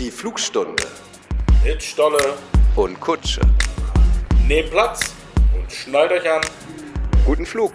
Die 0.00 0.10
Flugstunde 0.10 0.82
Mit 1.62 1.82
Stolle, 1.82 2.38
und 2.74 2.98
Kutsche. 3.00 3.42
nehmt 4.48 4.70
Platz 4.70 5.14
und 5.54 5.70
schnallt 5.70 6.10
euch 6.10 6.26
an. 6.26 6.40
Guten 7.26 7.44
Flug. 7.44 7.74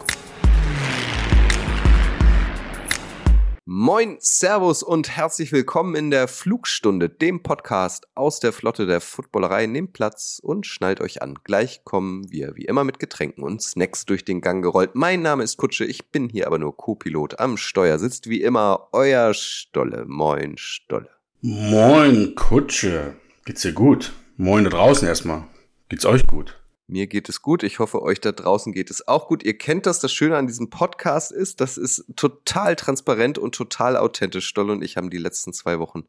Moin, 3.65 4.17
Servus 4.21 4.81
und 4.81 5.15
herzlich 5.15 5.51
willkommen 5.51 5.93
in 5.93 6.09
der 6.09 6.27
Flugstunde, 6.27 7.09
dem 7.09 7.43
Podcast 7.43 8.07
aus 8.15 8.39
der 8.39 8.53
Flotte 8.53 8.87
der 8.87 9.01
Footballerei. 9.01 9.67
Nehmt 9.67 9.93
Platz 9.93 10.39
und 10.41 10.65
schnallt 10.65 11.01
euch 11.01 11.21
an. 11.21 11.35
Gleich 11.43 11.83
kommen 11.83 12.31
wir 12.31 12.55
wie 12.55 12.65
immer 12.65 12.83
mit 12.83 12.97
Getränken 12.97 13.43
und 13.43 13.61
Snacks 13.61 14.03
durch 14.07 14.25
den 14.25 14.41
Gang 14.41 14.63
gerollt. 14.63 14.95
Mein 14.95 15.21
Name 15.21 15.43
ist 15.43 15.57
Kutsche, 15.57 15.85
ich 15.85 16.07
bin 16.07 16.29
hier 16.29 16.47
aber 16.47 16.57
nur 16.57 16.75
Co-Pilot. 16.75 17.39
Am 17.39 17.55
Steuer 17.55 17.99
sitzt 17.99 18.27
wie 18.27 18.41
immer 18.41 18.87
euer 18.93 19.35
Stolle. 19.35 20.05
Moin, 20.07 20.57
Stolle. 20.57 21.11
Moin, 21.41 22.33
Kutsche. 22.35 23.15
Geht's 23.45 23.61
dir 23.61 23.73
gut? 23.73 24.13
Moin 24.37 24.63
da 24.63 24.69
draußen 24.69 25.07
erstmal. 25.07 25.47
Geht's 25.89 26.05
euch 26.05 26.25
gut? 26.25 26.59
Mir 26.87 27.07
geht 27.07 27.29
es 27.29 27.41
gut. 27.41 27.63
Ich 27.63 27.79
hoffe, 27.79 28.01
euch 28.01 28.21
da 28.21 28.31
draußen 28.31 28.73
geht 28.73 28.89
es 28.89 29.07
auch 29.07 29.27
gut. 29.27 29.43
Ihr 29.43 29.57
kennt 29.57 29.85
das. 29.85 29.99
Das 29.99 30.13
Schöne 30.13 30.37
an 30.37 30.47
diesem 30.47 30.69
Podcast 30.69 31.31
ist, 31.31 31.61
das 31.61 31.77
ist 31.77 32.05
total 32.15 32.75
transparent 32.75 33.37
und 33.37 33.53
total 33.53 33.97
authentisch. 33.97 34.47
Stoll 34.47 34.69
und 34.69 34.83
ich 34.83 34.97
haben 34.97 35.09
die 35.09 35.17
letzten 35.17 35.53
zwei 35.53 35.79
Wochen 35.79 36.05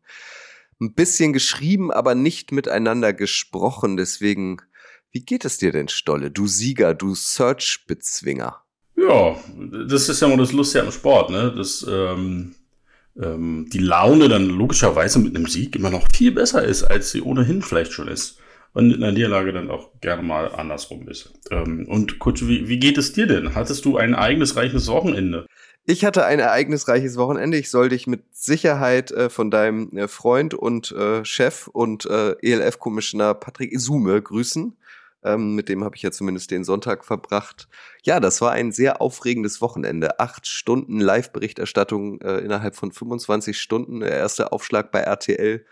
ein 0.81 0.95
bisschen 0.95 1.33
geschrieben, 1.33 1.91
aber 1.91 2.15
nicht 2.15 2.53
miteinander 2.53 3.13
gesprochen. 3.13 3.97
Deswegen, 3.97 4.59
wie 5.11 5.25
geht 5.25 5.45
es 5.45 5.59
dir 5.59 5.73
denn, 5.73 5.89
Stolle? 5.89 6.31
Du 6.31 6.47
Sieger, 6.47 6.95
du 6.95 7.15
Search-Bezwinger. 7.15 8.63
Ja, 8.97 9.37
das 9.89 10.09
ist 10.09 10.21
ja 10.21 10.29
mal 10.29 10.37
das 10.37 10.53
Lustige 10.53 10.85
am 10.85 10.93
Sport, 10.93 11.31
ne? 11.31 11.55
Dass 11.55 11.85
ähm, 11.89 12.55
ähm, 13.23 13.69
die 13.73 13.79
Laune 13.79 14.29
dann 14.29 14.47
logischerweise 14.47 15.19
mit 15.19 15.37
einem 15.37 15.47
Sieg 15.47 15.77
immer 15.77 15.91
noch 15.91 16.09
viel 16.15 16.33
besser 16.33 16.65
ist, 16.65 16.85
als 16.85 17.11
sie 17.11 17.23
ohnehin 17.23 17.63
vielleicht 17.63 17.93
schon 17.93 18.09
ist. 18.09 18.39
Und 18.73 18.93
in 18.93 19.01
der 19.01 19.13
Niederlage 19.13 19.55
dann 19.55 19.71
auch 19.71 19.91
gerne 20.03 20.23
mal 20.23 20.55
andersrum 20.55 21.09
ist. 21.09 21.33
Ähm, 21.51 21.87
und 21.89 22.19
Kutsche, 22.19 22.47
wie, 22.47 22.69
wie 22.69 22.79
geht 22.79 22.99
es 22.99 23.15
dir 23.15 23.27
denn? 23.27 23.55
Hattest 23.55 23.87
du 23.87 23.97
ein 23.97 24.15
eigenes 24.15 24.57
reiches 24.57 24.89
Wochenende? 24.89 25.47
Ich 25.87 26.05
hatte 26.05 26.27
ein 26.27 26.41
ereignisreiches 26.41 27.17
Wochenende. 27.17 27.57
Ich 27.57 27.71
soll 27.71 27.89
dich 27.89 28.07
mit 28.07 28.25
Sicherheit 28.33 29.13
äh, 29.13 29.31
von 29.31 29.51
deinem 29.51 29.97
äh, 29.97 30.09
Freund 30.09 30.53
und 30.53 30.93
äh, 30.93 31.25
Chef 31.25 31.69
und 31.69 32.07
äh, 32.07 32.33
ELF-Commissioner 32.43 33.35
Patrick 33.35 33.73
Isume 33.73 34.21
grüßen. 34.21 34.77
Ähm, 35.27 35.55
mit 35.55 35.69
dem 35.69 35.85
habe 35.85 35.97
ich 35.97 36.03
ja 36.03 36.11
zumindest 36.11 36.51
den 36.51 36.65
Sonntag 36.65 37.05
verbracht. 37.05 37.69
Ja, 38.05 38.21
das 38.21 38.41
war 38.41 38.53
ein 38.53 38.73
sehr 38.73 39.01
aufregendes 39.01 39.61
Wochenende. 39.61 40.21
Acht 40.21 40.47
Stunden 40.47 41.01
Live-Berichterstattung 41.01 42.21
äh, 42.21 42.39
innerhalb 42.39 42.77
von 42.77 42.93
25 42.93 43.59
Stunden. 43.59 44.01
Der 44.01 44.13
erste 44.13 44.53
Aufschlag 44.53 44.93
bei 44.93 45.01
RTL. 45.01 45.65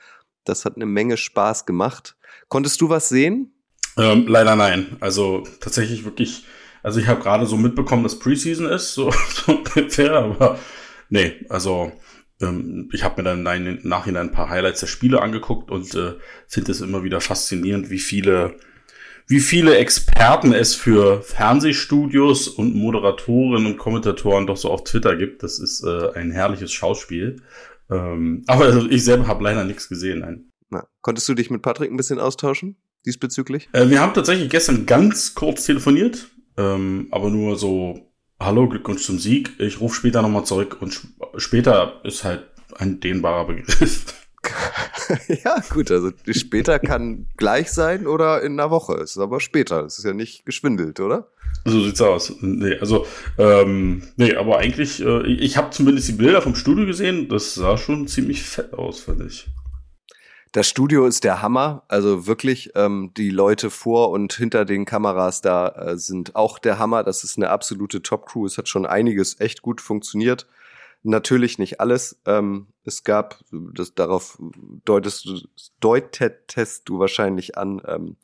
Das 0.44 0.64
hat 0.64 0.77
eine 0.77 0.86
Menge 0.86 1.16
Spaß 1.16 1.66
gemacht. 1.66 2.16
Konntest 2.48 2.80
du 2.80 2.88
was 2.88 3.08
sehen? 3.08 3.55
Ähm, 3.96 4.27
leider 4.27 4.56
nein. 4.56 4.96
Also 5.00 5.44
tatsächlich 5.61 6.05
wirklich, 6.05 6.44
also 6.83 7.00
ich 7.00 7.06
habe 7.06 7.22
gerade 7.22 7.46
so 7.46 7.56
mitbekommen, 7.56 8.02
dass 8.02 8.18
Preseason 8.18 8.66
ist, 8.66 8.94
so, 8.94 9.11
so 9.28 9.52
ungefähr, 9.52 10.12
aber 10.12 10.58
nee, 11.08 11.46
also 11.48 11.92
ähm, 12.41 12.91
ich 12.92 13.05
habe 13.05 13.22
mir 13.22 13.28
dann 13.28 13.46
im 13.66 13.78
Nachhinein 13.89 14.28
ein 14.28 14.33
paar 14.33 14.48
Highlights 14.48 14.80
der 14.80 14.86
Spiele 14.86 15.22
angeguckt 15.22 15.70
und 15.70 15.94
äh, 15.94 16.14
finde 16.48 16.72
es 16.72 16.80
immer 16.80 17.05
wieder 17.05 17.20
faszinierend, 17.20 17.91
wie 17.91 17.98
viele, 17.98 18.56
wie 19.27 19.41
viele 19.41 19.77
Experten 19.77 20.53
es 20.53 20.75
für 20.75 21.22
Fernsehstudios 21.22 22.48
und 22.48 22.75
Moderatoren 22.75 23.67
und 23.67 23.78
Kommentatoren 23.78 24.47
doch 24.47 24.56
so 24.56 24.70
auf 24.70 24.84
Twitter 24.84 25.17
gibt. 25.17 25.42
Das 25.42 25.58
ist 25.58 25.83
äh, 25.83 26.12
ein 26.14 26.30
herrliches 26.30 26.72
Schauspiel. 26.72 27.36
Ähm, 27.91 28.45
aber 28.47 28.86
ich 28.91 29.05
selber 29.05 29.27
habe 29.27 29.45
leider 29.45 29.64
nichts 29.64 29.89
gesehen. 29.89 30.20
Nein. 30.20 30.50
Na, 30.70 30.86
konntest 31.00 31.28
du 31.28 31.34
dich 31.34 31.50
mit 31.50 31.62
Patrick 31.62 31.91
ein 31.91 31.97
bisschen 31.97 32.19
austauschen 32.19 32.77
diesbezüglich? 33.06 33.69
Äh, 33.72 33.89
wir 33.89 34.00
haben 34.00 34.14
tatsächlich 34.14 34.50
gestern 34.50 34.86
ganz 34.86 35.34
kurz 35.34 35.64
telefoniert, 35.64 36.29
ähm, 36.57 37.08
aber 37.11 37.30
nur 37.30 37.57
so, 37.57 38.13
hallo, 38.40 38.68
Glückwunsch 38.68 39.05
zum 39.05 39.18
Sieg. 39.18 39.52
Ich 39.58 39.80
rufe 39.80 39.96
später 39.96 40.20
nochmal 40.20 40.45
zurück 40.45 40.79
und 40.80 40.92
sp 40.92 41.08
später 41.39 42.01
ist 42.05 42.24
halt 42.24 42.45
ein 42.77 43.01
dehnbarer 43.01 43.46
Begriff. 43.46 44.05
ja, 45.44 45.62
gut, 45.70 45.90
also 45.90 46.10
später 46.30 46.78
kann 46.78 47.27
gleich 47.36 47.70
sein 47.72 48.06
oder 48.06 48.42
in 48.42 48.58
einer 48.58 48.70
Woche. 48.70 48.94
Es 48.94 49.12
ist 49.12 49.18
aber 49.18 49.40
später. 49.40 49.84
Es 49.84 49.98
ist 49.98 50.05
ja 50.05 50.12
nicht 50.12 50.46
geschwindelt, 50.46 51.00
oder? 51.00 51.28
So 51.64 51.82
sieht's 51.82 52.00
aus. 52.00 52.32
Nee, 52.40 52.77
also, 52.78 53.06
ähm, 53.38 54.02
nee, 54.16 54.34
aber 54.34 54.58
eigentlich, 54.58 55.02
äh, 55.02 55.27
ich 55.27 55.56
habe 55.56 55.70
zumindest 55.70 56.08
die 56.08 56.12
Bilder 56.12 56.42
vom 56.42 56.54
Studio 56.54 56.86
gesehen. 56.86 57.28
Das 57.28 57.54
sah 57.54 57.77
schon 57.77 58.06
ziemlich 58.06 58.42
fett 58.42 58.74
aus, 58.74 59.00
fand 59.00 59.22
ich. 59.22 59.46
Das 60.52 60.68
Studio 60.68 61.06
ist 61.06 61.24
der 61.24 61.42
Hammer. 61.42 61.83
Also 61.88 62.27
wirklich, 62.27 62.72
ähm, 62.77 63.10
die 63.16 63.30
Leute 63.30 63.70
vor 63.70 64.10
und 64.10 64.33
hinter 64.34 64.64
den 64.64 64.84
Kameras 64.84 65.40
da 65.40 65.68
äh, 65.68 65.96
sind 65.98 66.36
auch 66.36 66.58
der 66.58 66.78
Hammer. 66.78 67.02
Das 67.02 67.24
ist 67.24 67.36
eine 67.36 67.50
absolute 67.50 68.02
Top-Crew. 68.02 68.46
Es 68.46 68.56
hat 68.56 68.68
schon 68.68 68.86
einiges 68.86 69.40
echt 69.40 69.62
gut 69.62 69.80
funktioniert. 69.80 70.46
Natürlich 71.06 71.58
nicht 71.58 71.80
alles. 71.80 72.18
Ähm, 72.24 72.68
es 72.82 73.04
gab, 73.04 73.44
das 73.52 73.94
darauf 73.94 74.38
deutest 74.86 75.46
deutetest 75.78 76.88
du 76.88 76.98
wahrscheinlich 76.98 77.58
an, 77.58 77.82
ähm, 77.86 78.16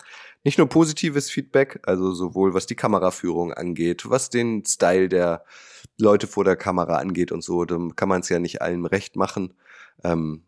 nicht 0.45 0.57
nur 0.57 0.67
positives 0.67 1.31
Feedback, 1.31 1.81
also 1.83 2.13
sowohl 2.13 2.55
was 2.55 2.67
die 2.67 2.77
Kameraführung 2.77 3.53
angeht, 3.53 4.09
was 4.09 4.31
den 4.31 4.65
Style 4.65 5.11
der 5.11 5.45
Leute 5.99 6.27
vor 6.27 6.45
der 6.45 6.57
Kamera 6.57 6.97
angeht 6.97 7.33
und 7.33 7.45
so, 7.45 7.67
dann 7.67 7.97
kann 7.97 8.09
man 8.09 8.23
es 8.23 8.31
ja 8.31 8.39
nicht 8.39 8.63
allen 8.63 8.87
recht 8.87 9.15
machen. 9.15 9.53
Ähm, 10.03 10.45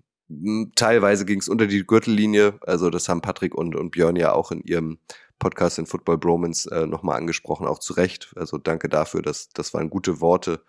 teilweise 0.74 1.26
ging 1.26 1.40
es 1.40 1.50
unter 1.50 1.66
die 1.66 1.86
Gürtellinie, 1.86 2.58
also 2.62 2.88
das 2.88 3.10
haben 3.10 3.20
Patrick 3.20 3.54
und, 3.54 3.76
und 3.76 3.90
Björn 3.90 4.16
ja 4.16 4.32
auch 4.32 4.52
in 4.52 4.62
ihrem 4.62 4.98
Podcast 5.42 5.80
in 5.80 5.86
Football 5.86 6.18
Bromance 6.18 6.70
äh, 6.70 6.86
nochmal 6.86 7.16
angesprochen, 7.16 7.66
auch 7.66 7.80
zu 7.80 7.94
Recht. 7.94 8.32
Also 8.36 8.58
danke 8.58 8.88
dafür, 8.88 9.22
dass 9.22 9.48
das 9.48 9.74
waren 9.74 9.90
gute 9.90 10.20
Worte. 10.20 10.62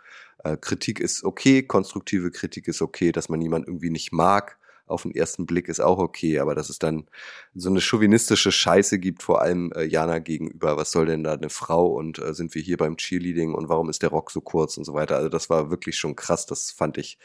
Äh, 0.43 0.57
Kritik 0.57 0.99
ist 0.99 1.23
okay, 1.23 1.61
konstruktive 1.61 2.31
Kritik 2.31 2.67
ist 2.67 2.81
okay, 2.81 3.11
dass 3.11 3.29
man 3.29 3.39
jemand 3.39 3.67
irgendwie 3.67 3.91
nicht 3.91 4.11
mag. 4.11 4.57
Auf 4.87 5.03
den 5.03 5.13
ersten 5.13 5.45
Blick 5.45 5.69
ist 5.69 5.79
auch 5.79 5.99
okay, 5.99 6.39
aber 6.39 6.55
dass 6.55 6.71
es 6.71 6.79
dann 6.79 7.05
so 7.53 7.69
eine 7.69 7.81
chauvinistische 7.81 8.51
Scheiße 8.51 8.97
gibt, 8.97 9.21
vor 9.21 9.43
allem 9.43 9.71
äh, 9.73 9.83
Jana 9.83 10.17
gegenüber, 10.17 10.75
was 10.75 10.89
soll 10.89 11.05
denn 11.05 11.23
da 11.23 11.33
eine 11.33 11.51
Frau 11.51 11.85
und 11.93 12.17
äh, 12.17 12.33
sind 12.33 12.55
wir 12.55 12.61
hier 12.63 12.77
beim 12.77 12.97
Cheerleading 12.97 13.53
und 13.53 13.69
warum 13.69 13.91
ist 13.91 14.01
der 14.01 14.09
Rock 14.09 14.31
so 14.31 14.41
kurz 14.41 14.77
und 14.77 14.85
so 14.85 14.95
weiter. 14.95 15.17
Also 15.17 15.29
das 15.29 15.51
war 15.51 15.69
wirklich 15.69 15.97
schon 15.97 16.15
krass, 16.15 16.47
das 16.47 16.71
fand 16.71 16.97
ich 16.97 17.19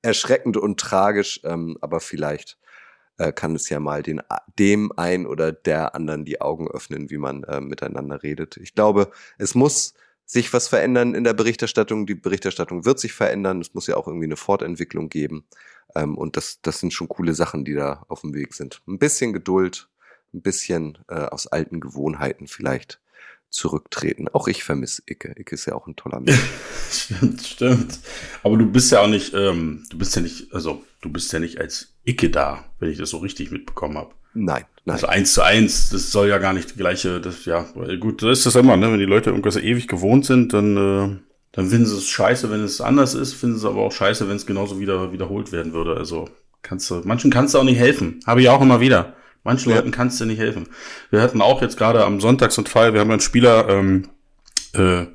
erschreckend 0.00 0.56
und 0.56 0.80
tragisch, 0.80 1.42
ähm, 1.44 1.76
aber 1.82 2.00
vielleicht 2.00 2.56
äh, 3.18 3.32
kann 3.32 3.54
es 3.54 3.68
ja 3.68 3.80
mal 3.80 4.02
den, 4.02 4.20
dem 4.58 4.92
ein 4.96 5.26
oder 5.26 5.52
der 5.52 5.94
anderen 5.94 6.24
die 6.24 6.40
Augen 6.40 6.68
öffnen, 6.68 7.10
wie 7.10 7.18
man 7.18 7.44
äh, 7.44 7.60
miteinander 7.60 8.22
redet. 8.22 8.56
Ich 8.56 8.74
glaube, 8.74 9.10
es 9.38 9.54
muss 9.54 9.94
sich 10.26 10.52
was 10.52 10.68
verändern 10.68 11.14
in 11.14 11.24
der 11.24 11.34
Berichterstattung. 11.34 12.06
Die 12.06 12.14
Berichterstattung 12.14 12.84
wird 12.84 12.98
sich 12.98 13.12
verändern. 13.12 13.60
Es 13.60 13.74
muss 13.74 13.86
ja 13.86 13.96
auch 13.96 14.06
irgendwie 14.06 14.26
eine 14.26 14.36
Fortentwicklung 14.36 15.08
geben. 15.08 15.46
Ähm, 15.94 16.16
und 16.16 16.36
das, 16.36 16.60
das 16.62 16.80
sind 16.80 16.92
schon 16.92 17.08
coole 17.08 17.34
Sachen, 17.34 17.64
die 17.64 17.74
da 17.74 18.04
auf 18.08 18.22
dem 18.22 18.34
Weg 18.34 18.54
sind. 18.54 18.80
Ein 18.86 18.98
bisschen 18.98 19.32
Geduld, 19.32 19.88
ein 20.32 20.42
bisschen 20.42 20.98
äh, 21.08 21.14
aus 21.14 21.46
alten 21.46 21.80
Gewohnheiten 21.80 22.46
vielleicht 22.46 23.00
zurücktreten. 23.54 24.28
Auch 24.28 24.48
ich 24.48 24.64
vermisse 24.64 25.02
Icke. 25.08 25.34
Icke 25.38 25.54
ist 25.54 25.66
ja 25.66 25.74
auch 25.74 25.86
ein 25.86 25.96
toller 25.96 26.20
Mensch. 26.20 26.40
stimmt, 26.90 27.42
stimmt. 27.42 28.00
Aber 28.42 28.56
du 28.56 28.66
bist 28.66 28.90
ja 28.92 29.00
auch 29.00 29.08
nicht, 29.08 29.32
ähm, 29.34 29.84
du 29.90 29.96
bist 29.96 30.14
ja 30.16 30.22
nicht, 30.22 30.52
also 30.52 30.84
du 31.00 31.10
bist 31.10 31.32
ja 31.32 31.38
nicht 31.38 31.60
als 31.60 31.94
Icke 32.04 32.30
da, 32.30 32.64
wenn 32.80 32.90
ich 32.90 32.98
das 32.98 33.10
so 33.10 33.18
richtig 33.18 33.50
mitbekommen 33.50 33.96
habe. 33.96 34.14
Nein, 34.34 34.64
nein. 34.84 34.94
Also 34.94 35.06
eins 35.06 35.32
zu 35.32 35.42
eins, 35.42 35.90
das 35.90 36.10
soll 36.10 36.28
ja 36.28 36.38
gar 36.38 36.52
nicht 36.52 36.74
die 36.74 36.78
gleiche, 36.78 37.20
das, 37.20 37.44
ja, 37.44 37.64
gut, 38.00 38.20
so 38.20 38.28
ist 38.28 38.44
das 38.44 38.56
immer, 38.56 38.76
ne? 38.76 38.90
Wenn 38.90 38.98
die 38.98 39.04
Leute 39.04 39.30
irgendwas 39.30 39.56
ewig 39.56 39.86
gewohnt 39.86 40.26
sind, 40.26 40.52
dann, 40.52 40.76
äh, 40.76 41.16
dann 41.52 41.68
finden 41.68 41.86
sie 41.86 41.96
es 41.96 42.08
scheiße, 42.08 42.50
wenn 42.50 42.64
es 42.64 42.80
anders 42.80 43.14
ist, 43.14 43.34
finden 43.34 43.56
sie 43.56 43.66
es 43.66 43.72
aber 43.72 43.82
auch 43.82 43.92
scheiße, 43.92 44.28
wenn 44.28 44.34
es 44.34 44.46
genauso 44.46 44.80
wieder 44.80 45.12
wiederholt 45.12 45.52
werden 45.52 45.72
würde. 45.72 45.96
Also 45.96 46.28
kannst 46.62 46.90
du, 46.90 47.02
manchen 47.04 47.30
kannst 47.30 47.54
du 47.54 47.58
auch 47.58 47.64
nicht 47.64 47.78
helfen. 47.78 48.18
Habe 48.26 48.42
ich 48.42 48.48
auch 48.48 48.60
immer 48.60 48.80
wieder. 48.80 49.14
Manchen 49.44 49.70
Ja. 49.70 49.76
Leuten 49.76 49.90
kannst 49.90 50.20
du 50.20 50.24
nicht 50.24 50.38
helfen. 50.38 50.68
Wir 51.10 51.20
hatten 51.20 51.40
auch 51.40 51.62
jetzt 51.62 51.76
gerade 51.76 52.04
am 52.04 52.20
Sonntag 52.20 52.50
so 52.50 52.62
einen 52.62 52.66
Fall, 52.66 52.94
wir 52.94 53.00
haben 53.00 53.10
einen 53.10 53.20
Spieler 53.20 53.68
ähm, 53.68 54.08
äh, 54.72 55.06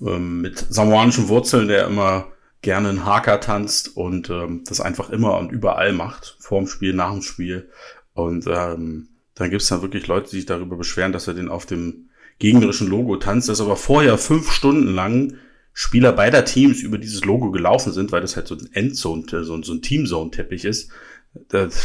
ähm, 0.00 0.40
mit 0.40 0.58
samoanischen 0.58 1.28
Wurzeln, 1.28 1.68
der 1.68 1.86
immer 1.86 2.26
gerne 2.62 2.88
einen 2.88 3.04
Haka 3.04 3.38
tanzt 3.38 3.96
und 3.96 4.28
ähm, 4.30 4.64
das 4.66 4.80
einfach 4.80 5.10
immer 5.10 5.38
und 5.38 5.52
überall 5.52 5.92
macht, 5.92 6.36
vorm 6.40 6.66
Spiel, 6.66 6.94
nach 6.94 7.12
dem 7.12 7.22
Spiel. 7.22 7.70
Und 8.14 8.46
ähm, 8.46 9.08
dann 9.34 9.50
gibt's 9.50 9.68
dann 9.68 9.82
wirklich 9.82 10.06
Leute, 10.06 10.30
die 10.30 10.36
sich 10.36 10.46
darüber 10.46 10.76
beschweren, 10.76 11.12
dass 11.12 11.28
er 11.28 11.34
den 11.34 11.48
auf 11.48 11.66
dem 11.66 12.10
gegnerischen 12.38 12.88
Logo 12.88 13.16
tanzt, 13.16 13.48
dass 13.48 13.60
aber 13.60 13.76
vorher 13.76 14.18
fünf 14.18 14.50
Stunden 14.50 14.94
lang 14.94 15.34
Spieler 15.72 16.12
beider 16.12 16.44
Teams 16.44 16.80
über 16.82 16.98
dieses 16.98 17.24
Logo 17.24 17.50
gelaufen 17.50 17.92
sind, 17.92 18.12
weil 18.12 18.20
das 18.20 18.36
halt 18.36 18.46
so 18.46 18.54
ein 18.54 18.68
Endzone, 18.72 19.24
so 19.44 19.54
ein, 19.54 19.62
so 19.62 19.72
ein 19.72 19.82
Teamzone-Teppich 19.82 20.64
ist. 20.64 20.90
Das, 21.48 21.84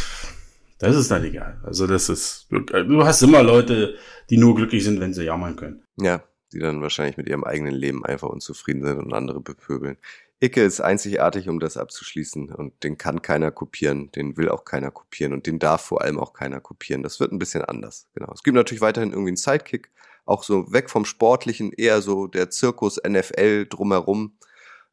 das 0.80 0.96
ist 0.96 1.12
dann 1.12 1.24
egal. 1.24 1.60
Also 1.64 1.88
das 1.88 2.10
ist, 2.10 2.48
du 2.50 3.06
hast 3.06 3.22
immer 3.22 3.44
Leute, 3.44 3.96
die 4.30 4.38
nur 4.38 4.56
glücklich 4.56 4.84
sind, 4.84 5.00
wenn 5.00 5.14
sie 5.14 5.26
jammern 5.26 5.56
können. 5.56 5.84
Ja, 5.98 6.24
die 6.54 6.60
dann 6.60 6.82
wahrscheinlich 6.82 7.18
mit 7.18 7.28
ihrem 7.28 7.44
eigenen 7.44 7.74
Leben 7.76 8.06
einfach 8.06 8.30
unzufrieden 8.30 8.84
sind 8.84 8.98
und 8.98 9.14
andere 9.14 9.42
bepöbeln. 9.42 9.98
Icke 10.42 10.64
ist 10.64 10.80
einzigartig, 10.80 11.50
um 11.50 11.60
das 11.60 11.76
abzuschließen. 11.76 12.54
Und 12.54 12.84
den 12.84 12.98
kann 12.98 13.22
keiner 13.22 13.52
kopieren, 13.52 14.10
den 14.14 14.38
will 14.38 14.50
auch 14.50 14.64
keiner 14.64 14.90
kopieren 14.90 15.34
und 15.34 15.46
den 15.46 15.60
darf 15.60 15.82
vor 15.82 16.02
allem 16.02 16.18
auch 16.18 16.34
keiner 16.34 16.62
kopieren. 16.62 17.04
Das 17.04 17.20
wird 17.20 17.34
ein 17.34 17.40
bisschen 17.40 17.64
anders. 17.64 18.08
Genau. 18.14 18.32
Es 18.34 18.44
gibt 18.44 18.56
natürlich 18.56 18.82
weiterhin 18.82 19.12
irgendwie 19.12 19.32
einen 19.32 19.38
Sidekick, 19.38 19.92
auch 20.26 20.44
so 20.44 20.72
weg 20.72 20.90
vom 20.90 21.04
Sportlichen, 21.04 21.74
eher 21.74 22.02
so 22.02 22.28
der 22.28 22.50
Zirkus 22.50 23.02
NFL 23.06 23.66
drumherum. 23.66 24.38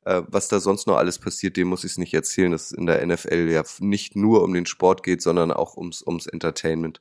Äh, 0.06 0.22
was 0.28 0.46
da 0.46 0.60
sonst 0.60 0.86
noch 0.86 0.96
alles 0.96 1.18
passiert, 1.18 1.56
dem 1.56 1.66
muss 1.66 1.82
ich 1.82 1.92
es 1.92 1.98
nicht 1.98 2.14
erzählen, 2.14 2.52
dass 2.52 2.66
es 2.66 2.72
in 2.72 2.86
der 2.86 3.04
NFL 3.04 3.50
ja 3.50 3.64
nicht 3.80 4.14
nur 4.14 4.44
um 4.44 4.54
den 4.54 4.64
Sport 4.64 5.02
geht, 5.02 5.20
sondern 5.20 5.50
auch 5.50 5.76
ums, 5.76 6.00
ums 6.06 6.28
Entertainment. 6.28 7.00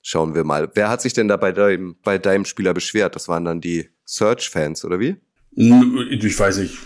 Schauen 0.00 0.36
wir 0.36 0.44
mal. 0.44 0.70
Wer 0.74 0.88
hat 0.88 1.02
sich 1.02 1.12
denn 1.12 1.26
da 1.26 1.36
bei 1.36 1.50
deinem, 1.50 1.96
bei 2.04 2.18
deinem 2.18 2.44
Spieler 2.44 2.72
beschwert? 2.72 3.16
Das 3.16 3.26
waren 3.26 3.44
dann 3.44 3.60
die 3.60 3.88
Search-Fans, 4.04 4.84
oder 4.84 5.00
wie? 5.00 5.16
Ich 5.52 6.38
weiß 6.38 6.58
nicht, 6.58 6.78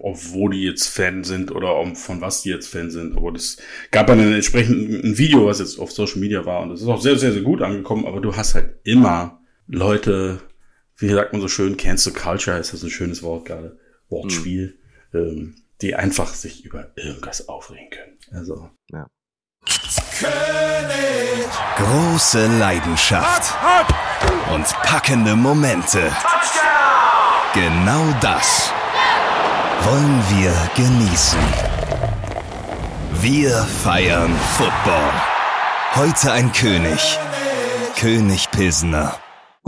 ob 0.00 0.16
wo 0.32 0.48
die 0.48 0.64
jetzt 0.64 0.88
Fan 0.88 1.22
sind 1.22 1.52
oder 1.52 1.76
um, 1.78 1.94
von 1.94 2.20
was 2.20 2.42
die 2.42 2.48
jetzt 2.48 2.66
Fan 2.66 2.90
sind, 2.90 3.16
aber 3.16 3.30
das 3.30 3.58
gab 3.92 4.08
dann 4.08 4.18
ein 4.18 4.32
entsprechendes 4.32 5.04
ein 5.04 5.16
Video, 5.16 5.46
was 5.46 5.60
jetzt 5.60 5.78
auf 5.78 5.92
Social 5.92 6.18
Media 6.18 6.44
war 6.44 6.62
und 6.62 6.70
das 6.70 6.82
ist 6.82 6.88
auch 6.88 7.00
sehr, 7.00 7.16
sehr, 7.16 7.32
sehr 7.32 7.42
gut 7.42 7.62
angekommen, 7.62 8.06
aber 8.06 8.20
du 8.20 8.34
hast 8.34 8.56
halt 8.56 8.80
immer 8.82 9.40
Leute, 9.68 10.40
wie 10.96 11.08
sagt 11.08 11.32
man 11.32 11.40
so 11.40 11.46
schön, 11.46 11.76
Cancel 11.76 12.12
Culture 12.12 12.58
ist 12.58 12.72
das 12.72 12.82
ein 12.82 12.90
schönes 12.90 13.22
Wort 13.22 13.44
gerade, 13.44 13.78
Wortspiel, 14.08 14.74
mhm. 14.76 14.79
Ähm, 15.14 15.56
die 15.80 15.94
einfach 15.94 16.34
sich 16.34 16.64
über 16.64 16.90
irgendwas 16.96 17.48
aufregen 17.48 17.90
können. 17.90 18.18
Also. 18.32 18.70
Ja. 18.90 19.06
König. 20.18 21.46
Große 21.76 22.46
Leidenschaft 22.58 23.54
und 24.52 24.66
packende 24.82 25.36
Momente. 25.36 26.12
Genau 27.54 28.14
das 28.20 28.72
wollen 29.82 30.22
wir 30.30 30.52
genießen. 30.76 31.40
Wir 33.22 33.50
feiern 33.82 34.34
Football. 34.56 35.12
Heute 35.94 36.32
ein 36.32 36.52
König. 36.52 37.18
König 37.98 38.50
Pilsener. 38.50 39.18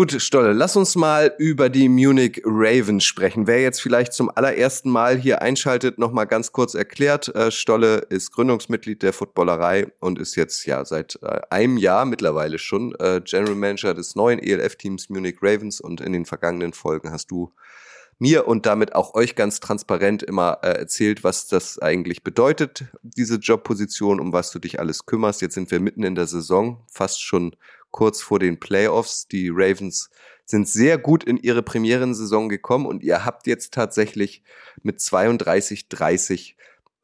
Gut, 0.02 0.20
Stolle, 0.20 0.52
lass 0.52 0.74
uns 0.74 0.96
mal 0.96 1.32
über 1.38 1.68
die 1.68 1.88
Munich 1.88 2.42
Ravens 2.44 3.04
sprechen. 3.04 3.46
Wer 3.46 3.62
jetzt 3.62 3.80
vielleicht 3.80 4.12
zum 4.12 4.32
allerersten 4.34 4.90
Mal 4.90 5.16
hier 5.16 5.42
einschaltet, 5.42 5.96
nochmal 5.96 6.26
ganz 6.26 6.50
kurz 6.50 6.74
erklärt. 6.74 7.32
Äh, 7.36 7.52
Stolle 7.52 7.98
ist 8.08 8.32
Gründungsmitglied 8.32 9.04
der 9.04 9.12
Footballerei 9.12 9.92
und 10.00 10.18
ist 10.18 10.34
jetzt 10.34 10.66
ja 10.66 10.84
seit 10.84 11.20
äh, 11.22 11.42
einem 11.50 11.76
Jahr 11.76 12.04
mittlerweile 12.04 12.58
schon 12.58 12.96
äh, 12.98 13.20
General 13.24 13.54
Manager 13.54 13.94
des 13.94 14.16
neuen 14.16 14.40
ELF-Teams 14.40 15.08
Munich 15.08 15.36
Ravens 15.40 15.80
und 15.80 16.00
in 16.00 16.12
den 16.12 16.26
vergangenen 16.26 16.72
Folgen 16.72 17.12
hast 17.12 17.30
du 17.30 17.52
mir 18.18 18.48
und 18.48 18.66
damit 18.66 18.96
auch 18.96 19.14
euch 19.14 19.36
ganz 19.36 19.60
transparent 19.60 20.24
immer 20.24 20.58
äh, 20.62 20.78
erzählt, 20.78 21.22
was 21.22 21.46
das 21.46 21.78
eigentlich 21.78 22.24
bedeutet, 22.24 22.86
diese 23.02 23.36
Jobposition, 23.36 24.18
um 24.18 24.32
was 24.32 24.50
du 24.50 24.58
dich 24.58 24.80
alles 24.80 25.06
kümmerst. 25.06 25.42
Jetzt 25.42 25.54
sind 25.54 25.70
wir 25.70 25.78
mitten 25.78 26.02
in 26.02 26.16
der 26.16 26.26
Saison, 26.26 26.84
fast 26.90 27.22
schon 27.22 27.54
kurz 27.92 28.20
vor 28.20 28.40
den 28.40 28.58
Playoffs. 28.58 29.28
Die 29.28 29.48
Ravens 29.48 30.10
sind 30.44 30.68
sehr 30.68 30.98
gut 30.98 31.22
in 31.22 31.36
ihre 31.36 31.62
Premierensaison 31.62 32.48
gekommen 32.48 32.86
und 32.86 33.04
ihr 33.04 33.24
habt 33.24 33.46
jetzt 33.46 33.72
tatsächlich 33.72 34.42
mit 34.82 34.98
32-30 34.98 36.54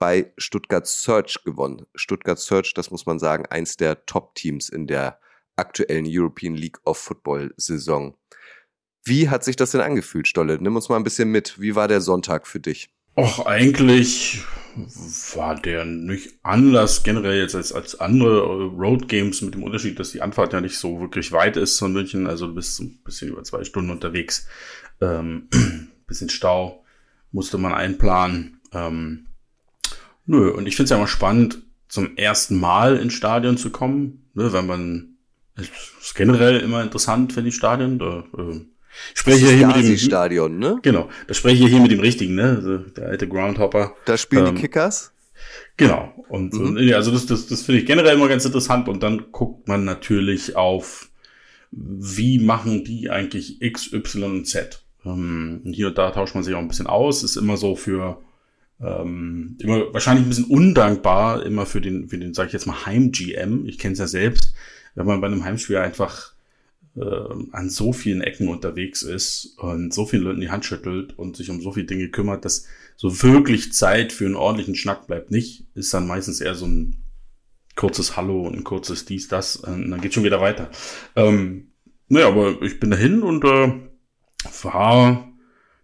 bei 0.00 0.32
Stuttgart 0.36 0.86
Search 0.86 1.44
gewonnen. 1.44 1.86
Stuttgart 1.94 2.38
Search, 2.38 2.74
das 2.74 2.90
muss 2.90 3.06
man 3.06 3.18
sagen, 3.18 3.46
eins 3.46 3.76
der 3.76 4.04
Top-Teams 4.06 4.68
in 4.68 4.86
der 4.86 5.20
aktuellen 5.56 6.06
European 6.08 6.54
League 6.54 6.78
of 6.84 6.98
Football 6.98 7.52
Saison. 7.56 8.16
Wie 9.04 9.28
hat 9.28 9.44
sich 9.44 9.56
das 9.56 9.72
denn 9.72 9.80
angefühlt, 9.80 10.28
Stolle? 10.28 10.58
Nimm 10.60 10.76
uns 10.76 10.88
mal 10.88 10.96
ein 10.96 11.04
bisschen 11.04 11.30
mit. 11.30 11.60
Wie 11.60 11.74
war 11.74 11.88
der 11.88 12.00
Sonntag 12.00 12.46
für 12.46 12.60
dich? 12.60 12.90
Och, 13.18 13.46
eigentlich 13.46 14.44
war 15.34 15.56
der 15.56 15.84
nicht 15.84 16.34
anders 16.44 17.02
generell 17.02 17.40
jetzt 17.40 17.56
als, 17.56 17.72
als 17.72 17.98
andere 17.98 18.66
Road 18.66 19.08
Games 19.08 19.42
mit 19.42 19.54
dem 19.54 19.64
Unterschied, 19.64 19.98
dass 19.98 20.12
die 20.12 20.22
Anfahrt 20.22 20.52
ja 20.52 20.60
nicht 20.60 20.78
so 20.78 21.00
wirklich 21.00 21.32
weit 21.32 21.56
ist 21.56 21.80
von 21.80 21.92
München. 21.92 22.28
Also 22.28 22.46
du 22.46 22.54
bist 22.54 22.78
ein 22.78 23.00
bisschen 23.04 23.30
über 23.30 23.42
zwei 23.42 23.64
Stunden 23.64 23.90
unterwegs. 23.90 24.46
Ähm, 25.00 25.48
bisschen 26.06 26.30
Stau 26.30 26.84
musste 27.32 27.58
man 27.58 27.74
einplanen. 27.74 28.60
Ähm, 28.72 29.26
nö, 30.24 30.50
und 30.52 30.68
ich 30.68 30.76
finde 30.76 30.84
es 30.84 30.90
ja 30.90 30.96
immer 30.96 31.08
spannend, 31.08 31.58
zum 31.88 32.16
ersten 32.16 32.60
Mal 32.60 32.98
ins 32.98 33.14
Stadion 33.14 33.56
zu 33.56 33.70
kommen. 33.70 34.30
Ne, 34.34 34.52
wenn 34.52 34.66
man, 34.68 35.16
ist 35.56 36.14
generell 36.14 36.60
immer 36.60 36.84
interessant, 36.84 37.32
finde 37.32 37.48
ich 37.48 37.56
Stadion. 37.56 37.98
Da, 37.98 38.22
äh, 38.38 38.60
spreche 39.14 39.46
das 39.46 39.54
hier 39.54 39.66
mit 39.66 39.76
dem 39.76 39.96
Stadion, 39.96 40.58
ne? 40.58 40.78
Genau, 40.82 41.08
da 41.26 41.34
spreche 41.34 41.64
ich 41.64 41.70
hier 41.70 41.80
mit 41.80 41.90
dem 41.90 42.00
richtigen, 42.00 42.34
ne? 42.34 42.56
Also 42.56 42.78
der 42.78 43.08
alte 43.08 43.28
Groundhopper. 43.28 43.94
Da 44.04 44.16
spielen 44.16 44.46
ähm, 44.46 44.54
die 44.54 44.60
Kickers. 44.62 45.12
Genau. 45.76 46.12
Und, 46.28 46.52
mhm. 46.54 46.76
und 46.76 46.92
also 46.92 47.10
das, 47.10 47.26
das, 47.26 47.46
das 47.46 47.62
finde 47.62 47.80
ich 47.80 47.86
generell 47.86 48.16
immer 48.16 48.28
ganz 48.28 48.44
interessant. 48.44 48.88
Und 48.88 49.02
dann 49.02 49.30
guckt 49.32 49.68
man 49.68 49.84
natürlich 49.84 50.56
auf, 50.56 51.08
wie 51.70 52.38
machen 52.38 52.84
die 52.84 53.10
eigentlich 53.10 53.62
X, 53.62 53.92
Y 53.92 54.24
und 54.24 54.44
Z. 54.46 54.82
Ähm, 55.04 55.62
hier 55.64 55.88
und 55.88 55.98
da 55.98 56.10
tauscht 56.10 56.34
man 56.34 56.44
sich 56.44 56.54
auch 56.54 56.58
ein 56.58 56.68
bisschen 56.68 56.86
aus. 56.86 57.22
Ist 57.22 57.36
immer 57.36 57.56
so 57.56 57.76
für 57.76 58.20
ähm, 58.80 59.56
immer 59.60 59.92
wahrscheinlich 59.92 60.26
ein 60.26 60.28
bisschen 60.28 60.44
undankbar, 60.44 61.44
immer 61.44 61.66
für 61.66 61.80
den, 61.80 62.08
für 62.08 62.18
den, 62.18 62.34
sag 62.34 62.48
ich 62.48 62.52
jetzt 62.52 62.66
mal, 62.66 62.86
Heim-GM. 62.86 63.66
Ich 63.66 63.78
kenne 63.78 63.92
es 63.92 63.98
ja 63.98 64.06
selbst, 64.06 64.54
wenn 64.94 65.06
man 65.06 65.20
bei 65.20 65.26
einem 65.26 65.44
Heimspiel 65.44 65.78
einfach 65.78 66.32
äh, 66.32 66.37
an 67.00 67.70
so 67.70 67.92
vielen 67.92 68.20
Ecken 68.20 68.48
unterwegs 68.48 69.02
ist 69.02 69.56
und 69.58 69.92
so 69.92 70.06
vielen 70.06 70.22
Leuten 70.22 70.40
die 70.40 70.50
Hand 70.50 70.64
schüttelt 70.64 71.18
und 71.18 71.36
sich 71.36 71.50
um 71.50 71.60
so 71.60 71.72
viele 71.72 71.86
Dinge 71.86 72.08
kümmert, 72.08 72.44
dass 72.44 72.66
so 72.96 73.22
wirklich 73.22 73.72
Zeit 73.72 74.12
für 74.12 74.26
einen 74.26 74.36
ordentlichen 74.36 74.74
Schnack 74.74 75.06
bleibt 75.06 75.30
nicht, 75.30 75.66
ist 75.74 75.94
dann 75.94 76.06
meistens 76.06 76.40
eher 76.40 76.54
so 76.54 76.66
ein 76.66 76.96
kurzes 77.76 78.16
Hallo 78.16 78.46
und 78.46 78.56
ein 78.56 78.64
kurzes 78.64 79.04
dies, 79.04 79.28
das, 79.28 79.56
und 79.56 79.90
dann 79.90 80.00
geht 80.00 80.14
schon 80.14 80.24
wieder 80.24 80.40
weiter. 80.40 80.70
Ähm, 81.14 81.68
naja, 82.08 82.28
aber 82.28 82.60
ich 82.62 82.80
bin 82.80 82.90
dahin 82.90 83.22
und 83.22 83.44
äh, 83.44 83.72
war 84.62 85.32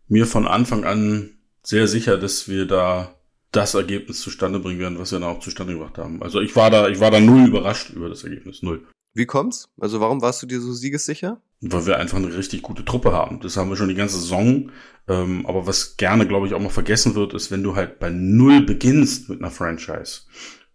mir 0.09 0.27
von 0.27 0.47
Anfang 0.47 0.85
an 0.85 1.31
sehr 1.63 1.87
sicher, 1.87 2.19
dass 2.19 2.49
wir 2.49 2.67
da 2.67 3.15
das 3.53 3.75
Ergebnis 3.75 4.21
zustande 4.21 4.59
bringen 4.59 4.81
werden, 4.81 4.99
was 4.99 5.13
wir 5.13 5.21
dann 5.21 5.29
auch 5.29 5.41
zustande 5.41 5.75
gebracht 5.75 5.99
haben. 5.99 6.23
Also 6.23 6.41
ich 6.41 6.57
war 6.57 6.71
da, 6.71 6.89
ich 6.89 6.99
war 6.99 7.11
da 7.11 7.21
null 7.21 7.47
überrascht 7.47 7.91
über 7.91 8.09
das 8.09 8.25
Ergebnis, 8.25 8.63
null. 8.63 8.85
Wie 9.15 9.27
kommt's? 9.27 9.69
Also 9.81 10.01
warum 10.01 10.21
warst 10.23 10.43
du 10.43 10.47
dir 10.47 10.61
so 10.61 10.73
siegessicher? 10.73 11.41
Weil 11.61 11.87
wir 11.87 11.99
einfach 11.99 12.19
eine 12.19 12.37
richtig 12.37 12.63
gute 12.63 12.85
Truppe 12.85 13.13
haben. 13.13 13.41
Das 13.41 13.57
haben 13.57 13.71
wir 13.71 13.77
schon 13.77 13.89
die 13.89 13.95
ganze 13.95 14.19
Saison. 14.19 14.71
Ähm, 15.07 15.47
aber 15.47 15.67
was 15.67 15.97
gerne, 15.97 16.27
glaube 16.27 16.49
ich, 16.49 16.55
auch 16.55 16.61
mal 16.61 16.69
vergessen 16.69 17.15
wird, 17.15 17.33
ist, 17.33 17.51
wenn 17.51 17.63
du 17.63 17.77
halt 17.77 18.01
bei 18.01 18.11
Null 18.11 18.63
beginnst 18.63 19.29
mit 19.29 19.39
einer 19.39 19.53
Franchise, 19.53 20.23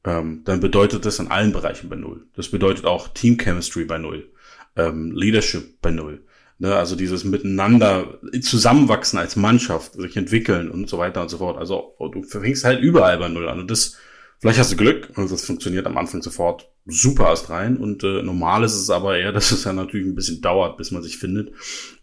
ähm, 0.06 0.42
dann 0.46 0.62
bedeutet 0.62 1.06
das 1.06 1.20
in 1.20 1.28
allen 1.28 1.52
Bereichen 1.52 1.90
bei 1.90 1.98
Null. 1.98 2.28
Das 2.36 2.50
bedeutet 2.50 2.86
auch 2.86 3.10
Team 3.10 3.38
Chemistry 3.38 3.84
bei 3.84 3.98
Null, 3.98 4.32
ähm, 4.78 5.12
Leadership 5.12 5.82
bei 5.82 5.92
Null. 5.92 6.24
Ne, 6.62 6.76
also 6.76 6.98
dieses 6.98 7.24
Miteinander 7.24 8.20
zusammenwachsen 8.42 9.18
als 9.18 9.38
Mannschaft, 9.38 9.94
sich 9.94 10.18
entwickeln 10.18 10.70
und 10.70 10.90
so 10.90 10.98
weiter 10.98 11.22
und 11.22 11.30
so 11.30 11.38
fort. 11.38 11.58
Also 11.58 11.96
du 12.00 12.22
fängst 12.24 12.66
halt 12.66 12.82
überall 12.82 13.18
bei 13.18 13.30
Null 13.30 13.48
an. 13.48 13.62
Und 13.62 13.72
das 13.72 13.96
Vielleicht 14.40 14.60
hast 14.60 14.72
du 14.72 14.78
Glück 14.78 15.12
und 15.16 15.30
das 15.30 15.46
funktioniert 15.46 15.86
am 15.86 15.98
Anfang 15.98 16.22
sofort 16.22 16.72
super 16.86 17.28
erst 17.28 17.50
rein. 17.50 17.78
Und 17.78 18.04
äh, 18.04 18.24
normal 18.24 18.64
ist 18.64 18.76
es 18.76 18.90
aber 18.90 19.18
eher, 19.18 19.32
dass 19.34 19.52
es 19.52 19.66
ja 19.66 19.74
natürlich 19.74 20.08
ein 20.08 20.16
bisschen 20.16 20.42
dauert, 20.42 20.78
bis 20.78 20.92
man 20.92 21.04
sich 21.04 21.18
findet. 21.18 21.54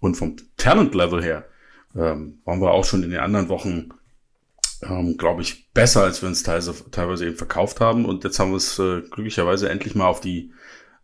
Und 0.01 0.17
vom 0.17 0.37
Talent-Level 0.57 1.23
her 1.23 1.47
ähm, 1.95 2.41
waren 2.45 2.61
wir 2.61 2.73
auch 2.73 2.85
schon 2.85 3.03
in 3.03 3.11
den 3.11 3.21
anderen 3.21 3.49
Wochen, 3.49 3.89
ähm, 4.83 5.17
glaube 5.17 5.43
ich, 5.43 5.73
besser, 5.73 6.03
als 6.03 6.21
wir 6.21 6.29
uns 6.29 6.43
teilweise, 6.43 6.75
teilweise 6.91 7.27
eben 7.27 7.37
verkauft 7.37 7.81
haben. 7.81 8.05
Und 8.05 8.25
jetzt 8.25 8.39
haben 8.39 8.51
wir 8.51 8.59
es 8.59 8.79
äh, 8.79 9.01
glücklicherweise 9.01 9.71
endlich 9.71 9.95
mal 9.95 10.07
auf 10.07 10.21
die 10.21 10.53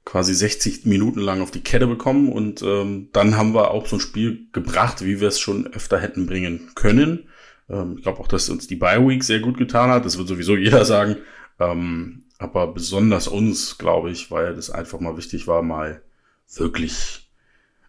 quasi 0.05 0.35
60 0.35 0.85
Minuten 0.85 1.21
lang 1.21 1.41
auf 1.41 1.51
die 1.51 1.63
Kette 1.63 1.87
bekommen. 1.87 2.31
Und 2.31 2.61
ähm, 2.61 3.09
dann 3.13 3.39
haben 3.39 3.55
wir 3.55 3.71
auch 3.71 3.87
so 3.87 3.97
ein 3.97 4.01
Spiel 4.01 4.49
gebracht, 4.53 5.03
wie 5.03 5.21
wir 5.21 5.29
es 5.29 5.41
schon 5.41 5.67
öfter 5.69 5.99
hätten 5.99 6.27
bringen 6.27 6.73
können. 6.75 7.29
Ähm, 7.69 7.95
ich 7.97 8.03
glaube 8.03 8.21
auch, 8.21 8.29
dass 8.29 8.49
uns 8.49 8.67
die 8.67 8.77
Bye 8.77 9.07
Week 9.07 9.25
sehr 9.25 9.41
gut 9.41 9.59
getan 9.59 9.91
hat. 9.91 10.05
Das 10.05 10.19
wird 10.19 10.29
sowieso 10.29 10.57
jeder 10.57 10.85
sagen. 10.85 11.17
Ähm, 11.59 12.25
aber 12.39 12.67
besonders 12.67 13.29
uns, 13.29 13.79
glaube 13.79 14.11
ich, 14.11 14.31
weil 14.31 14.55
das 14.55 14.71
einfach 14.71 15.01
mal 15.01 15.17
wichtig 15.17 15.47
war, 15.47 15.63
mal 15.63 16.03
wirklich 16.55 17.31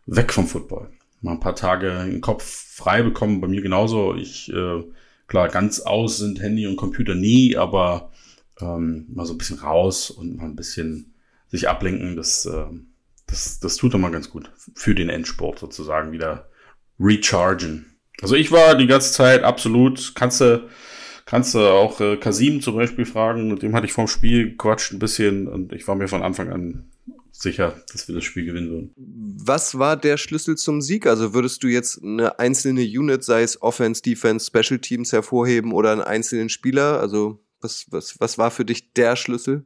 weg 0.05 0.31
vom 0.31 0.47
Football. 0.47 0.89
Mal 1.21 1.31
ein 1.31 1.39
paar 1.39 1.55
Tage 1.55 2.05
den 2.05 2.21
Kopf 2.21 2.43
frei 2.43 3.01
bekommen. 3.01 3.41
Bei 3.41 3.47
mir 3.47 3.61
genauso. 3.61 4.15
Ich, 4.15 4.51
äh, 4.53 4.83
klar, 5.27 5.49
ganz 5.49 5.79
aus 5.79 6.17
sind 6.17 6.41
Handy 6.41 6.67
und 6.67 6.75
Computer 6.75 7.15
nie, 7.15 7.55
aber 7.57 8.11
ähm, 8.59 9.07
mal 9.09 9.25
so 9.25 9.33
ein 9.33 9.37
bisschen 9.37 9.59
raus 9.59 10.09
und 10.11 10.37
mal 10.37 10.45
ein 10.45 10.55
bisschen 10.55 11.13
sich 11.47 11.69
ablenken, 11.69 12.15
das, 12.15 12.45
äh, 12.45 12.65
das, 13.27 13.59
das 13.59 13.77
tut 13.77 13.93
doch 13.93 13.99
mal 13.99 14.11
ganz 14.11 14.29
gut. 14.29 14.51
Für 14.75 14.95
den 14.95 15.09
Endsport 15.09 15.59
sozusagen 15.59 16.11
wieder 16.11 16.49
rechargen. 16.99 17.92
Also 18.21 18.35
ich 18.35 18.51
war 18.51 18.75
die 18.75 18.87
ganze 18.87 19.11
Zeit 19.11 19.43
absolut, 19.43 20.13
kannst 20.15 20.41
du, 20.41 20.67
kannst 21.25 21.55
du 21.55 21.59
auch 21.59 21.99
äh, 21.99 22.17
Kasim 22.17 22.61
zum 22.61 22.75
Beispiel 22.75 23.05
fragen, 23.05 23.49
mit 23.49 23.61
dem 23.63 23.75
hatte 23.75 23.85
ich 23.85 23.93
vorm 23.93 24.07
Spiel 24.07 24.51
gequatscht 24.51 24.93
ein 24.93 24.99
bisschen 24.99 25.47
und 25.47 25.73
ich 25.73 25.87
war 25.87 25.95
mir 25.95 26.07
von 26.07 26.23
Anfang 26.23 26.49
an 26.49 26.89
sicher, 27.31 27.75
dass 27.91 28.07
wir 28.07 28.15
das 28.15 28.23
Spiel 28.23 28.45
gewinnen 28.45 28.69
würden. 28.69 28.93
Was 28.95 29.77
war 29.77 29.97
der 29.97 30.17
Schlüssel 30.17 30.55
zum 30.55 30.81
Sieg? 30.81 31.05
Also 31.05 31.33
würdest 31.33 31.63
du 31.63 31.67
jetzt 31.67 32.01
eine 32.01 32.39
einzelne 32.39 32.81
Unit, 32.81 33.23
sei 33.23 33.43
es 33.43 33.61
Offense, 33.61 34.01
Defense, 34.01 34.47
Special 34.47 34.79
Teams 34.79 35.11
hervorheben 35.11 35.73
oder 35.73 35.91
einen 35.91 36.01
einzelnen 36.01 36.49
Spieler? 36.49 36.99
Also 36.99 37.43
was, 37.61 37.87
was, 37.89 38.19
was 38.19 38.37
war 38.37 38.51
für 38.51 38.65
dich 38.65 38.93
der 38.93 39.15
Schlüssel? 39.15 39.65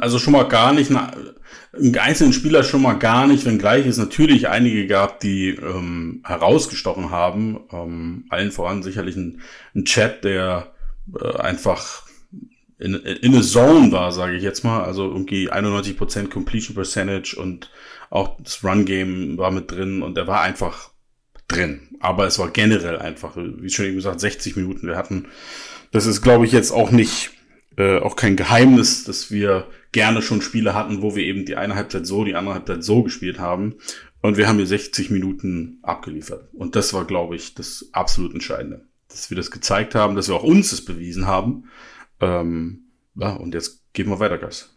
Also 0.00 0.18
schon 0.18 0.32
mal 0.32 0.48
gar 0.48 0.72
nicht, 0.72 0.90
einen 0.90 1.98
einzelnen 1.98 2.32
Spieler 2.32 2.62
schon 2.64 2.82
mal 2.82 2.94
gar 2.94 3.26
nicht, 3.26 3.44
wenngleich 3.44 3.86
es 3.86 3.98
natürlich 3.98 4.48
einige 4.48 4.86
gab, 4.86 5.20
die 5.20 5.50
ähm, 5.50 6.22
herausgestochen 6.24 7.10
haben. 7.10 7.60
Ähm, 7.70 8.24
allen 8.30 8.52
voran 8.52 8.82
sicherlich 8.82 9.16
ein, 9.16 9.40
ein 9.74 9.84
Chat, 9.84 10.24
der 10.24 10.72
äh, 11.20 11.36
einfach 11.36 12.04
in, 12.78 12.94
in 12.94 13.36
a 13.36 13.42
Zone 13.42 13.92
war, 13.92 14.12
sage 14.12 14.36
ich 14.36 14.42
jetzt 14.42 14.64
mal. 14.64 14.82
Also 14.82 15.04
irgendwie 15.04 15.52
91% 15.52 16.30
Completion 16.30 16.74
Percentage 16.74 17.36
und 17.36 17.70
auch 18.10 18.40
das 18.40 18.64
Run-Game 18.64 19.36
war 19.36 19.50
mit 19.50 19.70
drin 19.70 20.02
und 20.02 20.16
er 20.16 20.26
war 20.26 20.40
einfach 20.40 20.90
drin. 21.48 21.88
Aber 22.00 22.26
es 22.26 22.38
war 22.38 22.50
generell 22.50 22.98
einfach, 22.98 23.36
wie 23.36 23.68
schon 23.70 23.86
eben 23.86 23.96
gesagt, 23.96 24.20
60 24.20 24.56
Minuten. 24.56 24.86
Wir 24.86 24.96
hatten, 24.96 25.26
das 25.90 26.06
ist 26.06 26.22
glaube 26.22 26.46
ich 26.46 26.52
jetzt 26.52 26.70
auch 26.70 26.90
nicht 26.90 27.30
äh, 27.76 27.98
auch 27.98 28.16
kein 28.16 28.36
Geheimnis, 28.36 29.04
dass 29.04 29.30
wir 29.30 29.68
gerne 29.92 30.22
schon 30.22 30.42
Spiele 30.42 30.74
hatten, 30.74 31.02
wo 31.02 31.16
wir 31.16 31.24
eben 31.24 31.44
die 31.44 31.56
eine 31.56 31.74
Halbzeit 31.74 32.06
so, 32.06 32.24
die 32.24 32.34
andere 32.34 32.54
Halbzeit 32.54 32.84
so 32.84 33.02
gespielt 33.02 33.38
haben. 33.38 33.76
Und 34.20 34.36
wir 34.36 34.48
haben 34.48 34.56
hier 34.56 34.66
60 34.66 35.10
Minuten 35.10 35.78
abgeliefert. 35.82 36.48
Und 36.54 36.76
das 36.76 36.94
war, 36.94 37.04
glaube 37.04 37.36
ich, 37.36 37.54
das 37.54 37.90
absolut 37.92 38.32
Entscheidende. 38.32 38.86
Dass 39.08 39.30
wir 39.30 39.36
das 39.36 39.50
gezeigt 39.50 39.94
haben, 39.94 40.16
dass 40.16 40.28
wir 40.28 40.34
auch 40.34 40.42
uns 40.42 40.70
das 40.70 40.84
bewiesen 40.84 41.26
haben. 41.26 41.68
Ähm, 42.20 42.84
ja, 43.16 43.34
und 43.34 43.54
jetzt 43.54 43.82
geben 43.92 44.10
wir 44.10 44.20
weiter 44.20 44.38
Gas. 44.38 44.73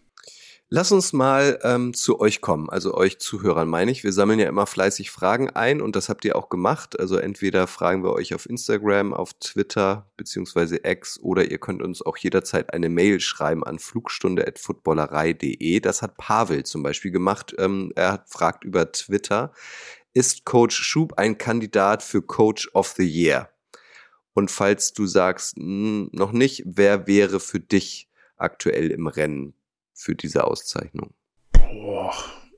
Lass 0.70 0.92
uns 0.92 1.14
mal 1.14 1.60
ähm, 1.64 1.94
zu 1.94 2.20
euch 2.20 2.42
kommen, 2.42 2.70
also 2.70 2.94
euch 2.94 3.20
Zuhörern 3.20 3.70
meine 3.70 3.90
ich. 3.90 4.04
Wir 4.04 4.12
sammeln 4.12 4.38
ja 4.38 4.50
immer 4.50 4.66
fleißig 4.66 5.12
Fragen 5.12 5.50
ein 5.50 5.80
und 5.80 5.96
das 5.96 6.10
habt 6.10 6.26
ihr 6.26 6.36
auch 6.36 6.50
gemacht. 6.50 7.00
Also 7.00 7.16
entweder 7.16 7.68
fragen 7.68 8.04
wir 8.04 8.12
euch 8.12 8.36
auf 8.36 8.50
Instagram, 8.50 9.14
auf 9.14 9.34
Twitter 9.36 10.12
beziehungsweise 10.18 10.82
X 10.84 11.22
oder 11.22 11.50
ihr 11.50 11.58
könnt 11.58 11.82
uns 11.82 12.06
auch 12.06 12.18
jederzeit 12.18 12.74
eine 12.74 12.90
Mail 12.90 13.22
schreiben 13.22 13.64
an 13.64 13.80
flugstunde.footballerei.de. 13.80 15.80
Das 15.80 16.02
hat 16.02 16.18
Pavel 16.18 16.66
zum 16.66 16.84
Beispiel 16.84 17.12
gemacht. 17.12 17.56
Ähm, 17.58 17.94
er 17.96 18.12
hat 18.12 18.30
fragt 18.30 18.66
über 18.66 18.92
Twitter, 18.92 19.54
ist 20.14 20.44
Coach 20.44 20.76
Schub 20.76 21.14
ein 21.14 21.38
Kandidat 21.38 22.04
für 22.04 22.22
Coach 22.22 22.70
of 22.74 22.94
the 22.98 23.08
Year? 23.08 23.52
Und 24.34 24.52
falls 24.52 24.92
du 24.92 25.06
sagst, 25.06 25.58
mh, 25.58 25.64
hm, 25.64 26.10
noch 26.12 26.34
nicht, 26.34 26.64
wer 26.66 27.08
wäre 27.08 27.40
für 27.40 27.62
dich 27.62 28.10
aktuell 28.36 28.92
im 28.92 29.08
Rennen? 29.08 29.57
Für 29.98 30.16
diese 30.16 30.46
Auszeichnung? 30.46 31.14
Boah, 31.52 32.14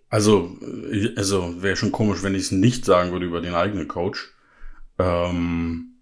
also, 0.09 0.57
also 1.15 1.61
wäre 1.61 1.75
schon 1.75 1.91
komisch, 1.91 2.21
wenn 2.21 2.35
ich 2.35 2.43
es 2.43 2.51
nicht 2.51 2.85
sagen 2.85 3.11
würde 3.11 3.25
über 3.25 3.41
den 3.41 3.55
eigenen 3.55 3.87
Coach. 3.87 4.33
Ähm, 4.97 5.95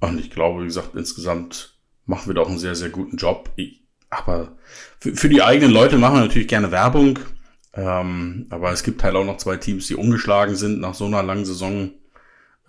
und 0.00 0.20
ich 0.20 0.30
glaube, 0.30 0.62
wie 0.62 0.66
gesagt, 0.66 0.94
insgesamt 0.94 1.78
machen 2.04 2.28
wir 2.28 2.34
doch 2.34 2.48
einen 2.48 2.58
sehr, 2.58 2.74
sehr 2.74 2.90
guten 2.90 3.16
Job. 3.16 3.50
Ich, 3.56 3.82
aber 4.10 4.56
für, 5.00 5.14
für, 5.14 5.28
die 5.28 5.42
eigenen 5.42 5.72
Leute 5.72 5.98
machen 5.98 6.16
wir 6.16 6.20
natürlich 6.20 6.48
gerne 6.48 6.70
Werbung. 6.70 7.18
Ähm, 7.72 8.46
aber 8.50 8.72
es 8.72 8.82
gibt 8.82 9.02
halt 9.02 9.16
auch 9.16 9.24
noch 9.24 9.38
zwei 9.38 9.56
Teams, 9.56 9.86
die 9.88 9.96
ungeschlagen 9.96 10.54
sind 10.54 10.80
nach 10.80 10.94
so 10.94 11.06
einer 11.06 11.22
langen 11.22 11.44
Saison. 11.44 11.90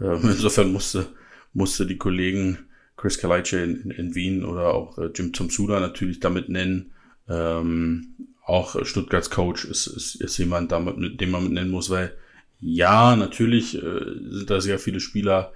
Ähm, 0.01 0.19
insofern 0.23 0.71
musste, 0.71 1.07
musste 1.53 1.85
die 1.85 1.97
Kollegen 1.97 2.59
Chris 2.95 3.19
Kalaice 3.19 3.53
in, 3.53 3.81
in, 3.81 3.91
in, 3.91 4.15
Wien 4.15 4.43
oder 4.43 4.73
auch 4.73 4.97
äh, 4.97 5.11
Jim 5.13 5.31
Tomsuda 5.31 5.79
natürlich 5.79 6.19
damit 6.19 6.49
nennen. 6.49 6.93
Ähm, 7.29 8.15
auch 8.45 8.85
Stuttgarts 8.85 9.29
Coach 9.29 9.65
ist, 9.65 9.87
ist, 9.87 10.15
ist 10.15 10.37
jemand, 10.37 10.71
damit, 10.71 11.19
den 11.19 11.31
man 11.31 11.43
mit 11.43 11.53
nennen 11.53 11.71
muss, 11.71 11.89
weil 11.89 12.15
ja, 12.59 13.15
natürlich 13.15 13.75
äh, 13.75 13.99
sind 14.29 14.49
da 14.49 14.61
sehr 14.61 14.79
viele 14.79 14.99
Spieler 14.99 15.53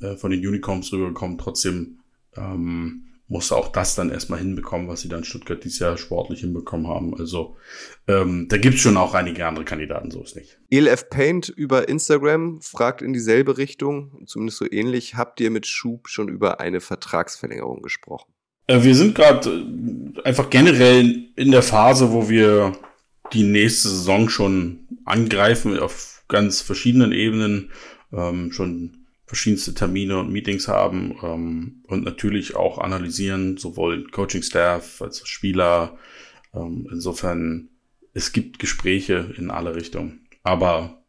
äh, 0.00 0.16
von 0.16 0.30
den 0.30 0.46
Unicorns 0.46 0.92
rübergekommen. 0.92 1.38
Trotzdem 1.38 1.98
ähm, 2.36 3.04
muss 3.28 3.50
auch 3.50 3.68
das 3.68 3.94
dann 3.94 4.10
erstmal 4.10 4.40
hinbekommen, 4.40 4.88
was 4.88 5.00
sie 5.00 5.08
dann 5.08 5.24
Stuttgart 5.24 5.64
dieses 5.64 5.78
Jahr 5.78 5.96
sportlich 5.96 6.40
hinbekommen 6.40 6.86
haben. 6.86 7.18
Also 7.18 7.56
ähm, 8.06 8.46
da 8.48 8.58
gibt's 8.58 8.80
schon 8.80 8.98
auch 8.98 9.14
einige 9.14 9.46
andere 9.46 9.64
Kandidaten, 9.64 10.10
so 10.10 10.22
ist 10.22 10.36
nicht. 10.36 10.60
ELF 10.70 11.08
Paint 11.08 11.48
über 11.48 11.88
Instagram 11.88 12.60
fragt 12.60 13.00
in 13.00 13.14
dieselbe 13.14 13.56
Richtung, 13.56 14.22
zumindest 14.26 14.58
so 14.58 14.66
ähnlich. 14.70 15.14
Habt 15.14 15.40
ihr 15.40 15.50
mit 15.50 15.66
Schub 15.66 16.08
schon 16.08 16.28
über 16.28 16.60
eine 16.60 16.80
Vertragsverlängerung 16.80 17.80
gesprochen? 17.80 18.32
Äh, 18.66 18.82
wir 18.82 18.94
sind 18.94 19.14
gerade 19.14 19.50
äh, 19.50 20.22
einfach 20.22 20.50
generell 20.50 21.28
in 21.36 21.50
der 21.50 21.62
Phase, 21.62 22.12
wo 22.12 22.28
wir 22.28 22.76
die 23.32 23.44
nächste 23.44 23.88
Saison 23.88 24.28
schon 24.28 24.86
angreifen 25.04 25.78
auf 25.78 26.24
ganz 26.28 26.60
verschiedenen 26.60 27.12
Ebenen, 27.12 27.70
ähm, 28.12 28.52
schon 28.52 29.06
verschiedenste 29.26 29.72
Termine 29.72 30.18
und 30.18 30.30
Meetings 30.30 30.68
haben 30.68 31.16
ähm, 31.22 31.82
und 31.86 32.04
natürlich 32.04 32.54
auch 32.54 32.78
analysieren, 32.78 33.56
sowohl 33.56 34.06
Coaching-Staff 34.10 35.00
als 35.00 35.22
auch 35.22 35.26
Spieler. 35.26 35.98
Ähm, 36.54 36.86
insofern, 36.92 37.70
es 38.12 38.32
gibt 38.32 38.58
Gespräche 38.58 39.32
in 39.38 39.50
alle 39.50 39.74
Richtungen. 39.74 40.28
Aber 40.42 41.01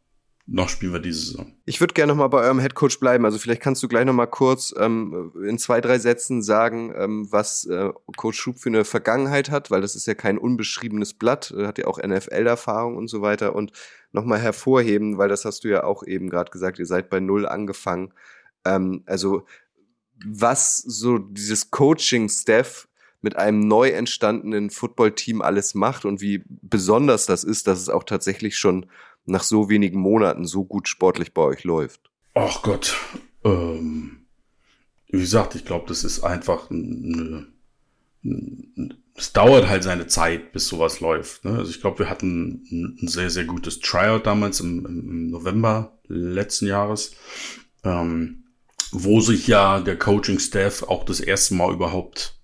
noch 0.46 0.68
spielen 0.68 0.92
wir 0.92 1.00
diese 1.00 1.20
Saison. 1.20 1.54
Ich 1.64 1.80
würde 1.80 1.94
gerne 1.94 2.12
noch 2.12 2.18
mal 2.18 2.28
bei 2.28 2.42
eurem 2.42 2.58
Headcoach 2.58 3.00
bleiben. 3.00 3.24
Also 3.24 3.38
vielleicht 3.38 3.62
kannst 3.62 3.82
du 3.82 3.88
gleich 3.88 4.04
noch 4.04 4.12
mal 4.12 4.26
kurz 4.26 4.74
ähm, 4.78 5.32
in 5.42 5.58
zwei, 5.58 5.80
drei 5.80 5.98
Sätzen 5.98 6.42
sagen, 6.42 6.92
ähm, 6.96 7.26
was 7.30 7.64
äh, 7.64 7.90
Coach 8.16 8.38
Schub 8.38 8.58
für 8.58 8.68
eine 8.68 8.84
Vergangenheit 8.84 9.50
hat, 9.50 9.70
weil 9.70 9.80
das 9.80 9.96
ist 9.96 10.06
ja 10.06 10.14
kein 10.14 10.36
unbeschriebenes 10.36 11.14
Blatt, 11.14 11.50
er 11.56 11.66
hat 11.66 11.78
ja 11.78 11.86
auch 11.86 11.98
NFL-Erfahrung 11.98 12.96
und 12.96 13.08
so 13.08 13.22
weiter 13.22 13.54
und 13.54 13.72
noch 14.12 14.26
mal 14.26 14.38
hervorheben, 14.38 15.16
weil 15.16 15.30
das 15.30 15.46
hast 15.46 15.64
du 15.64 15.68
ja 15.68 15.84
auch 15.84 16.06
eben 16.06 16.28
gerade 16.28 16.50
gesagt, 16.50 16.78
ihr 16.78 16.86
seid 16.86 17.08
bei 17.08 17.20
Null 17.20 17.46
angefangen. 17.46 18.12
Ähm, 18.66 19.02
also 19.06 19.46
was 20.26 20.76
so 20.76 21.18
dieses 21.18 21.70
Coaching-Staff 21.70 22.86
mit 23.22 23.36
einem 23.36 23.66
neu 23.66 23.88
entstandenen 23.88 24.68
Football-Team 24.68 25.40
alles 25.40 25.74
macht 25.74 26.04
und 26.04 26.20
wie 26.20 26.44
besonders 26.46 27.24
das 27.24 27.44
ist, 27.44 27.66
dass 27.66 27.80
es 27.80 27.88
auch 27.88 28.04
tatsächlich 28.04 28.58
schon 28.58 28.86
nach 29.26 29.42
so 29.42 29.68
wenigen 29.68 30.00
Monaten 30.00 30.44
so 30.44 30.64
gut 30.64 30.88
sportlich 30.88 31.32
bei 31.32 31.42
euch 31.42 31.64
läuft? 31.64 32.10
Ach 32.34 32.62
Gott. 32.62 32.96
Ähm, 33.44 34.26
wie 35.08 35.20
gesagt, 35.20 35.54
ich 35.54 35.64
glaube, 35.64 35.86
das 35.88 36.04
ist 36.04 36.22
einfach 36.24 36.70
es 39.16 39.32
dauert 39.32 39.68
halt 39.68 39.84
seine 39.84 40.06
Zeit, 40.06 40.52
bis 40.52 40.66
sowas 40.66 41.00
läuft. 41.00 41.44
Ne? 41.44 41.58
Also 41.58 41.70
ich 41.70 41.80
glaube, 41.80 42.00
wir 42.00 42.10
hatten 42.10 42.96
ein, 43.00 43.08
sehr, 43.08 43.30
sehr 43.30 43.44
gutes 43.44 43.80
Tryout 43.80 44.26
damals 44.26 44.60
im, 44.60 44.84
im 44.86 45.30
November 45.30 45.98
letzten 46.08 46.66
Jahres, 46.66 47.12
ähm, 47.84 48.44
wo 48.90 49.20
sich 49.20 49.46
ja 49.46 49.80
der 49.80 49.98
Coaching-Staff 49.98 50.84
auch 50.84 51.04
das 51.04 51.20
erste 51.20 51.54
Mal 51.54 51.72
überhaupt 51.72 52.40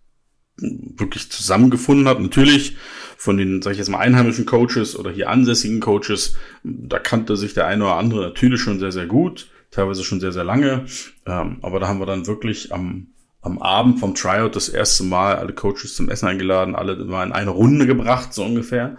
wirklich 0.56 1.30
zusammengefunden 1.30 2.06
hat. 2.06 2.20
Natürlich 2.20 2.76
von 3.20 3.36
den, 3.36 3.60
sag 3.60 3.72
ich 3.72 3.78
jetzt 3.78 3.90
mal, 3.90 3.98
einheimischen 3.98 4.46
Coaches 4.46 4.98
oder 4.98 5.10
hier 5.10 5.28
ansässigen 5.28 5.80
Coaches, 5.80 6.36
da 6.64 6.98
kannte 6.98 7.36
sich 7.36 7.52
der 7.52 7.66
eine 7.66 7.84
oder 7.84 7.96
andere 7.96 8.22
natürlich 8.22 8.62
schon 8.62 8.78
sehr, 8.78 8.92
sehr 8.92 9.04
gut, 9.04 9.50
teilweise 9.70 10.04
schon 10.04 10.20
sehr, 10.20 10.32
sehr 10.32 10.42
lange. 10.42 10.86
Ähm, 11.26 11.58
aber 11.60 11.80
da 11.80 11.86
haben 11.86 11.98
wir 11.98 12.06
dann 12.06 12.26
wirklich 12.26 12.72
am, 12.72 13.08
am 13.42 13.58
Abend 13.60 14.00
vom 14.00 14.14
Tryout 14.14 14.56
das 14.56 14.70
erste 14.70 15.04
Mal 15.04 15.36
alle 15.36 15.52
Coaches 15.52 15.96
zum 15.96 16.08
Essen 16.08 16.28
eingeladen, 16.28 16.74
alle 16.74 16.96
mal 17.04 17.26
in 17.26 17.32
eine 17.32 17.50
Runde 17.50 17.86
gebracht, 17.86 18.32
so 18.32 18.42
ungefähr. 18.42 18.96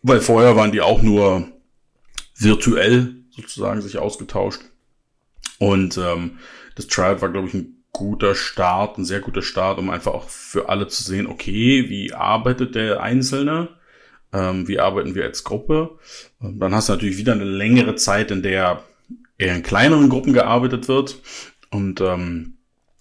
Weil 0.00 0.20
vorher 0.22 0.56
waren 0.56 0.72
die 0.72 0.80
auch 0.80 1.02
nur 1.02 1.48
virtuell 2.34 3.14
sozusagen 3.28 3.82
sich 3.82 3.98
ausgetauscht. 3.98 4.62
Und 5.58 5.98
ähm, 5.98 6.38
das 6.76 6.86
Tryout 6.86 7.20
war, 7.20 7.28
glaube 7.28 7.48
ich, 7.48 7.52
ein 7.52 7.77
guter 7.98 8.36
Start, 8.36 8.96
ein 8.96 9.04
sehr 9.04 9.18
guter 9.18 9.42
Start, 9.42 9.78
um 9.80 9.90
einfach 9.90 10.14
auch 10.14 10.28
für 10.28 10.68
alle 10.68 10.86
zu 10.86 11.02
sehen, 11.02 11.26
okay, 11.26 11.88
wie 11.88 12.14
arbeitet 12.14 12.76
der 12.76 13.02
Einzelne, 13.02 13.70
ähm, 14.32 14.68
wie 14.68 14.78
arbeiten 14.78 15.16
wir 15.16 15.24
als 15.24 15.42
Gruppe. 15.42 15.98
Und 16.38 16.60
dann 16.60 16.72
hast 16.76 16.88
du 16.88 16.92
natürlich 16.92 17.18
wieder 17.18 17.32
eine 17.32 17.42
längere 17.42 17.96
Zeit, 17.96 18.30
in 18.30 18.44
der 18.44 18.84
eher 19.36 19.56
in 19.56 19.64
kleineren 19.64 20.08
Gruppen 20.10 20.32
gearbeitet 20.32 20.86
wird. 20.86 21.20
Und 21.70 22.00
ähm, 22.00 22.58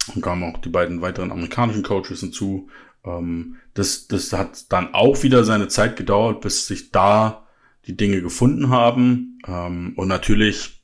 dann 0.08 0.22
kamen 0.24 0.44
auch 0.44 0.58
die 0.58 0.70
beiden 0.70 1.02
weiteren 1.02 1.32
amerikanischen 1.32 1.84
Coaches 1.84 2.22
hinzu. 2.22 2.70
Ähm, 3.06 3.58
das, 3.76 4.08
das 4.08 4.34
hat 4.34 4.72
dann 4.72 4.96
auch 4.96 5.22
wieder 5.22 5.44
seine 5.44 5.68
Zeit 5.68 5.96
gedauert, 5.96 6.42
bis 6.42 6.66
sich 6.66 6.92
da 6.92 7.46
die 7.86 7.96
Dinge 7.96 8.24
gefunden 8.24 8.70
haben. 8.70 9.40
Ähm, 9.48 9.94
und 9.96 10.08
natürlich, 10.08 10.82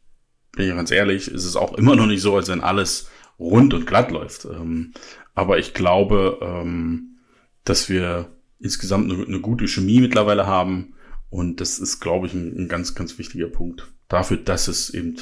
bin 0.52 0.70
ich 0.70 0.76
ganz 0.76 0.92
ehrlich, 0.92 1.30
ist 1.30 1.46
es 1.46 1.56
auch 1.56 1.74
immer 1.74 1.96
noch 1.96 2.06
nicht 2.06 2.22
so, 2.22 2.36
als 2.36 2.50
wenn 2.50 2.62
alles 2.62 3.10
rund 3.40 3.74
und 3.74 3.86
glatt 3.88 4.12
läuft. 4.12 4.46
Ähm, 4.46 4.94
aber 5.36 5.58
ich 5.58 5.74
glaube, 5.74 6.40
ähm, 6.42 7.18
dass 7.64 7.90
wir 7.90 8.32
insgesamt 8.60 9.12
eine, 9.12 9.26
eine, 9.26 9.40
gute 9.40 9.68
Chemie 9.68 10.00
mittlerweile 10.00 10.48
haben. 10.48 10.94
Und 11.30 11.60
das 11.60 11.80
ist, 11.80 12.00
glaube 12.00 12.28
ich, 12.28 12.34
ein, 12.34 12.56
ein 12.58 12.68
ganz, 12.68 12.96
ganz 12.96 13.18
wichtiger 13.18 13.48
Punkt 13.48 13.92
dafür, 14.08 14.38
dass 14.38 14.68
es 14.68 14.90
eben 14.92 15.16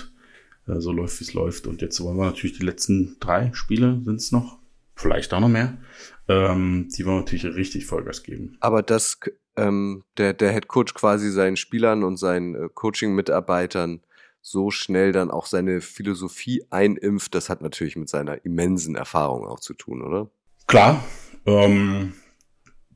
äh, 0.67 0.79
so 0.79 0.91
läuft, 0.91 1.19
wie 1.19 1.23
es 1.23 1.33
läuft. 1.33 1.67
Und 1.67 1.81
jetzt 1.81 1.99
wollen 2.01 2.17
wir 2.17 2.25
natürlich 2.25 2.57
die 2.57 2.65
letzten 2.65 3.17
drei 3.19 3.51
Spiele 3.53 4.01
sind 4.03 4.15
es 4.15 4.31
noch, 4.31 4.59
vielleicht 4.95 5.33
auch 5.33 5.39
noch 5.39 5.49
mehr. 5.49 5.77
Ähm, 6.27 6.89
die 6.95 7.05
wollen 7.05 7.19
natürlich 7.19 7.45
richtig 7.45 7.85
Vollgas 7.85 8.23
geben. 8.23 8.57
Aber 8.59 8.83
das 8.83 9.19
ähm, 9.57 10.03
der, 10.17 10.33
der 10.33 10.51
Head 10.51 10.67
Coach 10.67 10.93
quasi 10.93 11.29
seinen 11.29 11.57
Spielern 11.57 12.03
und 12.03 12.17
seinen 12.17 12.55
äh, 12.55 12.69
Coaching-Mitarbeitern 12.73 14.01
so 14.41 14.71
schnell 14.71 15.11
dann 15.11 15.31
auch 15.31 15.45
seine 15.45 15.81
Philosophie 15.81 16.63
einimpft, 16.69 17.35
das 17.35 17.49
hat 17.49 17.61
natürlich 17.61 17.95
mit 17.95 18.09
seiner 18.09 18.43
immensen 18.43 18.95
Erfahrung 18.95 19.45
auch 19.45 19.59
zu 19.59 19.73
tun, 19.73 20.01
oder? 20.01 20.29
Klar. 20.67 21.03
Ähm, 21.45 22.13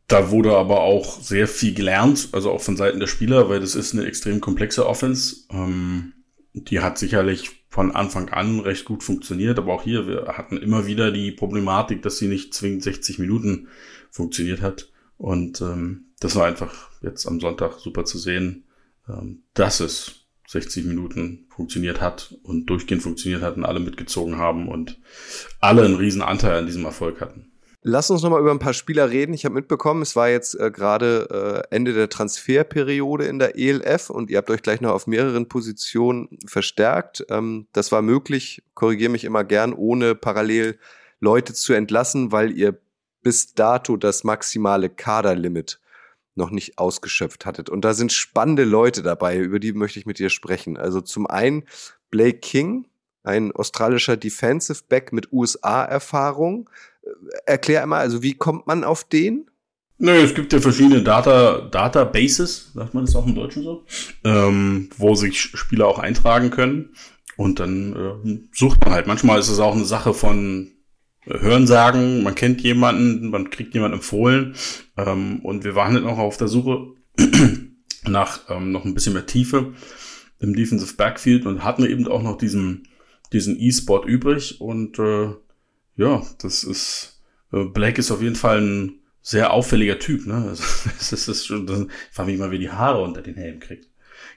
da 0.08 0.32
wurde 0.32 0.56
aber 0.56 0.82
auch 0.82 1.20
sehr 1.20 1.48
viel 1.48 1.74
gelernt, 1.74 2.30
also 2.32 2.52
auch 2.52 2.62
von 2.62 2.78
Seiten 2.78 3.00
der 3.00 3.08
Spieler, 3.08 3.50
weil 3.50 3.60
das 3.60 3.76
ist 3.76 3.94
eine 3.94 4.06
extrem 4.06 4.42
komplexe 4.42 4.88
Offense. 4.88 5.46
Ähm, 5.52 6.14
die 6.54 6.80
hat 6.80 6.98
sicherlich 6.98 7.66
von 7.70 7.92
Anfang 7.92 8.30
an 8.30 8.60
recht 8.62 8.86
gut 8.86 9.04
funktioniert, 9.04 9.58
aber 9.58 9.74
auch 9.74 9.84
hier, 9.84 10.08
wir 10.08 10.38
hatten 10.38 10.58
immer 10.58 10.88
wieder 10.88 11.12
die 11.12 11.32
Problematik, 11.32 12.02
dass 12.02 12.18
sie 12.18 12.28
nicht 12.28 12.54
zwingend 12.54 12.84
60 12.84 13.20
Minuten 13.20 13.68
funktioniert 14.12 14.62
hat. 14.62 14.92
Und 15.18 15.60
ähm, 15.62 16.06
das 16.20 16.36
war 16.36 16.46
einfach 16.46 16.92
jetzt 17.02 17.26
am 17.26 17.40
Sonntag 17.40 17.80
super 17.80 18.06
zu 18.06 18.18
sehen, 18.18 18.66
ähm, 19.10 19.44
dass 19.54 19.80
es 19.80 20.25
60 20.48 20.86
Minuten 20.86 21.46
funktioniert 21.50 22.02
hat 22.02 22.36
und 22.44 22.68
durchgehend 22.68 23.04
funktioniert 23.04 23.42
hat 23.42 23.58
und 23.58 23.66
alle 23.66 23.80
mitgezogen 23.80 24.38
haben 24.38 24.68
und 24.68 25.00
alle 25.60 25.84
einen 25.84 25.96
riesen 25.96 26.22
Anteil 26.22 26.60
an 26.60 26.66
diesem 26.66 26.86
Erfolg 26.86 27.22
hatten. 27.22 27.52
Lass 27.88 28.10
uns 28.10 28.24
noch 28.24 28.32
mal 28.32 28.40
über 28.40 28.50
ein 28.50 28.58
paar 28.58 28.74
Spieler 28.74 29.12
reden. 29.12 29.36
Ich 29.36 29.46
habe 29.46 29.54
mitbekommen, 29.54 30.02
es 30.02 30.16
war 30.16 30.28
jetzt 30.28 30.60
äh, 30.60 30.72
gerade 30.72 31.64
äh, 31.70 31.76
Ende 31.76 31.94
der 31.94 32.10
Transferperiode 32.10 33.26
in 33.26 33.38
der 33.38 33.60
ELF 33.60 34.10
und 34.10 34.32
ihr 34.32 34.40
habt 34.40 34.50
euch 34.50 34.64
gleich 34.64 34.82
noch 34.82 34.92
auf 34.92 35.06
mehreren 35.06 35.48
Positionen 35.48 36.40
verstärkt. 36.48 37.24
Ähm, 37.30 37.68
das 37.74 37.92
war 37.92 38.02
möglich, 38.02 38.64
korrigiere 38.74 39.12
mich 39.12 39.24
immer 39.24 39.44
gern, 39.44 39.72
ohne 39.72 40.16
parallel 40.16 40.80
Leute 41.20 41.54
zu 41.54 41.74
entlassen, 41.74 42.32
weil 42.32 42.58
ihr 42.58 42.76
bis 43.22 43.54
dato 43.54 43.98
das 43.98 44.24
maximale 44.24 44.90
Kaderlimit 44.90 45.80
noch 46.36 46.52
nicht 46.52 46.78
ausgeschöpft 46.78 47.46
hattet. 47.46 47.70
Und 47.70 47.82
da 47.84 47.94
sind 47.94 48.12
spannende 48.12 48.64
Leute 48.64 49.02
dabei, 49.02 49.38
über 49.38 49.60
die 49.60 49.74
möchte 49.74 50.00
ich 50.00 50.06
mit 50.06 50.20
dir 50.20 50.30
sprechen. 50.30 50.78
Also 50.78 51.02
zum 51.02 51.28
einen 51.28 51.64
Blake 52.12 52.40
King, 52.40 52.88
ein 53.24 53.52
australischer 53.52 54.18
Defensive 54.18 54.84
Back 54.88 55.14
mit 55.14 55.32
USA-Erfahrung. 55.32 56.70
Äh, 57.02 57.10
erklär 57.46 57.84
einmal, 57.84 58.02
also 58.02 58.22
wie 58.22 58.34
kommt 58.34 58.68
man 58.68 58.84
auf 58.84 59.04
den? 59.04 59.50
Nö, 59.98 60.12
es 60.12 60.36
gibt 60.36 60.52
ja 60.52 60.60
verschiedene 60.60 61.02
Data, 61.04 61.62
Databases, 61.72 62.74
sagt 62.74 62.94
man 62.94 63.06
das 63.06 63.16
auch 63.16 63.26
im 63.26 63.34
Deutschen 63.34 63.64
so, 63.64 63.86
ähm, 64.26 64.90
wo 64.98 65.16
sich 65.16 65.40
Spieler 65.40 65.88
auch 65.88 66.00
eintragen 66.00 66.52
können. 66.52 66.96
Und 67.38 67.60
dann 67.60 67.96
äh, 67.96 68.40
sucht 68.54 68.82
man 68.82 68.94
halt. 68.94 69.08
Manchmal 69.08 69.40
ist 69.40 69.50
es 69.50 69.60
auch 69.60 69.74
eine 69.74 69.86
Sache 69.86 70.14
von 70.14 70.72
Hörensagen, 71.26 72.24
man 72.24 72.36
kennt 72.36 72.62
jemanden, 72.62 73.30
man 73.30 73.50
kriegt 73.50 73.74
jemanden 73.74 73.98
empfohlen. 73.98 74.56
Ähm, 74.98 75.40
und 75.42 75.64
wir 75.64 75.76
waren 75.76 75.94
halt 75.94 76.04
noch 76.04 76.18
auf 76.18 76.38
der 76.38 76.48
Suche 76.48 76.94
nach 78.08 78.42
ähm, 78.50 78.72
noch 78.72 78.86
ein 78.86 78.94
bisschen 78.94 79.14
mehr 79.14 79.26
Tiefe 79.26 79.74
im 80.40 80.56
Defensive 80.56 80.96
Backfield 80.96 81.46
und 81.46 81.64
hatten 81.64 81.86
eben 81.86 82.08
auch 82.08 82.22
noch 82.22 82.38
diesen 82.38 82.88
diesen 83.34 83.60
E-Spot 83.60 84.04
übrig. 84.06 84.62
Und 84.62 85.00
äh, 85.00 85.30
ja, 85.96 86.24
das 86.40 86.64
ist 86.64 87.22
äh, 87.52 87.64
Blake 87.66 88.00
ist 88.00 88.12
auf 88.12 88.22
jeden 88.22 88.36
Fall 88.36 88.62
ein 88.62 89.00
sehr 89.22 89.52
auffälliger 89.52 90.00
Typ. 90.00 90.26
Ne? 90.26 90.36
Also, 90.50 90.64
das 90.98 91.28
ist 91.28 91.46
schon, 91.46 91.66
das, 91.66 91.82
ich 91.82 91.88
frage 92.12 92.32
mich 92.32 92.40
mal, 92.40 92.52
wie 92.52 92.60
die 92.60 92.72
Haare 92.72 93.02
unter 93.02 93.22
den 93.22 93.36
Helm 93.36 93.60
kriegt. 93.60 93.88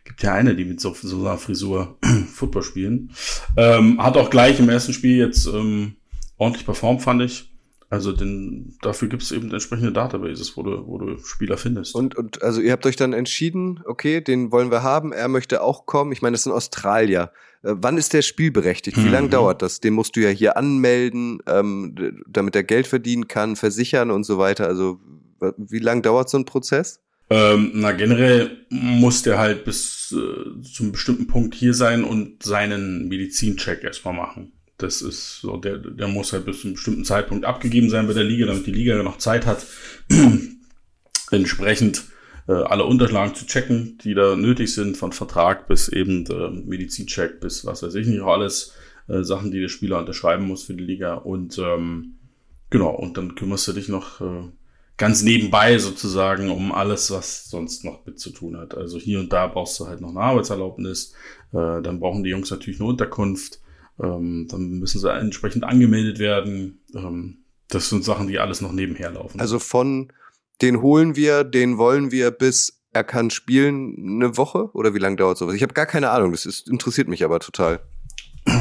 Gibt 0.04 0.22
ja 0.22 0.32
eine, 0.32 0.54
die 0.54 0.64
mit 0.64 0.80
so, 0.80 0.94
so 0.94 1.20
einer 1.20 1.38
Frisur 1.38 1.98
Football 2.32 2.62
spielen. 2.62 3.10
Ähm, 3.56 4.02
hat 4.02 4.16
auch 4.16 4.30
gleich 4.30 4.58
im 4.58 4.68
ersten 4.68 4.92
Spiel 4.92 5.16
jetzt 5.16 5.46
ähm, 5.46 5.96
ordentlich 6.38 6.64
performt, 6.64 7.02
fand 7.02 7.22
ich. 7.22 7.50
Also 7.90 8.12
denn 8.12 8.76
dafür 8.82 9.08
gibt 9.08 9.22
es 9.22 9.32
eben 9.32 9.50
entsprechende 9.50 9.92
Databases, 9.92 10.56
wo 10.56 10.62
du, 10.62 10.86
wo 10.86 10.98
du 10.98 11.16
Spieler 11.24 11.56
findest. 11.56 11.94
Und, 11.94 12.16
und 12.16 12.42
also 12.42 12.60
ihr 12.60 12.72
habt 12.72 12.84
euch 12.84 12.96
dann 12.96 13.14
entschieden, 13.14 13.80
okay, 13.86 14.20
den 14.20 14.52
wollen 14.52 14.70
wir 14.70 14.82
haben, 14.82 15.12
er 15.12 15.28
möchte 15.28 15.62
auch 15.62 15.86
kommen. 15.86 16.12
Ich 16.12 16.20
meine, 16.20 16.34
das 16.34 16.42
ist 16.42 16.46
ein 16.46 16.52
Australier. 16.52 17.32
Äh, 17.62 17.74
wann 17.76 17.96
ist 17.96 18.12
der 18.12 18.20
spielberechtigt? 18.20 18.98
Wie 18.98 19.06
mhm. 19.06 19.12
lange 19.12 19.28
dauert 19.30 19.62
das? 19.62 19.80
Den 19.80 19.94
musst 19.94 20.16
du 20.16 20.20
ja 20.20 20.28
hier 20.28 20.58
anmelden, 20.58 21.38
ähm, 21.46 21.94
damit 22.26 22.54
er 22.56 22.62
Geld 22.62 22.86
verdienen 22.86 23.26
kann, 23.26 23.56
versichern 23.56 24.10
und 24.10 24.24
so 24.24 24.36
weiter. 24.36 24.66
Also 24.66 25.00
wie 25.56 25.78
lange 25.78 26.02
dauert 26.02 26.28
so 26.28 26.36
ein 26.36 26.44
Prozess? 26.44 27.00
Ähm, 27.30 27.72
na, 27.74 27.92
generell 27.92 28.66
muss 28.70 29.22
der 29.22 29.38
halt 29.38 29.64
bis 29.64 30.14
äh, 30.16 30.62
zum 30.62 30.92
bestimmten 30.92 31.26
Punkt 31.26 31.54
hier 31.54 31.74
sein 31.74 32.04
und 32.04 32.42
seinen 32.42 33.08
Medizincheck 33.08 33.84
erstmal 33.84 34.14
machen. 34.14 34.52
Das 34.78 35.02
ist 35.02 35.40
so, 35.40 35.56
der, 35.56 35.78
der 35.78 36.08
muss 36.08 36.32
halt 36.32 36.44
bis 36.44 36.60
zu 36.60 36.68
einem 36.68 36.74
bestimmten 36.74 37.04
Zeitpunkt 37.04 37.44
abgegeben 37.44 37.90
sein 37.90 38.06
bei 38.06 38.12
der 38.12 38.24
Liga, 38.24 38.46
damit 38.46 38.66
die 38.66 38.72
Liga 38.72 39.02
noch 39.02 39.18
Zeit 39.18 39.44
hat, 39.44 39.66
entsprechend 41.32 42.04
äh, 42.46 42.52
alle 42.52 42.84
Unterlagen 42.84 43.34
zu 43.34 43.44
checken, 43.44 43.98
die 44.04 44.14
da 44.14 44.36
nötig 44.36 44.72
sind, 44.72 44.96
von 44.96 45.12
Vertrag 45.12 45.66
bis 45.66 45.88
eben 45.88 46.24
äh, 46.26 46.50
Medizincheck 46.50 47.40
bis 47.40 47.66
was 47.66 47.82
weiß 47.82 47.94
ich 47.96 48.06
nicht, 48.06 48.20
auch 48.20 48.34
alles 48.34 48.72
äh, 49.08 49.22
Sachen, 49.24 49.50
die 49.50 49.60
der 49.60 49.68
Spieler 49.68 49.98
unterschreiben 49.98 50.46
muss 50.46 50.62
für 50.62 50.74
die 50.74 50.84
Liga. 50.84 51.14
Und 51.14 51.58
ähm, 51.58 52.14
genau, 52.70 52.94
und 52.94 53.16
dann 53.16 53.34
kümmerst 53.34 53.66
du 53.66 53.72
dich 53.72 53.88
noch 53.88 54.20
äh, 54.20 54.48
ganz 54.96 55.22
nebenbei 55.22 55.78
sozusagen 55.78 56.50
um 56.50 56.72
alles, 56.72 57.10
was 57.10 57.50
sonst 57.50 57.84
noch 57.84 58.06
mit 58.06 58.20
zu 58.20 58.30
tun 58.30 58.56
hat. 58.56 58.76
Also 58.76 58.98
hier 58.98 59.18
und 59.20 59.32
da 59.32 59.46
brauchst 59.48 59.78
du 59.80 59.86
halt 59.86 60.00
noch 60.00 60.10
eine 60.10 60.20
Arbeitserlaubnis, 60.20 61.14
äh, 61.52 61.82
dann 61.82 62.00
brauchen 62.00 62.22
die 62.22 62.30
Jungs 62.30 62.50
natürlich 62.50 62.80
eine 62.80 62.88
Unterkunft 62.88 63.60
ähm, 64.02 64.46
dann 64.50 64.78
müssen 64.78 65.00
sie 65.00 65.12
entsprechend 65.12 65.64
angemeldet 65.64 66.18
werden. 66.18 66.80
Ähm, 66.94 67.38
das 67.68 67.88
sind 67.90 68.04
Sachen, 68.04 68.28
die 68.28 68.38
alles 68.38 68.60
noch 68.60 68.72
nebenher 68.72 69.10
laufen. 69.10 69.40
Also 69.40 69.58
von 69.58 70.12
den 70.62 70.80
holen 70.82 71.16
wir, 71.16 71.44
den 71.44 71.78
wollen 71.78 72.10
wir 72.10 72.30
bis 72.30 72.78
er 72.92 73.04
kann 73.04 73.30
spielen 73.30 73.96
eine 74.22 74.36
Woche 74.36 74.70
oder 74.72 74.94
wie 74.94 74.98
lange 74.98 75.16
dauert 75.16 75.38
sowas? 75.38 75.54
Ich 75.54 75.62
habe 75.62 75.74
gar 75.74 75.86
keine 75.86 76.10
Ahnung, 76.10 76.32
das 76.32 76.46
ist, 76.46 76.68
interessiert 76.68 77.06
mich 77.08 77.22
aber 77.22 77.38
total. 77.38 77.80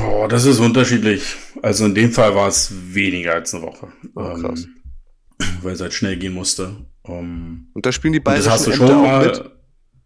Oh, 0.06 0.28
das 0.28 0.46
ist 0.46 0.60
unterschiedlich. 0.60 1.36
Also 1.62 1.86
in 1.86 1.96
dem 1.96 2.12
Fall 2.12 2.36
war 2.36 2.48
es 2.48 2.72
weniger 2.94 3.34
als 3.36 3.54
eine 3.54 3.64
Woche. 3.64 3.88
Oh, 4.16 4.34
krass. 4.34 4.66
Ähm, 4.66 5.58
weil 5.62 5.74
es 5.74 5.82
halt 5.82 5.94
schnell 5.94 6.18
gehen 6.18 6.34
musste. 6.34 6.76
Um, 7.04 7.14
ähm, 7.14 7.68
und 7.74 7.86
da 7.86 7.92
spielen 7.92 8.14
die 8.14 8.20
du 8.68 8.74
schon 8.74 8.88
Ämter 8.88 9.02
mal, 9.02 9.26
mit? 9.26 9.52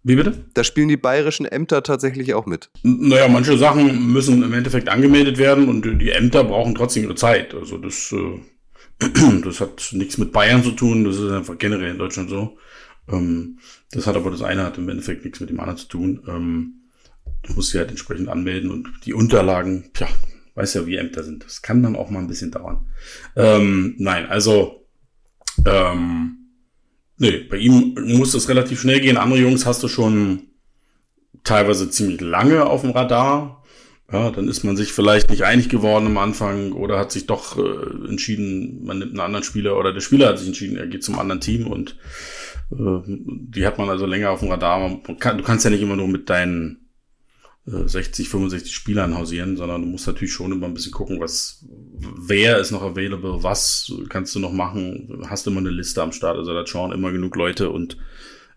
Wie 0.03 0.15
bitte? 0.15 0.45
Da 0.53 0.63
spielen 0.63 0.87
die 0.87 0.97
bayerischen 0.97 1.45
Ämter 1.45 1.83
tatsächlich 1.83 2.33
auch 2.33 2.47
mit. 2.47 2.71
Naja, 2.81 3.27
manche 3.27 3.57
Sachen 3.57 4.11
müssen 4.11 4.41
im 4.41 4.53
Endeffekt 4.53 4.89
angemeldet 4.89 5.37
werden 5.37 5.69
und 5.69 5.83
die 6.01 6.09
Ämter 6.09 6.43
brauchen 6.43 6.73
trotzdem 6.73 7.03
ihre 7.03 7.15
Zeit. 7.15 7.53
Also 7.53 7.77
das, 7.77 8.11
äh, 8.11 8.39
das 9.43 9.61
hat 9.61 9.89
nichts 9.91 10.17
mit 10.17 10.31
Bayern 10.31 10.63
zu 10.63 10.71
tun, 10.71 11.03
das 11.03 11.17
ist 11.17 11.31
einfach 11.31 11.57
generell 11.57 11.91
in 11.91 11.99
Deutschland 11.99 12.29
so. 12.29 12.57
Ähm, 13.09 13.59
das 13.91 14.07
hat 14.07 14.15
aber 14.15 14.31
das 14.31 14.41
eine 14.41 14.63
hat 14.63 14.77
im 14.77 14.89
Endeffekt 14.89 15.23
nichts 15.23 15.39
mit 15.39 15.49
dem 15.49 15.59
anderen 15.59 15.77
zu 15.77 15.87
tun. 15.87 16.23
Ähm, 16.27 16.73
du 17.43 17.53
musst 17.53 17.71
sie 17.71 17.77
halt 17.77 17.89
entsprechend 17.89 18.29
anmelden 18.29 18.71
und 18.71 18.89
die 19.05 19.13
Unterlagen, 19.13 19.91
tja, 19.93 20.07
weiß 20.55 20.73
ja, 20.73 20.87
wie 20.87 20.95
Ämter 20.95 21.23
sind. 21.23 21.43
Das 21.43 21.61
kann 21.61 21.83
dann 21.83 21.95
auch 21.95 22.09
mal 22.09 22.19
ein 22.19 22.27
bisschen 22.27 22.49
dauern. 22.49 22.87
Ähm, 23.35 23.95
nein, 23.99 24.25
also 24.25 24.87
ähm, 25.65 26.40
Nee, 27.21 27.45
bei 27.47 27.57
ihm 27.57 27.93
muss 28.03 28.33
es 28.33 28.49
relativ 28.49 28.81
schnell 28.81 28.99
gehen. 28.99 29.15
Andere 29.15 29.41
Jungs 29.41 29.67
hast 29.67 29.83
du 29.83 29.87
schon 29.87 30.47
teilweise 31.43 31.87
ziemlich 31.87 32.19
lange 32.19 32.65
auf 32.65 32.81
dem 32.81 32.89
Radar. 32.89 33.63
Ja, 34.11 34.31
dann 34.31 34.47
ist 34.47 34.63
man 34.63 34.75
sich 34.75 34.91
vielleicht 34.91 35.29
nicht 35.29 35.43
einig 35.43 35.69
geworden 35.69 36.07
am 36.07 36.17
Anfang 36.17 36.71
oder 36.71 36.97
hat 36.97 37.11
sich 37.11 37.27
doch 37.27 37.59
äh, 37.59 38.09
entschieden, 38.09 38.85
man 38.85 38.97
nimmt 38.97 39.11
einen 39.11 39.19
anderen 39.19 39.43
Spieler 39.43 39.77
oder 39.77 39.93
der 39.93 40.01
Spieler 40.01 40.29
hat 40.29 40.39
sich 40.39 40.47
entschieden, 40.47 40.77
er 40.77 40.87
geht 40.87 41.03
zum 41.03 41.19
anderen 41.19 41.41
Team 41.41 41.67
und 41.67 41.95
äh, 42.71 43.01
die 43.05 43.67
hat 43.67 43.77
man 43.77 43.91
also 43.91 44.07
länger 44.07 44.31
auf 44.31 44.39
dem 44.39 44.49
Radar. 44.49 44.99
Kann, 45.19 45.37
du 45.37 45.43
kannst 45.43 45.63
ja 45.63 45.69
nicht 45.69 45.83
immer 45.83 45.97
nur 45.97 46.07
mit 46.07 46.27
deinen 46.27 46.80
60, 47.65 48.27
65 48.27 48.73
Spielern 48.73 49.15
hausieren, 49.15 49.55
sondern 49.55 49.83
du 49.83 49.87
musst 49.87 50.07
natürlich 50.07 50.33
schon 50.33 50.51
immer 50.51 50.65
ein 50.65 50.73
bisschen 50.73 50.91
gucken, 50.91 51.19
was, 51.19 51.63
wer 51.67 52.57
ist 52.57 52.71
noch 52.71 52.81
available, 52.81 53.43
was 53.43 53.93
kannst 54.09 54.33
du 54.33 54.39
noch 54.39 54.51
machen, 54.51 55.23
hast 55.27 55.45
immer 55.45 55.59
eine 55.59 55.69
Liste 55.69 56.01
am 56.01 56.11
Start, 56.11 56.37
also 56.37 56.53
da 56.53 56.65
schauen 56.65 56.91
immer 56.91 57.11
genug 57.11 57.35
Leute 57.35 57.69
und 57.69 57.97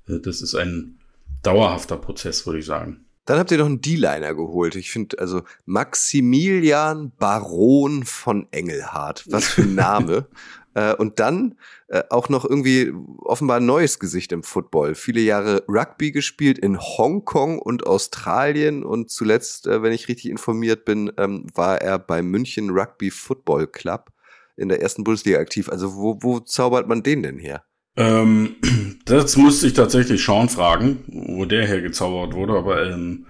äh, 0.08 0.20
das 0.20 0.40
ist 0.40 0.54
ein 0.54 0.98
dauerhafter 1.42 1.98
Prozess, 1.98 2.46
würde 2.46 2.60
ich 2.60 2.64
sagen. 2.64 3.03
Dann 3.24 3.38
habt 3.38 3.50
ihr 3.50 3.58
noch 3.58 3.66
einen 3.66 3.80
D-Liner 3.80 4.34
geholt. 4.34 4.74
Ich 4.76 4.90
finde, 4.90 5.18
also 5.18 5.42
Maximilian 5.64 7.12
Baron 7.18 8.04
von 8.04 8.46
Engelhardt. 8.50 9.24
Was 9.28 9.46
für 9.46 9.62
ein 9.62 9.74
Name. 9.74 10.26
Äh, 10.74 10.94
und 10.94 11.20
dann 11.20 11.56
äh, 11.88 12.02
auch 12.10 12.28
noch 12.28 12.44
irgendwie 12.44 12.92
offenbar 13.18 13.58
ein 13.58 13.66
neues 13.66 13.98
Gesicht 13.98 14.32
im 14.32 14.42
Football. 14.42 14.94
Viele 14.94 15.20
Jahre 15.20 15.64
Rugby 15.68 16.12
gespielt 16.12 16.58
in 16.58 16.78
Hongkong 16.78 17.58
und 17.58 17.86
Australien 17.86 18.84
und 18.84 19.10
zuletzt, 19.10 19.66
äh, 19.66 19.82
wenn 19.82 19.92
ich 19.92 20.08
richtig 20.08 20.30
informiert 20.30 20.84
bin, 20.84 21.12
ähm, 21.16 21.46
war 21.54 21.80
er 21.80 21.98
beim 21.98 22.26
München 22.26 22.70
Rugby 22.70 23.10
Football 23.10 23.68
Club 23.68 24.10
in 24.56 24.68
der 24.68 24.82
ersten 24.82 25.04
Bundesliga 25.04 25.38
aktiv. 25.38 25.68
Also 25.68 25.94
wo, 25.94 26.18
wo 26.20 26.40
zaubert 26.40 26.88
man 26.88 27.02
den 27.02 27.22
denn 27.22 27.38
her? 27.38 27.64
Ähm, 27.96 28.56
das 29.04 29.36
musste 29.36 29.66
ich 29.66 29.74
tatsächlich 29.74 30.24
Sean 30.24 30.48
fragen, 30.48 30.98
wo 31.06 31.44
der 31.44 31.66
hergezaubert 31.66 32.34
wurde, 32.34 32.54
aber 32.54 32.90
ähm, 32.90 33.26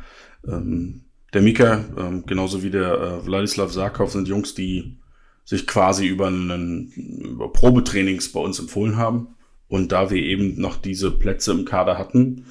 ähm, 0.46 1.04
der 1.32 1.42
Mika, 1.42 1.84
ähm, 1.98 2.24
genauso 2.26 2.62
wie 2.62 2.70
der 2.70 2.92
äh, 2.92 3.26
Wladislav 3.26 3.72
Sarkov 3.72 4.12
sind 4.12 4.28
Jungs, 4.28 4.54
die 4.54 4.98
sich 5.44 5.66
quasi 5.66 6.06
über 6.06 6.28
einen 6.28 6.90
über 6.92 7.52
Probetrainings 7.52 8.32
bei 8.32 8.40
uns 8.40 8.58
empfohlen 8.58 8.96
haben. 8.96 9.28
Und 9.68 9.92
da 9.92 10.10
wir 10.10 10.22
eben 10.22 10.60
noch 10.60 10.76
diese 10.76 11.10
Plätze 11.10 11.52
im 11.52 11.64
Kader 11.64 11.98
hatten, 11.98 12.46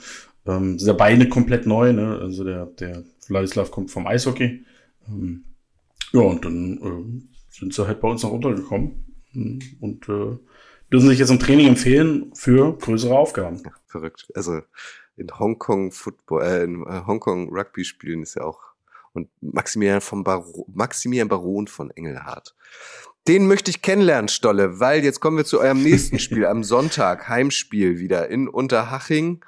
ähm, 0.45 0.77
sind 0.77 0.87
ja 0.87 0.93
beide 0.93 1.29
komplett 1.29 1.65
neu. 1.65 1.93
Ne? 1.93 2.19
Also 2.19 2.43
der, 2.43 2.65
der 2.65 3.03
Vladislav 3.25 3.71
kommt 3.71 3.91
vom 3.91 4.05
Eishockey. 4.05 4.65
Ähm, 5.07 5.45
ja, 6.11 6.21
und 6.21 6.45
dann 6.45 6.77
äh, 6.77 7.33
sind 7.49 7.73
sie 7.73 7.87
halt 7.87 8.01
bei 8.01 8.09
uns 8.09 8.23
noch 8.23 8.31
runtergekommen 8.31 9.05
und 9.79 10.09
äh, 10.09 10.37
dürfen 10.93 11.09
sich 11.09 11.17
jetzt 11.17 11.31
im 11.31 11.39
Training 11.39 11.69
empfehlen 11.69 12.31
für 12.35 12.77
größere 12.77 13.17
Aufgaben. 13.17 13.63
Ja, 13.65 13.71
verrückt. 13.87 14.27
Also 14.35 14.61
in 15.17 15.27
Hongkong 15.39 15.91
Football, 15.91 16.43
äh, 16.43 16.63
in 16.63 16.83
äh, 16.83 17.01
Hongkong 17.07 17.49
Rugby 17.49 17.83
spielen 17.83 18.21
ist 18.21 18.35
ja 18.35 18.43
auch 18.43 18.59
und 19.13 19.29
Maximilian 19.41 20.01
von 20.01 20.23
Baron, 20.23 20.65
Maximilian 20.73 21.27
Baron 21.27 21.67
von 21.67 21.91
Engelhardt. 21.91 22.55
Den 23.27 23.47
möchte 23.47 23.71
ich 23.71 23.81
kennenlernen, 23.81 24.27
Stolle, 24.27 24.79
weil 24.79 25.03
jetzt 25.03 25.19
kommen 25.19 25.37
wir 25.37 25.45
zu 25.45 25.59
eurem 25.59 25.81
nächsten 25.81 26.19
Spiel 26.19 26.45
am 26.45 26.63
Sonntag, 26.63 27.27
Heimspiel 27.27 27.99
wieder 27.99 28.29
in 28.29 28.47
Unterhaching. 28.47 29.43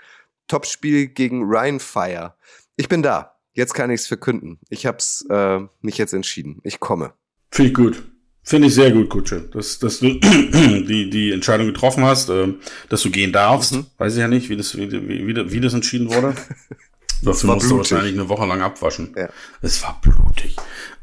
Topspiel 0.47 1.07
gegen 1.07 1.43
Rheinfire. 1.45 2.35
Ich 2.75 2.87
bin 2.87 3.01
da. 3.01 3.35
Jetzt 3.53 3.73
kann 3.73 3.89
ich 3.89 4.01
es 4.01 4.07
verkünden. 4.07 4.59
Ich 4.69 4.85
habe 4.85 4.97
es 4.97 5.25
äh, 5.29 5.59
mich 5.81 5.97
jetzt 5.97 6.13
entschieden. 6.13 6.59
Ich 6.63 6.79
komme. 6.79 7.13
Ich 7.57 7.73
gut. 7.73 8.03
Finde 8.47 8.67
ich 8.67 8.75
sehr 8.75 8.91
gut, 8.91 9.09
Kutsche, 9.09 9.41
dass, 9.51 9.79
dass 9.79 9.99
du 9.99 10.13
die, 10.19 11.09
die 11.09 11.31
Entscheidung 11.31 11.65
getroffen 11.65 12.03
hast, 12.03 12.29
äh, 12.29 12.53
dass 12.89 13.01
du 13.01 13.09
gehen 13.09 13.31
darfst. 13.31 13.73
Mhm. 13.73 13.87
Weiß 13.97 14.13
ich 14.13 14.19
ja 14.19 14.27
nicht, 14.27 14.49
wie 14.49 14.55
das, 14.55 14.77
wie, 14.77 14.91
wie, 14.91 15.51
wie 15.51 15.59
das 15.59 15.73
entschieden 15.73 16.13
wurde. 16.13 16.35
Dafür 17.23 17.55
musst 17.55 17.67
blutig. 17.67 17.69
du 17.69 17.77
wahrscheinlich 17.77 18.13
eine 18.13 18.29
Woche 18.29 18.45
lang 18.45 18.61
abwaschen. 18.61 19.15
Ja. 19.17 19.29
Es 19.63 19.81
war 19.81 19.99
blutig. 19.99 20.55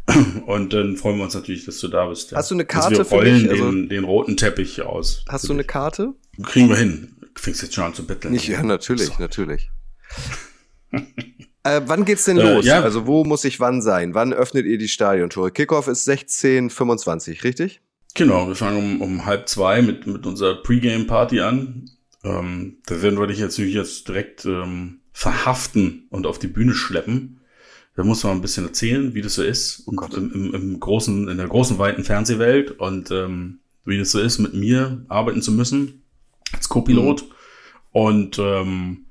Und 0.47 0.73
dann 0.73 0.97
freuen 0.97 1.17
wir 1.17 1.25
uns 1.25 1.35
natürlich, 1.35 1.65
dass 1.65 1.79
du 1.79 1.89
da 1.89 2.07
bist. 2.07 2.31
Ja. 2.31 2.39
Hast 2.39 2.53
du 2.53 2.55
eine 2.55 2.65
Karte 2.65 2.99
wir 2.99 3.07
rollen 3.07 3.41
für 3.41 3.43
mich? 3.43 3.51
Also, 3.51 3.73
den, 3.73 3.89
den 3.89 4.05
roten 4.05 4.37
Teppich 4.37 4.83
aus. 4.83 5.25
Hast 5.29 5.49
du 5.49 5.53
eine 5.53 5.65
Karte? 5.65 6.15
Kriegen 6.45 6.69
wir 6.69 6.77
hin. 6.77 7.17
Du 7.35 7.43
fängst 7.43 7.63
jetzt 7.63 7.75
schon 7.75 7.85
an 7.85 7.95
zu 7.95 8.07
betteln. 8.07 8.35
Nicht, 8.35 8.47
ja, 8.47 8.63
natürlich, 8.63 9.09
so. 9.09 9.15
natürlich. 9.19 9.69
äh, 11.65 11.81
wann 11.87 12.05
geht's 12.05 12.25
denn 12.25 12.39
äh, 12.39 12.55
los? 12.55 12.65
Ja. 12.65 12.83
Also 12.83 13.07
wo 13.07 13.25
muss 13.25 13.45
ich 13.45 13.61
wann 13.61 13.83
sein? 13.83 14.15
Wann 14.15 14.33
öffnet 14.33 14.67
ihr 14.67 14.79
die 14.79 14.89
Stadiontore? 14.89 15.51
Kickoff 15.51 15.89
ist 15.89 16.09
16.25, 16.09 17.45
richtig? 17.45 17.81
Genau, 18.15 18.49
wir 18.49 18.55
fangen 18.55 18.77
um, 18.77 19.01
um 19.01 19.25
halb 19.27 19.49
zwei 19.49 19.81
mit, 19.81 20.07
mit 20.07 20.27
unserer 20.27 20.63
Pre-Game-Party 20.63 21.41
an. 21.41 21.91
Ähm, 22.25 22.79
da 22.87 23.01
werden 23.03 23.19
wir 23.19 23.27
dich 23.27 23.39
jetzt 23.39 23.53
natürlich 23.53 23.75
jetzt 23.75 24.09
direkt 24.09 24.45
ähm, 24.45 25.01
verhaften 25.13 26.07
und 26.11 26.27
auf 26.27 26.39
die 26.39 26.49
Bühne 26.49 26.75
schleppen. 26.75 27.41
Da 27.97 28.05
muss 28.05 28.25
man 28.25 28.33
ein 28.33 28.43
bisschen 28.43 28.67
erzählen, 28.67 29.15
wie 29.15 29.23
das 29.23 29.35
so 29.35 29.43
ist 29.43 29.85
oh 29.87 29.93
im, 30.17 30.33
im, 30.33 30.55
im, 30.55 30.81
großen, 30.81 31.29
in 31.29 31.37
der 31.37 31.49
großen, 31.49 31.79
weiten 31.79 32.05
Fernsehwelt 32.05 32.71
und 32.73 33.11
ähm, 33.11 33.61
wie 33.85 33.99
das 33.99 34.11
so 34.11 34.21
ist, 34.21 34.39
mit 34.39 34.55
mir 34.55 35.05
arbeiten 35.09 35.43
zu 35.43 35.53
müssen 35.53 36.03
als 36.53 36.69
Co-Pilot. 36.69 37.23
Mhm. 37.23 37.29
Und 37.93 38.39
ähm, 38.39 39.07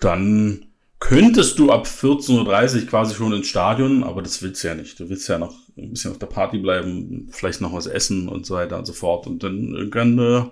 dann 0.00 0.67
könntest 1.00 1.58
du 1.58 1.70
ab 1.70 1.86
14.30 1.86 2.82
Uhr 2.82 2.86
quasi 2.86 3.14
schon 3.14 3.32
ins 3.32 3.48
Stadion, 3.48 4.04
aber 4.04 4.22
das 4.22 4.42
willst 4.42 4.62
du 4.62 4.68
ja 4.68 4.74
nicht. 4.74 4.98
Du 4.98 5.08
willst 5.08 5.28
ja 5.28 5.38
noch 5.38 5.54
ein 5.76 5.90
bisschen 5.90 6.10
auf 6.10 6.18
der 6.18 6.26
Party 6.26 6.58
bleiben, 6.58 7.28
vielleicht 7.30 7.60
noch 7.60 7.72
was 7.72 7.86
essen 7.86 8.28
und 8.28 8.46
so 8.46 8.54
weiter 8.54 8.78
und 8.78 8.86
so 8.86 8.92
fort. 8.92 9.26
Und 9.26 9.42
dann 9.42 9.74
irgendwann, 9.74 10.18
äh, 10.18 10.44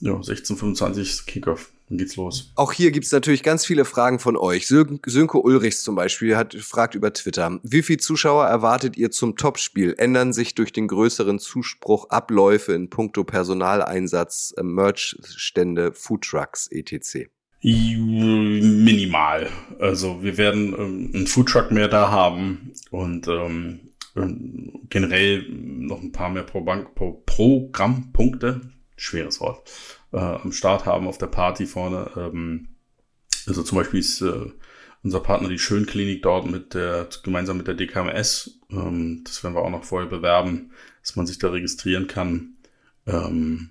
ja, 0.00 0.12
16.25 0.12 1.26
Kickoff. 1.26 1.72
Dann 1.88 1.98
geht's 1.98 2.14
los. 2.14 2.52
Auch 2.54 2.72
hier 2.72 2.92
gibt's 2.92 3.10
natürlich 3.10 3.42
ganz 3.42 3.66
viele 3.66 3.84
Fragen 3.84 4.20
von 4.20 4.36
euch. 4.36 4.68
Sönke 4.68 5.38
Ulrichs 5.42 5.82
zum 5.82 5.96
Beispiel 5.96 6.36
hat 6.36 6.54
fragt 6.54 6.94
über 6.94 7.12
Twitter. 7.12 7.58
Wie 7.64 7.82
viele 7.82 7.98
Zuschauer 7.98 8.46
erwartet 8.46 8.96
ihr 8.96 9.10
zum 9.10 9.36
Topspiel? 9.36 9.96
Ändern 9.98 10.32
sich 10.32 10.54
durch 10.54 10.72
den 10.72 10.86
größeren 10.86 11.40
Zuspruch 11.40 12.08
Abläufe 12.10 12.74
in 12.74 12.90
puncto 12.90 13.24
Personaleinsatz, 13.24 14.54
äh, 14.56 14.62
Merchstände, 14.62 15.92
Foodtrucks, 15.92 16.68
etc.? 16.68 17.28
Minimal. 17.62 19.48
Also 19.78 20.22
wir 20.22 20.38
werden 20.38 20.74
ähm, 20.78 21.10
einen 21.14 21.26
Foodtruck 21.26 21.70
mehr 21.70 21.88
da 21.88 22.10
haben 22.10 22.72
und 22.90 23.28
ähm, 23.28 23.80
generell 24.88 25.46
noch 25.50 26.02
ein 26.02 26.12
paar 26.12 26.30
mehr 26.30 26.42
Pro 26.42 26.62
Bank 26.62 26.94
Pro 26.94 27.22
Programmpunkte. 27.26 28.62
Schweres 28.96 29.40
Wort 29.40 29.70
äh, 30.12 30.18
am 30.18 30.52
Start 30.52 30.86
haben 30.86 31.06
auf 31.06 31.18
der 31.18 31.26
Party 31.26 31.66
vorne. 31.66 32.10
Ähm, 32.16 32.68
also 33.46 33.62
zum 33.62 33.78
Beispiel 33.78 34.00
ist 34.00 34.20
äh, 34.20 34.50
unser 35.02 35.20
Partner 35.20 35.48
die 35.48 35.58
Schönklinik 35.58 36.22
dort 36.22 36.50
mit 36.50 36.74
der, 36.74 37.08
gemeinsam 37.22 37.56
mit 37.56 37.66
der 37.66 37.74
DKMS. 37.74 38.58
Ähm, 38.70 39.22
das 39.24 39.42
werden 39.42 39.54
wir 39.54 39.62
auch 39.62 39.70
noch 39.70 39.84
vorher 39.84 40.08
bewerben, 40.08 40.72
dass 41.02 41.16
man 41.16 41.26
sich 41.26 41.38
da 41.38 41.48
registrieren 41.48 42.06
kann. 42.06 42.56
Ähm, 43.06 43.70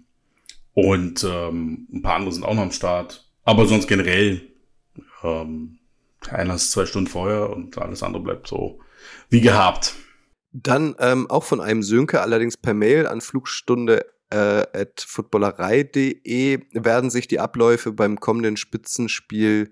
und 0.74 1.24
ähm, 1.24 1.88
ein 1.92 2.02
paar 2.02 2.16
andere 2.16 2.32
sind 2.32 2.44
auch 2.44 2.54
noch 2.54 2.64
am 2.64 2.72
Start. 2.72 3.29
Aber 3.50 3.66
sonst 3.66 3.88
generell 3.88 4.42
ähm, 5.24 5.80
einer 6.30 6.54
ist 6.54 6.70
zwei 6.70 6.86
Stunden 6.86 7.10
vorher 7.10 7.50
und 7.50 7.80
alles 7.80 8.04
andere 8.04 8.22
bleibt 8.22 8.48
so 8.48 8.80
wie 9.32 9.42
gehabt. 9.42 9.96
Dann 10.52 10.96
ähm, 11.00 11.28
auch 11.32 11.44
von 11.44 11.60
einem 11.60 11.82
Sönke, 11.82 12.22
allerdings 12.22 12.58
per 12.58 12.76
Mail 12.76 13.08
an 13.08 13.22
Flugstunde 13.22 14.06
äh, 14.30 14.36
at 14.72 15.04
footballerei.de 15.08 16.60
werden 16.74 17.10
sich 17.10 17.28
die 17.28 17.40
Abläufe 17.40 17.92
beim 17.92 18.20
kommenden 18.20 18.56
Spitzenspiel 18.56 19.72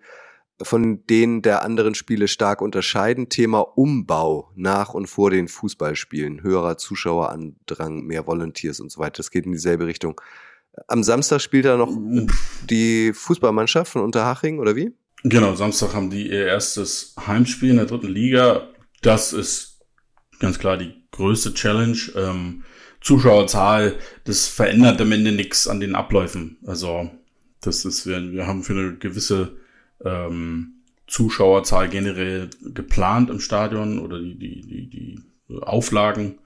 von 0.59 1.05
denen 1.05 1.43
der 1.43 1.61
anderen 1.61 1.93
Spiele 1.93 2.27
stark 2.27 2.63
unterscheiden. 2.63 3.29
Thema 3.29 3.59
Umbau 3.59 4.51
nach 4.55 4.95
und 4.95 5.05
vor 5.05 5.29
den 5.29 5.47
Fußballspielen. 5.47 6.41
Höherer 6.41 6.77
Zuschauerandrang, 6.77 8.01
mehr 8.01 8.25
Volunteers 8.25 8.79
und 8.79 8.91
so 8.91 8.99
weiter. 8.99 9.17
Das 9.17 9.29
geht 9.29 9.45
in 9.45 9.51
dieselbe 9.51 9.85
Richtung. 9.85 10.19
Am 10.87 11.03
Samstag 11.03 11.41
spielt 11.41 11.65
da 11.65 11.77
noch 11.77 11.91
die 12.69 13.11
Fußballmannschaft 13.13 13.91
von 13.91 14.03
Unterhaching, 14.03 14.59
oder 14.59 14.75
wie? 14.75 14.93
Genau, 15.23 15.55
Samstag 15.55 15.93
haben 15.93 16.09
die 16.09 16.29
ihr 16.29 16.45
erstes 16.45 17.15
Heimspiel 17.25 17.71
in 17.71 17.77
der 17.77 17.85
dritten 17.85 18.07
Liga. 18.07 18.69
Das 19.01 19.33
ist 19.33 19.81
ganz 20.39 20.59
klar 20.59 20.77
die 20.77 20.93
größte 21.11 21.53
Challenge. 21.53 21.97
Ähm, 22.15 22.63
Zuschauerzahl, 23.01 23.95
das 24.25 24.47
verändert 24.47 25.01
am 25.01 25.11
Ende 25.11 25.31
nichts 25.31 25.67
an 25.67 25.79
den 25.79 25.95
Abläufen. 25.95 26.57
Also 26.65 27.09
das 27.61 27.85
ist, 27.85 28.05
wir, 28.05 28.31
wir 28.31 28.47
haben 28.47 28.63
für 28.63 28.73
eine 28.73 28.97
gewisse 28.97 29.57
ähm, 30.03 30.83
Zuschauerzahl 31.07 31.89
generell 31.89 32.49
geplant 32.61 33.29
im 33.29 33.39
Stadion 33.39 33.99
oder 33.99 34.19
die, 34.19 34.37
die, 34.37 34.61
die, 34.61 34.89
die 34.89 35.61
Auflagen 35.61 36.39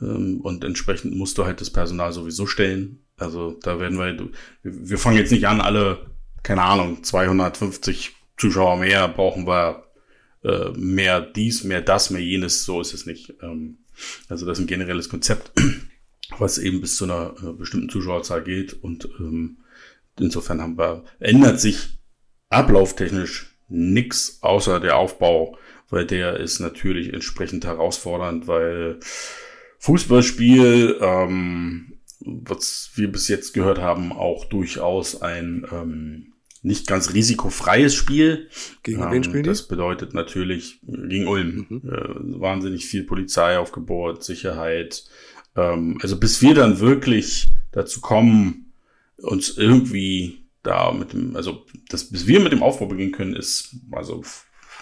ähm, 0.00 0.40
und 0.40 0.64
entsprechend 0.64 1.14
musst 1.16 1.38
du 1.38 1.44
halt 1.44 1.60
das 1.60 1.70
Personal 1.70 2.12
sowieso 2.12 2.46
stellen. 2.46 3.00
Also 3.16 3.56
da 3.62 3.80
werden 3.80 3.98
wir, 3.98 4.28
wir 4.62 4.98
fangen 4.98 5.16
jetzt 5.16 5.32
nicht 5.32 5.46
an, 5.46 5.60
alle, 5.60 6.10
keine 6.42 6.62
Ahnung, 6.62 7.02
250 7.02 8.14
Zuschauer 8.36 8.76
mehr 8.76 9.08
brauchen 9.08 9.46
wir 9.46 9.84
äh, 10.44 10.70
mehr 10.76 11.20
dies, 11.20 11.64
mehr 11.64 11.80
das, 11.80 12.10
mehr 12.10 12.20
jenes, 12.20 12.64
so 12.64 12.80
ist 12.80 12.92
es 12.92 13.06
nicht. 13.06 13.34
Ähm, 13.42 13.78
also 14.28 14.44
das 14.44 14.58
ist 14.58 14.64
ein 14.64 14.68
generelles 14.68 15.08
Konzept 15.08 15.52
was 16.38 16.58
eben 16.58 16.80
bis 16.80 16.96
zu 16.96 17.04
einer 17.04 17.34
äh, 17.42 17.52
bestimmten 17.52 17.88
Zuschauerzahl 17.88 18.42
geht. 18.42 18.72
Und 18.72 19.08
ähm, 19.18 19.58
insofern 20.18 20.60
haben 20.60 20.78
wir, 20.78 21.04
ändert 21.18 21.60
sich 21.60 21.98
ablauftechnisch 22.48 23.56
nichts 23.68 24.38
außer 24.42 24.80
der 24.80 24.96
Aufbau, 24.96 25.58
weil 25.88 26.06
der 26.06 26.38
ist 26.38 26.60
natürlich 26.60 27.12
entsprechend 27.12 27.64
herausfordernd, 27.64 28.46
weil 28.46 29.00
Fußballspiel, 29.78 30.98
ähm, 31.00 31.95
was 32.26 32.90
wir 32.94 33.10
bis 33.10 33.28
jetzt 33.28 33.54
gehört 33.54 33.78
haben, 33.78 34.12
auch 34.12 34.44
durchaus 34.46 35.22
ein 35.22 35.66
ähm, 35.72 36.32
nicht 36.62 36.86
ganz 36.86 37.14
risikofreies 37.14 37.94
Spiel. 37.94 38.48
Gegen 38.82 39.00
wen 39.00 39.12
ähm, 39.14 39.22
spielen 39.22 39.42
die? 39.44 39.48
Das 39.48 39.68
bedeutet 39.68 40.14
natürlich 40.14 40.80
gegen 40.82 41.28
Ulm. 41.28 41.66
Mhm. 41.68 41.82
Äh, 41.88 42.40
wahnsinnig 42.40 42.86
viel 42.86 43.04
Polizeiaufgebot, 43.04 44.24
Sicherheit, 44.24 45.04
ähm, 45.56 45.98
also 46.02 46.18
bis 46.18 46.42
wir 46.42 46.54
dann 46.54 46.80
wirklich 46.80 47.48
dazu 47.72 48.00
kommen, 48.00 48.72
uns 49.18 49.56
irgendwie 49.56 50.42
da 50.62 50.92
mit 50.92 51.12
dem, 51.12 51.36
also 51.36 51.64
das, 51.88 52.10
bis 52.10 52.26
wir 52.26 52.40
mit 52.40 52.52
dem 52.52 52.62
Aufbau 52.62 52.86
beginnen 52.86 53.12
können, 53.12 53.36
ist 53.36 53.76
also 53.92 54.22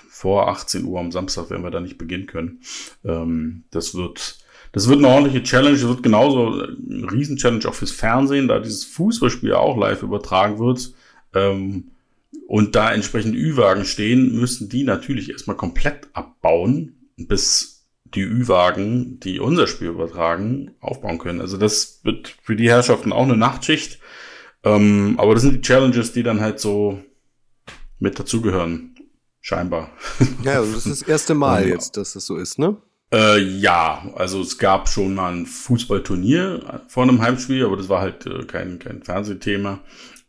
vor 0.08 0.48
18 0.48 0.84
Uhr 0.84 1.00
am 1.00 1.12
Samstag 1.12 1.50
werden 1.50 1.64
wir 1.64 1.70
da 1.70 1.80
nicht 1.80 1.98
beginnen 1.98 2.26
können. 2.26 2.60
Ähm, 3.04 3.64
das 3.70 3.94
wird 3.94 4.38
das 4.74 4.88
wird 4.88 4.98
eine 4.98 5.08
ordentliche 5.08 5.44
Challenge. 5.44 5.78
Das 5.78 5.86
wird 5.86 6.02
genauso 6.02 6.48
eine 6.48 7.10
Riesen-Challenge 7.10 7.64
auch 7.68 7.74
fürs 7.74 7.92
Fernsehen, 7.92 8.48
da 8.48 8.58
dieses 8.58 8.84
Fußballspiel 8.84 9.52
auch 9.52 9.78
live 9.78 10.02
übertragen 10.02 10.58
wird. 10.58 10.92
Ähm, 11.32 11.92
und 12.48 12.74
da 12.74 12.92
entsprechend 12.92 13.36
Ü-Wagen 13.36 13.84
stehen, 13.84 14.34
müssen 14.38 14.68
die 14.68 14.82
natürlich 14.82 15.30
erstmal 15.30 15.56
komplett 15.56 16.08
abbauen, 16.12 17.08
bis 17.16 17.86
die 18.04 18.22
Ü-Wagen, 18.22 19.20
die 19.20 19.38
unser 19.38 19.68
Spiel 19.68 19.88
übertragen, 19.88 20.72
aufbauen 20.80 21.18
können. 21.18 21.40
Also 21.40 21.56
das 21.56 22.00
wird 22.02 22.34
für 22.42 22.56
die 22.56 22.68
Herrschaften 22.68 23.12
auch 23.12 23.22
eine 23.22 23.36
Nachtschicht. 23.36 24.00
Ähm, 24.64 25.14
aber 25.18 25.34
das 25.34 25.44
sind 25.44 25.54
die 25.54 25.60
Challenges, 25.60 26.12
die 26.12 26.24
dann 26.24 26.40
halt 26.40 26.58
so 26.58 26.98
mit 28.00 28.18
dazugehören. 28.18 28.96
Scheinbar. 29.40 29.92
Ja, 30.42 30.54
also 30.54 30.72
das 30.72 30.86
ist 30.86 31.02
das 31.02 31.08
erste 31.08 31.34
Mal 31.34 31.68
jetzt, 31.68 31.96
dass 31.96 32.14
das 32.14 32.26
so 32.26 32.36
ist, 32.36 32.58
ne? 32.58 32.76
Äh, 33.14 33.38
ja, 33.38 34.10
also 34.16 34.40
es 34.40 34.58
gab 34.58 34.88
schon 34.88 35.14
mal 35.14 35.32
ein 35.32 35.46
Fußballturnier 35.46 36.82
vor 36.88 37.04
einem 37.04 37.22
Heimspiel, 37.22 37.64
aber 37.64 37.76
das 37.76 37.88
war 37.88 38.00
halt 38.00 38.26
äh, 38.26 38.44
kein, 38.44 38.80
kein 38.80 39.04
Fernsehthema. 39.04 39.78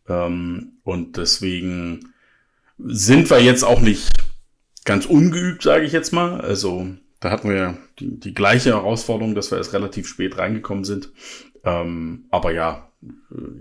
Ähm, 0.07 0.73
und 0.83 1.17
deswegen 1.17 2.13
sind 2.77 3.27
wir 3.31 3.39
jetzt 3.41 3.63
auch 3.63 3.81
nicht 3.81 4.11
ganz 4.83 5.07
ungeübt, 5.07 5.63
sage 5.63 5.85
ich 5.85 5.93
jetzt 5.93 6.13
mal. 6.13 6.39
Also 6.41 6.85
da 7.21 7.31
hatten 7.31 7.49
wir 7.49 7.75
die, 7.97 8.19
die 8.19 8.35
gleiche 8.35 8.69
Herausforderung, 8.69 9.33
dass 9.33 9.49
wir 9.49 9.57
erst 9.57 9.73
relativ 9.73 10.07
spät 10.07 10.37
reingekommen 10.37 10.83
sind. 10.83 11.11
Ähm, 11.63 12.25
aber 12.29 12.51
ja, 12.51 12.91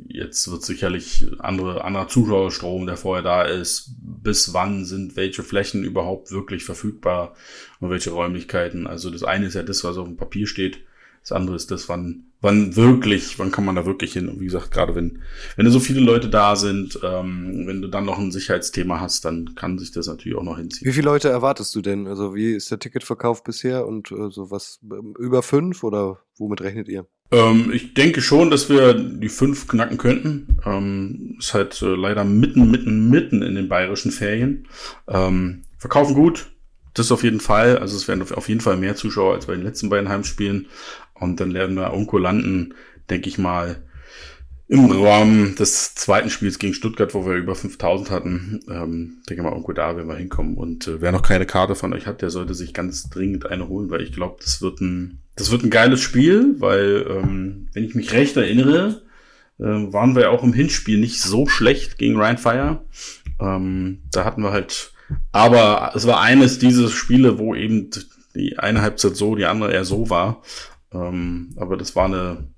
jetzt 0.09 0.50
wird 0.50 0.62
sicherlich 0.62 1.26
andere, 1.38 1.85
anderer 1.85 2.09
Zuschauerstrom, 2.09 2.87
der 2.87 2.96
vorher 2.96 3.22
da 3.22 3.42
ist. 3.42 3.96
Bis 4.00 4.54
wann 4.54 4.85
sind 4.85 5.16
welche 5.16 5.42
Flächen 5.42 5.85
überhaupt 5.85 6.30
wirklich 6.30 6.64
verfügbar 6.64 7.35
und 7.80 7.90
welche 7.90 8.11
Räumlichkeiten? 8.11 8.87
Also 8.87 9.11
das 9.11 9.22
eine 9.22 9.46
ist 9.46 9.54
ja 9.54 9.62
das, 9.62 9.85
was 9.85 9.96
auf 9.96 10.07
dem 10.07 10.16
Papier 10.16 10.46
steht. 10.46 10.80
Das 11.22 11.33
andere 11.33 11.57
ist 11.57 11.70
das, 11.70 11.88
wann, 11.88 12.26
wann 12.42 12.76
wirklich, 12.76 13.38
wann 13.38 13.50
kann 13.50 13.64
man 13.64 13.76
da 13.76 13.87
wirklich 13.87 14.12
hin? 14.12 14.28
Und 14.28 14.40
wie 14.40 14.44
gesagt, 14.44 14.70
gerade 14.70 14.94
wenn, 14.94 15.22
wenn 15.57 15.70
so 15.70 15.80
viele 15.80 16.00
Leute 16.00 16.28
da 16.28 16.54
sind, 16.54 17.00
ähm, 17.02 17.66
wenn 17.66 17.80
du 17.80 17.88
dann 17.88 18.04
noch 18.04 18.18
ein 18.18 18.30
Sicherheitsthema 18.30 19.00
hast, 19.00 19.24
dann 19.24 19.54
kann 19.54 19.78
sich 19.78 19.90
das 19.90 20.07
natürlich 20.07 20.37
auch 20.37 20.42
noch 20.42 20.59
hinziehen. 20.59 20.87
Wie 20.87 20.92
viele 20.92 21.07
Leute 21.07 21.30
erwartest 21.30 21.74
du 21.74 21.80
denn? 21.80 22.07
Also 22.07 22.35
wie 22.35 22.52
ist 22.52 22.70
der 22.70 22.78
Ticketverkauf 22.78 23.42
bisher 23.42 23.87
und 23.87 24.12
äh, 24.12 24.30
so 24.30 24.50
was 24.50 24.80
über 25.18 25.42
fünf 25.42 25.83
oder 25.83 26.18
womit 26.37 26.61
rechnet 26.61 26.88
ihr? 26.88 27.07
Ähm, 27.35 27.73
ich 27.73 27.94
denke 27.94 28.23
schon, 28.23 28.51
dass 28.51 28.68
wir 28.68 28.94
die 28.94 29.29
fünf 29.29 29.66
knacken 29.66 29.99
könnten. 29.99 30.59
Ähm, 30.64 31.37
ist 31.38 31.53
halt 31.53 31.81
äh, 31.83 31.94
leider 31.94 32.25
mitten, 32.25 32.70
mitten, 32.70 33.11
mitten 33.11 33.42
in 33.42 33.57
den 33.57 33.68
bayerischen 33.68 34.12
Ferien. 34.12 34.68
Ähm, 35.09 35.62
verkaufen 35.79 36.14
gut, 36.14 36.53
das 36.94 37.11
auf 37.11 37.25
jeden 37.25 37.40
Fall. 37.40 37.79
Also 37.79 37.97
es 37.97 38.07
werden 38.07 38.23
auf 38.23 38.49
jeden 38.49 38.61
Fall 38.61 38.77
mehr 38.77 38.94
Zuschauer 38.94 39.35
als 39.35 39.47
bei 39.47 39.55
den 39.55 39.64
letzten 39.64 39.88
beiden 39.88 40.09
Heimspielen. 40.09 40.68
Und 41.14 41.40
dann 41.40 41.55
werden 41.55 41.77
wir 41.77 41.90
irgendwo 41.90 42.18
landen, 42.18 42.75
denke 43.11 43.29
ich 43.29 43.38
mal, 43.38 43.83
im 44.66 44.90
Rahmen 44.90 45.57
des 45.57 45.94
zweiten 45.94 46.31
Spiels 46.31 46.59
gegen 46.59 46.73
Stuttgart, 46.73 47.14
wo 47.14 47.27
wir 47.27 47.35
über 47.35 47.55
5000 47.55 48.11
hatten. 48.11 48.61
Ähm, 48.68 49.23
denke 49.29 49.42
mal, 49.42 49.51
irgendwo 49.51 49.73
da 49.73 49.97
werden 49.97 50.09
wir 50.09 50.16
hinkommen. 50.16 50.57
Und 50.57 50.87
äh, 50.87 51.01
wer 51.01 51.12
noch 51.12 51.23
keine 51.23 51.47
Karte 51.47 51.75
von 51.75 51.92
euch 51.92 52.07
hat, 52.07 52.23
der 52.23 52.31
sollte 52.31 52.55
sich 52.55 52.73
ganz 52.73 53.11
dringend 53.11 53.47
eine 53.47 53.68
holen, 53.68 53.90
weil 53.90 54.03
ich 54.03 54.12
glaube, 54.12 54.37
das 54.40 54.62
wird 54.62 54.81
ein, 54.81 55.20
das 55.37 55.51
wird 55.51 55.64
ein 55.64 55.70
geiles 55.70 56.01
Spiel, 56.01 56.57
weil, 56.59 57.07
ähm, 57.09 57.68
wenn 57.73 57.85
ich 57.85 57.94
mich 57.94 58.12
recht 58.12 58.37
erinnere, 58.37 59.03
äh, 59.59 59.64
waren 59.64 60.16
wir 60.16 60.31
auch 60.31 60.42
im 60.42 60.53
Hinspiel 60.53 60.99
nicht 60.99 61.20
so 61.20 61.47
schlecht 61.47 61.99
gegen 61.99 62.16
Ryan 62.16 62.38
Fire. 62.38 62.85
Ähm, 63.40 64.03
da 64.12 64.25
hatten 64.25 64.42
wir 64.42 64.53
halt, 64.53 64.92
aber 65.33 65.92
es 65.94 66.07
war 66.07 66.20
eines 66.20 66.59
dieses 66.59 66.92
Spiele, 66.92 67.38
wo 67.38 67.55
eben 67.55 67.90
die 68.35 68.59
eine 68.59 68.83
Halbzeit 68.83 69.16
so, 69.16 69.35
die 69.37 69.44
andere 69.44 69.73
eher 69.73 69.85
so 69.85 70.11
war. 70.11 70.42
Ähm, 70.92 71.55
aber 71.57 71.77
das 71.77 71.97
war 71.97 72.07
eine, 72.07 72.49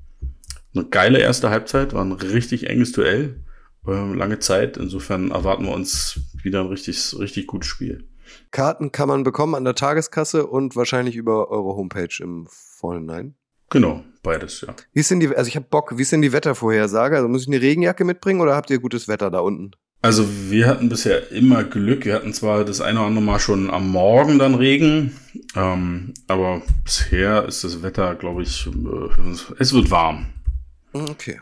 eine 0.75 0.85
geile 0.87 1.19
erste 1.19 1.51
Halbzeit, 1.51 1.95
war 1.95 2.05
ein 2.05 2.13
richtig 2.13 2.69
enges 2.69 2.93
Duell, 2.93 3.43
äh, 3.87 4.15
lange 4.15 4.39
Zeit. 4.39 4.77
Insofern 4.77 5.31
erwarten 5.31 5.65
wir 5.65 5.73
uns 5.73 6.21
wieder 6.43 6.61
ein 6.61 6.69
richtig, 6.69 7.15
richtig 7.19 7.47
gutes 7.47 7.69
Spiel. 7.69 8.09
Karten 8.51 8.93
kann 8.93 9.09
man 9.09 9.23
bekommen 9.23 9.55
an 9.55 9.65
der 9.65 9.75
Tageskasse 9.75 10.47
und 10.47 10.77
wahrscheinlich 10.77 11.17
über 11.17 11.51
eure 11.51 11.77
Homepage 11.77 12.15
im 12.21 12.49
Vorhinein. 12.77 13.35
Genau, 13.71 14.05
beides, 14.23 14.61
ja. 14.61 14.75
Wie 14.93 15.01
ist 15.01 15.11
denn 15.11 15.21
die, 15.21 15.35
also 15.35 15.49
ich 15.49 15.57
habe 15.57 15.67
Bock, 15.69 15.97
wie 15.97 16.03
ist 16.03 16.13
denn 16.13 16.23
die 16.23 16.33
Wettervorhersage? 16.33 17.17
Also 17.17 17.29
muss 17.29 17.43
ich 17.43 17.49
eine 17.49 17.61
Regenjacke 17.61 18.05
mitbringen 18.05 18.41
oder 18.41 18.55
habt 18.55 18.71
ihr 18.71 18.79
gutes 18.79 19.09
Wetter 19.09 19.31
da 19.31 19.41
unten? 19.41 19.73
Also 20.03 20.29
wir 20.51 20.69
hatten 20.69 20.89
bisher 20.89 21.33
immer 21.33 21.65
Glück. 21.65 22.05
Wir 22.05 22.15
hatten 22.15 22.33
zwar 22.33 22.65
das 22.65 22.81
eine 22.81 23.01
oder 23.01 23.09
andere 23.09 23.25
Mal 23.25 23.41
schon 23.41 23.71
am 23.71 23.89
Morgen 23.91 24.39
dann 24.39 24.55
Regen, 24.55 25.17
ähm, 25.57 26.15
aber 26.29 26.63
bisher 26.85 27.45
ist 27.47 27.65
das 27.65 27.83
Wetter, 27.83 28.15
glaube 28.15 28.43
ich, 28.43 28.67
äh, 28.67 29.53
es 29.59 29.73
wird 29.73 29.91
warm. 29.91 30.27
Okay. 30.93 31.41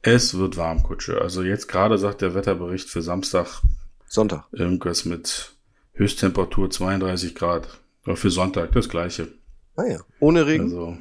Es 0.00 0.36
wird 0.36 0.56
warm, 0.56 0.82
Kutsche. 0.82 1.20
Also 1.20 1.42
jetzt 1.42 1.68
gerade 1.68 1.98
sagt 1.98 2.22
der 2.22 2.34
Wetterbericht 2.34 2.88
für 2.88 3.02
Samstag 3.02 3.62
Sonntag. 4.08 4.44
irgendwas 4.52 5.04
mit 5.04 5.52
Höchsttemperatur 5.92 6.70
32 6.70 7.34
Grad. 7.34 7.68
Für 8.04 8.30
Sonntag 8.30 8.72
das 8.72 8.88
gleiche. 8.88 9.28
Ah 9.76 9.84
ja. 9.84 10.00
Ohne 10.20 10.46
Regen? 10.46 10.64
Also 10.64 10.98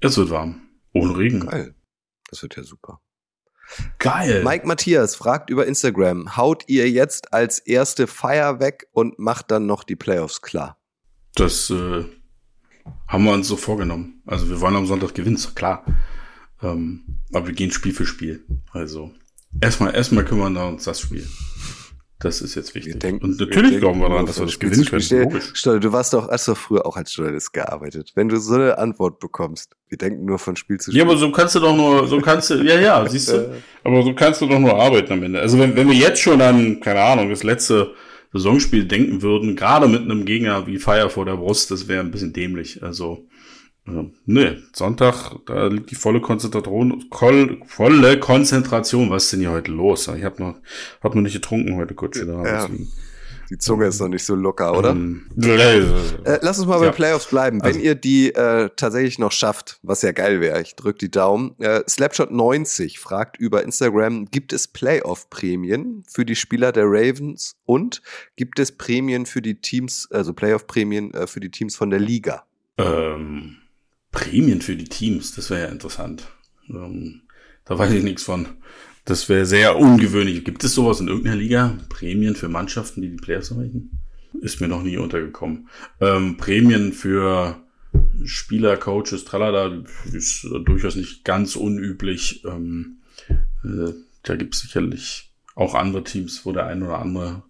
es 0.00 0.16
wird 0.16 0.30
warm. 0.30 0.60
Ohne 0.92 1.16
Regen. 1.16 1.40
Geil. 1.40 1.74
Das 2.28 2.42
wird 2.42 2.56
ja 2.56 2.62
super. 2.62 3.00
Geil. 3.98 4.44
Mike 4.44 4.66
Matthias 4.66 5.16
fragt 5.16 5.50
über 5.50 5.66
Instagram, 5.66 6.36
haut 6.36 6.64
ihr 6.68 6.90
jetzt 6.90 7.32
als 7.32 7.58
erste 7.58 8.06
Feier 8.06 8.60
weg 8.60 8.88
und 8.92 9.18
macht 9.18 9.50
dann 9.50 9.66
noch 9.66 9.84
die 9.84 9.96
Playoffs 9.96 10.42
klar? 10.42 10.78
Das 11.34 11.70
äh, 11.70 12.04
haben 13.08 13.24
wir 13.24 13.32
uns 13.32 13.48
so 13.48 13.56
vorgenommen. 13.56 14.22
Also 14.26 14.48
wir 14.48 14.60
wollen 14.60 14.76
am 14.76 14.86
Sonntag 14.86 15.14
gewinnen, 15.14 15.36
ist 15.36 15.56
klar. 15.56 15.84
Ähm, 16.62 17.20
aber 17.32 17.48
wir 17.48 17.54
gehen 17.54 17.70
Spiel 17.70 17.92
für 17.92 18.06
Spiel. 18.06 18.44
Also 18.70 19.12
erstmal 19.60 19.94
erstmal 19.94 20.24
kümmern 20.24 20.52
wir 20.52 20.66
uns 20.66 20.84
das 20.84 21.00
Spiel. 21.00 21.26
Das 22.24 22.40
ist 22.40 22.54
jetzt 22.54 22.74
wichtig. 22.74 22.98
denken- 23.00 23.24
Und 23.24 23.38
natürlich 23.38 23.72
wir 23.72 23.80
glauben 23.80 24.00
wir 24.00 24.08
daran, 24.08 24.26
dass 24.26 24.38
wir 24.40 24.46
das 24.46 24.58
gewinnen 24.58 24.84
können. 24.84 25.40
Stoll, 25.54 25.78
du 25.80 25.92
warst 25.92 26.12
doch, 26.12 26.28
hast 26.28 26.48
doch 26.48 26.56
früher 26.56 26.84
auch 26.86 26.96
als 26.96 27.14
Journalist 27.14 27.52
gearbeitet. 27.52 28.12
Wenn 28.14 28.28
du 28.28 28.38
so 28.38 28.54
eine 28.54 28.78
Antwort 28.78 29.20
bekommst, 29.20 29.76
wir 29.88 29.98
denken 29.98 30.24
nur 30.24 30.38
von 30.38 30.56
Spiel 30.56 30.78
zu 30.80 30.90
Spiel. 30.90 30.98
Ja, 30.98 31.04
aber 31.04 31.16
so 31.16 31.30
kannst 31.30 31.54
du 31.54 31.60
doch 31.60 31.76
nur, 31.76 32.06
so 32.08 32.20
kannst 32.20 32.50
du, 32.50 32.54
ja, 32.62 32.80
ja, 32.80 33.08
siehst 33.08 33.30
du. 33.30 33.50
Aber 33.84 34.02
so 34.02 34.14
kannst 34.14 34.40
du 34.40 34.46
doch 34.46 34.58
nur 34.58 34.74
arbeiten 34.80 35.12
am 35.12 35.22
Ende. 35.22 35.40
Also 35.40 35.58
wenn, 35.58 35.76
wenn 35.76 35.86
wir 35.88 35.94
jetzt 35.96 36.20
schon 36.20 36.40
an, 36.40 36.80
keine 36.80 37.00
Ahnung, 37.02 37.30
das 37.30 37.42
letzte 37.44 37.92
Saisonspiel 38.32 38.84
denken 38.86 39.22
würden, 39.22 39.54
gerade 39.54 39.86
mit 39.86 40.02
einem 40.02 40.24
Gegner 40.24 40.66
wie 40.66 40.78
Fire 40.78 41.08
vor 41.10 41.24
der 41.24 41.36
Brust, 41.36 41.70
das 41.70 41.86
wäre 41.86 42.00
ein 42.00 42.10
bisschen 42.10 42.32
dämlich. 42.32 42.82
Also, 42.82 43.26
äh, 43.86 44.04
ne, 44.26 44.62
Sonntag, 44.72 45.36
da 45.46 45.66
liegt 45.66 45.90
die 45.90 45.94
volle 45.94 46.20
Konzentration, 46.20 47.08
kol, 47.10 47.60
volle 47.66 48.18
Konzentration. 48.18 49.10
Was 49.10 49.24
ist 49.24 49.32
denn 49.34 49.40
hier 49.40 49.50
heute 49.52 49.70
los? 49.72 50.08
Ich 50.08 50.24
habe 50.24 50.42
noch, 50.42 50.54
hab 51.02 51.14
noch 51.14 51.22
nicht 51.22 51.34
getrunken 51.34 51.76
heute. 51.76 51.94
Da 51.94 52.44
Ja. 52.44 52.68
Die 53.50 53.58
Zunge 53.58 53.84
ist 53.86 54.00
noch 54.00 54.08
nicht 54.08 54.24
so 54.24 54.34
locker, 54.34 54.76
oder? 54.76 54.90
Ähm, 54.92 55.26
Äh, 55.36 56.38
lass 56.40 56.58
uns 56.58 56.66
mal 56.66 56.78
bei 56.78 56.86
Ja. 56.86 56.92
Playoffs 56.92 57.26
bleiben. 57.28 57.58
Wenn 57.60 57.66
Also- 57.66 57.78
ihr 57.80 57.94
die 57.94 58.34
äh, 58.34 58.70
tatsächlich 58.74 59.18
noch 59.18 59.32
schafft, 59.32 59.78
was 59.82 60.00
ja 60.00 60.12
geil 60.12 60.40
wäre, 60.40 60.62
ich 60.62 60.76
drück 60.76 60.98
die 60.98 61.10
Daumen. 61.10 61.54
Äh, 61.58 61.80
Slapshot90 61.86 62.98
fragt 62.98 63.36
über 63.36 63.62
Instagram, 63.62 64.24
gibt 64.30 64.54
es 64.54 64.66
Playoff-Prämien 64.68 66.04
für 66.10 66.24
die 66.24 66.36
Spieler 66.36 66.72
der 66.72 66.84
Ravens 66.86 67.56
und 67.66 68.00
gibt 68.36 68.58
es 68.58 68.72
Prämien 68.72 69.26
für 69.26 69.42
die 69.42 69.56
Teams, 69.60 70.08
also 70.10 70.32
Playoff-Prämien 70.32 71.12
äh, 71.12 71.26
für 71.26 71.40
die 71.40 71.50
Teams 71.50 71.76
von 71.76 71.90
der 71.90 72.00
Liga? 72.00 72.44
Ähm, 72.78 73.56
Prämien 74.14 74.62
für 74.62 74.76
die 74.76 74.84
Teams, 74.84 75.34
das 75.34 75.50
wäre 75.50 75.62
ja 75.62 75.68
interessant. 75.68 76.28
Ähm, 76.70 77.22
da 77.64 77.78
weiß 77.78 77.92
ich 77.92 78.02
nichts 78.02 78.22
von. 78.22 78.46
Das 79.04 79.28
wäre 79.28 79.44
sehr 79.44 79.76
ungewöhnlich. 79.76 80.44
Gibt 80.44 80.64
es 80.64 80.72
sowas 80.72 81.00
in 81.00 81.08
irgendeiner 81.08 81.36
Liga? 81.36 81.76
Prämien 81.90 82.36
für 82.36 82.48
Mannschaften, 82.48 83.02
die 83.02 83.10
die 83.10 83.16
Playoffs 83.16 83.50
erreichen? 83.50 83.90
Ist 84.40 84.60
mir 84.60 84.68
noch 84.68 84.82
nie 84.82 84.96
untergekommen. 84.96 85.68
Ähm, 86.00 86.36
Prämien 86.36 86.92
für 86.92 87.60
Spieler, 88.24 88.76
Coaches, 88.76 89.24
tralala, 89.24 89.84
ist 90.10 90.46
durchaus 90.64 90.96
nicht 90.96 91.24
ganz 91.24 91.56
unüblich. 91.56 92.44
Ähm, 92.44 92.98
äh, 93.62 93.92
da 94.22 94.36
gibt 94.36 94.54
es 94.54 94.62
sicherlich 94.62 95.30
auch 95.54 95.74
andere 95.74 96.04
Teams, 96.04 96.46
wo 96.46 96.52
der 96.52 96.66
ein 96.66 96.82
oder 96.82 96.98
andere 96.98 97.42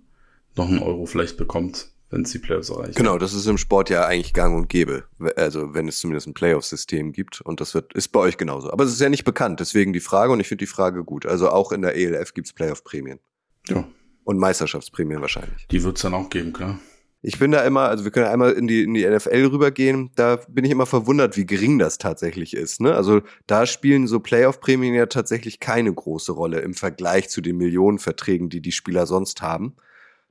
noch 0.56 0.68
einen 0.68 0.80
Euro 0.80 1.06
vielleicht 1.06 1.36
bekommt, 1.36 1.88
wenn 2.14 2.22
es 2.22 2.30
die 2.30 2.38
Playoffs 2.38 2.70
erreicht. 2.70 2.94
Genau, 2.94 3.18
das 3.18 3.34
ist 3.34 3.46
im 3.46 3.58
Sport 3.58 3.90
ja 3.90 4.06
eigentlich 4.06 4.32
gang 4.32 4.54
und 4.56 4.68
gäbe. 4.68 5.04
Also 5.34 5.74
wenn 5.74 5.88
es 5.88 5.98
zumindest 5.98 6.28
ein 6.28 6.34
Playoff-System 6.34 7.12
gibt 7.12 7.40
und 7.40 7.60
das 7.60 7.74
wird, 7.74 7.92
ist 7.92 8.08
bei 8.08 8.20
euch 8.20 8.36
genauso. 8.36 8.70
Aber 8.72 8.84
es 8.84 8.92
ist 8.92 9.00
ja 9.00 9.08
nicht 9.08 9.24
bekannt, 9.24 9.58
deswegen 9.58 9.92
die 9.92 10.00
Frage 10.00 10.32
und 10.32 10.38
ich 10.38 10.46
finde 10.46 10.62
die 10.62 10.70
Frage 10.70 11.02
gut. 11.02 11.26
Also 11.26 11.50
auch 11.50 11.72
in 11.72 11.82
der 11.82 11.96
ELF 11.96 12.32
gibt's 12.32 12.52
Playoff-Prämien 12.52 13.18
Ja, 13.66 13.84
und 14.22 14.38
Meisterschaftsprämien 14.38 15.20
wahrscheinlich. 15.20 15.66
die 15.72 15.82
wird's 15.82 16.02
dann 16.02 16.14
auch 16.14 16.30
geben, 16.30 16.52
klar. 16.52 16.78
Ich 17.20 17.38
bin 17.38 17.50
da 17.50 17.64
immer, 17.64 17.88
also 17.88 18.04
wir 18.04 18.12
können 18.12 18.26
einmal 18.26 18.52
in 18.52 18.68
die, 18.68 18.82
in 18.82 18.94
die 18.94 19.04
NFL 19.04 19.46
rübergehen, 19.46 20.10
da 20.14 20.36
bin 20.46 20.64
ich 20.64 20.70
immer 20.70 20.86
verwundert, 20.86 21.36
wie 21.36 21.46
gering 21.46 21.78
das 21.80 21.98
tatsächlich 21.98 22.54
ist. 22.54 22.80
Ne? 22.80 22.94
Also 22.94 23.22
da 23.46 23.66
spielen 23.66 24.06
so 24.06 24.20
Playoff-Prämien 24.20 24.94
ja 24.94 25.06
tatsächlich 25.06 25.58
keine 25.58 25.92
große 25.92 26.30
Rolle 26.30 26.60
im 26.60 26.74
Vergleich 26.74 27.30
zu 27.30 27.40
den 27.40 27.56
Millionenverträgen, 27.56 28.50
die 28.50 28.60
die 28.60 28.72
Spieler 28.72 29.06
sonst 29.06 29.42
haben. 29.42 29.74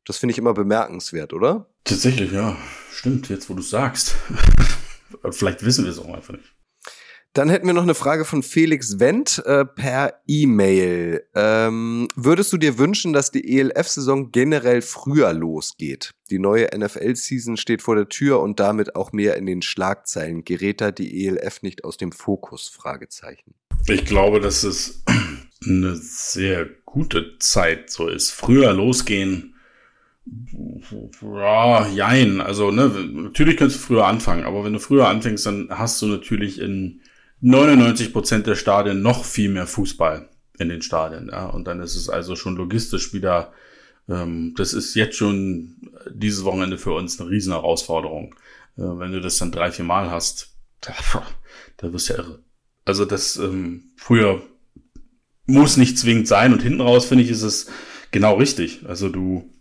Das 0.06 0.18
finde 0.18 0.32
ich 0.32 0.38
immer 0.38 0.54
bemerkenswert, 0.54 1.34
oder? 1.34 1.68
Tatsächlich, 1.84 2.32
ja. 2.32 2.58
Stimmt, 2.92 3.30
jetzt 3.30 3.50
wo 3.50 3.54
du 3.54 3.62
sagst. 3.62 4.16
Vielleicht 5.32 5.64
wissen 5.64 5.86
wir 5.86 5.92
es 5.92 6.00
auch 6.00 6.14
einfach 6.14 6.34
nicht. 6.34 6.54
Dann 7.34 7.50
hätten 7.50 7.66
wir 7.66 7.74
noch 7.74 7.84
eine 7.84 7.96
Frage 7.96 8.26
von 8.26 8.44
Felix 8.44 9.00
Wendt 9.00 9.42
äh, 9.46 9.66
per 9.66 10.22
E-Mail. 10.28 11.26
Ähm, 11.34 12.08
würdest 12.16 12.54
du 12.54 12.58
dir 12.58 12.78
wünschen, 12.78 13.12
dass 13.12 13.32
die 13.32 13.58
ELF-Saison 13.58 14.32
generell 14.32 14.84
früher 14.84 15.34
losgeht? 15.34 16.12
Die 16.30 16.38
neue 16.38 16.70
NFL-Season 16.78 17.58
steht 17.58 17.82
vor 17.82 17.96
der 17.96 18.08
Tür 18.08 18.40
und 18.40 18.60
damit 18.60 18.96
auch 18.96 19.14
mehr 19.14 19.36
in 19.36 19.48
den 19.48 19.64
Schlagzeilen. 19.64 20.44
Gerät 20.44 20.80
da 20.80 20.92
die 20.92 21.26
ELF 21.26 21.64
nicht 21.64 21.86
aus 21.86 21.98
dem 21.98 22.12
Fokus? 22.12 22.68
Fragezeichen. 22.68 23.56
Ich 23.88 24.06
glaube, 24.06 24.40
dass 24.40 24.64
es 24.64 25.04
eine 25.66 25.96
sehr 25.96 26.68
gute 26.86 27.40
Zeit 27.40 27.90
so 27.90 28.10
ist. 28.10 28.30
Früher 28.30 28.72
losgehen. 28.74 29.53
Ja, 30.26 31.88
jein. 31.88 32.42
Also, 32.42 32.72
ne, 32.72 32.88
natürlich 32.88 33.58
kannst 33.58 33.76
du 33.76 33.80
früher 33.80 34.06
anfangen, 34.06 34.46
aber 34.46 34.64
wenn 34.64 34.74
du 34.74 34.80
früher 34.80 35.08
anfängst, 35.08 35.46
dann 35.46 35.68
hast 35.70 36.02
du 36.02 36.08
natürlich 36.08 36.60
in 36.60 37.02
99% 37.42 38.44
der 38.44 38.56
Stadien 38.56 39.02
noch 39.02 39.26
viel 39.26 39.50
mehr 39.50 39.68
Fußball. 39.68 40.30
in 40.60 40.70
den 40.70 40.82
Stadien. 40.82 41.30
Ja? 41.32 41.48
Und 41.48 41.66
dann 41.66 41.82
ist 41.82 41.96
es 41.96 42.10
also 42.10 42.36
schon 42.36 42.56
logistisch 42.56 43.14
wieder, 43.14 43.54
ähm, 44.08 44.54
das 44.56 44.74
ist 44.74 44.96
jetzt 44.96 45.18
schon 45.18 45.92
dieses 46.14 46.44
Wochenende 46.44 46.78
für 46.78 46.94
uns 46.94 47.20
eine 47.20 47.30
riesen 47.30 47.54
Herausforderung. 47.54 48.36
Äh, 48.78 48.82
wenn 48.82 49.12
du 49.12 49.22
das 49.22 49.38
dann 49.38 49.52
drei, 49.52 49.72
vier 49.72 49.86
Mal 49.86 50.12
hast, 50.12 50.56
da, 50.82 50.94
da 51.78 51.92
wirst 51.94 52.10
du 52.10 52.14
ja 52.14 52.20
irre. 52.20 52.44
Also 52.86 53.06
das 53.06 53.38
ähm, 53.38 53.94
früher 53.96 54.42
muss 55.46 55.78
nicht 55.78 55.98
zwingend 55.98 56.28
sein 56.28 56.54
und 56.54 56.62
hinten 56.62 56.82
raus 56.82 57.06
finde 57.06 57.24
ich 57.24 57.30
ist 57.30 57.44
es 57.44 57.68
genau 58.12 58.36
richtig. 58.36 58.86
Also 58.88 59.10
du 59.10 59.53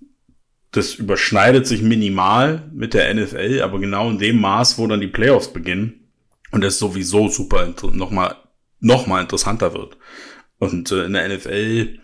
das 0.73 0.95
überschneidet 0.95 1.67
sich 1.67 1.83
minimal 1.83 2.71
mit 2.73 2.95
der 2.95 3.13
NFL, 3.15 3.61
aber 3.63 3.79
genau 3.79 4.11
in 4.11 4.19
dem 4.19 4.41
Maß, 4.41 4.79
wo 4.79 4.87
dann 4.87 5.01
die 5.01 5.07
Playoffs 5.07 5.53
beginnen 5.53 6.09
und 6.51 6.65
es 6.65 6.79
sowieso 6.79 7.29
super 7.29 7.73
nochmal 7.93 8.37
noch 8.81 9.07
mal 9.07 9.21
interessanter 9.21 9.75
wird. 9.75 9.97
Und 10.59 10.91
äh, 10.91 11.05
in 11.05 11.13
der 11.13 11.29
NFL, 11.29 11.99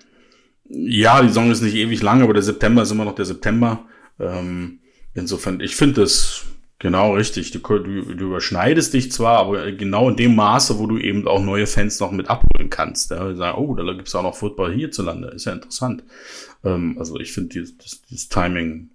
ja, 0.68 1.22
die 1.22 1.28
Saison 1.28 1.50
ist 1.50 1.62
nicht 1.62 1.74
ewig 1.74 2.02
lang, 2.02 2.22
aber 2.22 2.34
der 2.34 2.42
September 2.42 2.82
ist 2.82 2.90
immer 2.90 3.04
noch 3.04 3.14
der 3.14 3.24
September. 3.24 3.86
Ähm, 4.20 4.80
insofern, 5.14 5.60
ich 5.60 5.74
finde 5.74 6.02
das 6.02 6.44
genau 6.78 7.14
richtig. 7.14 7.50
Du, 7.50 7.58
du, 7.60 8.02
du 8.14 8.24
überschneidest 8.26 8.94
dich 8.94 9.12
zwar, 9.12 9.38
aber 9.38 9.72
genau 9.72 10.08
in 10.10 10.16
dem 10.16 10.34
Maße, 10.34 10.78
wo 10.78 10.86
du 10.86 10.98
eben 10.98 11.26
auch 11.26 11.42
neue 11.42 11.66
Fans 11.66 12.00
noch 12.00 12.12
mit 12.12 12.28
abholen 12.28 12.70
kannst. 12.70 13.10
Ja, 13.10 13.34
sagen, 13.34 13.58
oh, 13.58 13.74
da 13.74 13.92
gibt's 13.92 14.14
auch 14.14 14.22
noch 14.22 14.36
Football 14.36 14.74
hierzulande. 14.74 15.28
Ist 15.28 15.46
ja 15.46 15.52
interessant. 15.52 16.04
Ähm, 16.64 16.96
also 16.98 17.18
ich 17.18 17.32
finde 17.32 17.50
dieses, 17.50 17.76
das, 17.78 18.02
das 18.10 18.28
Timing 18.28 18.90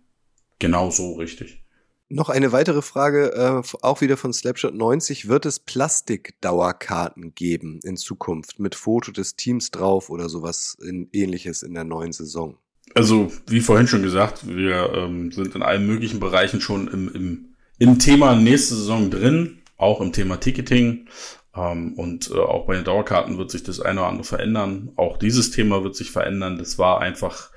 genau 0.60 0.90
so 0.90 1.14
richtig. 1.14 1.64
Noch 2.10 2.30
eine 2.30 2.52
weitere 2.52 2.84
Frage, 2.84 3.34
äh, 3.34 3.78
auch 3.82 4.02
wieder 4.02 4.18
von 4.18 4.34
Slapshot 4.34 4.76
90. 4.76 5.28
Wird 5.30 5.48
es 5.48 5.60
Plastikdauerkarten 5.60 7.34
geben 7.34 7.80
in 7.84 7.98
Zukunft 7.98 8.60
mit 8.60 8.76
Foto 8.76 9.12
des 9.12 9.36
Teams 9.36 9.72
drauf 9.72 10.10
oder 10.12 10.30
sowas 10.30 10.78
in, 10.80 11.10
ähnliches 11.12 11.64
in 11.64 11.74
der 11.74 11.86
neuen 11.86 12.12
Saison? 12.12 12.58
Also, 12.94 13.32
wie 13.48 13.62
vorhin 13.62 13.88
schon 13.88 14.04
gesagt, 14.04 14.46
wir 14.46 14.94
ähm, 14.94 15.32
sind 15.32 15.56
in 15.56 15.64
allen 15.64 15.88
möglichen 15.88 16.20
Bereichen 16.20 16.62
schon 16.62 16.88
im, 16.88 17.10
im, 17.16 17.53
im 17.80 18.00
Thema 18.00 18.36
nächste 18.36 18.76
Saison 18.76 19.10
drin, 19.10 19.60
auch 19.78 20.02
im 20.02 20.14
Thema 20.14 20.38
Ticketing. 20.38 21.08
Ähm, 21.56 21.94
und 21.94 22.32
äh, 22.32 22.40
auch 22.40 22.66
bei 22.66 22.76
den 22.76 22.84
Dauerkarten 22.84 23.38
wird 23.38 23.52
sich 23.52 23.64
das 23.64 23.80
eine 23.80 24.02
oder 24.02 24.10
andere 24.10 24.24
verändern. 24.24 24.92
Auch 24.96 25.18
dieses 25.18 25.52
Thema 25.52 25.84
wird 25.84 25.96
sich 25.96 26.12
verändern. 26.12 26.58
Das 26.58 26.78
war 26.80 27.02
einfach 27.02 27.52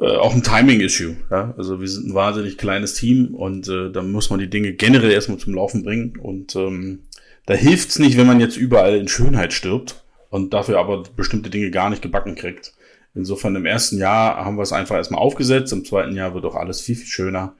äh, 0.00 0.16
auch 0.16 0.34
ein 0.34 0.42
Timing-Issue. 0.42 1.16
Ja? 1.30 1.54
Also 1.56 1.80
wir 1.80 1.88
sind 1.88 2.08
ein 2.08 2.14
wahnsinnig 2.14 2.58
kleines 2.58 2.94
Team 2.94 3.34
und 3.34 3.68
äh, 3.68 3.90
da 3.90 4.02
muss 4.02 4.30
man 4.30 4.40
die 4.40 4.50
Dinge 4.50 4.72
generell 4.72 5.10
erstmal 5.10 5.38
zum 5.38 5.54
Laufen 5.54 5.82
bringen. 5.82 6.18
Und 6.18 6.56
ähm, 6.56 7.04
da 7.46 7.54
hilft's 7.54 7.98
nicht, 7.98 8.16
wenn 8.16 8.26
man 8.26 8.40
jetzt 8.40 8.56
überall 8.56 8.96
in 8.96 9.08
Schönheit 9.08 9.52
stirbt 9.52 10.04
und 10.30 10.54
dafür 10.54 10.78
aber 10.78 11.02
bestimmte 11.16 11.50
Dinge 11.50 11.70
gar 11.70 11.90
nicht 11.90 12.02
gebacken 12.02 12.34
kriegt. 12.34 12.72
Insofern 13.14 13.54
im 13.56 13.66
ersten 13.66 13.98
Jahr 13.98 14.42
haben 14.42 14.56
wir 14.56 14.62
es 14.62 14.72
einfach 14.72 14.96
erstmal 14.96 15.20
aufgesetzt, 15.20 15.72
im 15.72 15.84
zweiten 15.84 16.16
Jahr 16.16 16.32
wird 16.34 16.46
auch 16.46 16.54
alles 16.54 16.80
viel, 16.80 16.96
viel 16.96 17.06
schöner. 17.06 17.54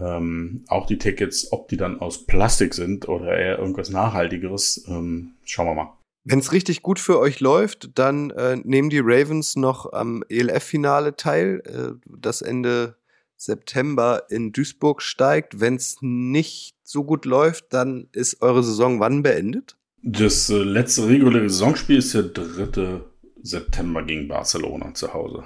Ähm, 0.00 0.64
auch 0.68 0.86
die 0.86 0.98
Tickets, 0.98 1.52
ob 1.52 1.68
die 1.68 1.76
dann 1.76 2.00
aus 2.00 2.26
Plastik 2.26 2.74
sind 2.74 3.08
oder 3.08 3.36
eher 3.36 3.58
irgendwas 3.58 3.90
Nachhaltigeres, 3.90 4.84
ähm, 4.88 5.34
schauen 5.44 5.66
wir 5.66 5.74
mal. 5.74 5.92
Wenn 6.24 6.40
es 6.40 6.52
richtig 6.52 6.82
gut 6.82 6.98
für 6.98 7.18
euch 7.18 7.40
läuft, 7.40 7.90
dann 7.98 8.30
äh, 8.30 8.56
nehmen 8.56 8.90
die 8.90 9.00
Ravens 9.02 9.56
noch 9.56 9.92
am 9.92 10.22
ELF-Finale 10.28 11.16
teil, 11.16 11.62
äh, 11.64 12.06
das 12.06 12.42
Ende 12.42 12.96
September 13.36 14.24
in 14.28 14.52
Duisburg 14.52 15.00
steigt. 15.00 15.60
Wenn 15.60 15.76
es 15.76 15.96
nicht 16.00 16.74
so 16.82 17.04
gut 17.04 17.24
läuft, 17.24 17.72
dann 17.72 18.08
ist 18.12 18.42
eure 18.42 18.62
Saison 18.62 19.00
wann 19.00 19.22
beendet? 19.22 19.76
Das 20.02 20.50
äh, 20.50 20.58
letzte 20.58 21.08
reguläre 21.08 21.48
Saisonspiel 21.48 21.98
ist 21.98 22.14
der 22.14 22.24
3. 22.24 23.00
September 23.42 24.02
gegen 24.02 24.28
Barcelona 24.28 24.92
zu 24.94 25.14
Hause. 25.14 25.44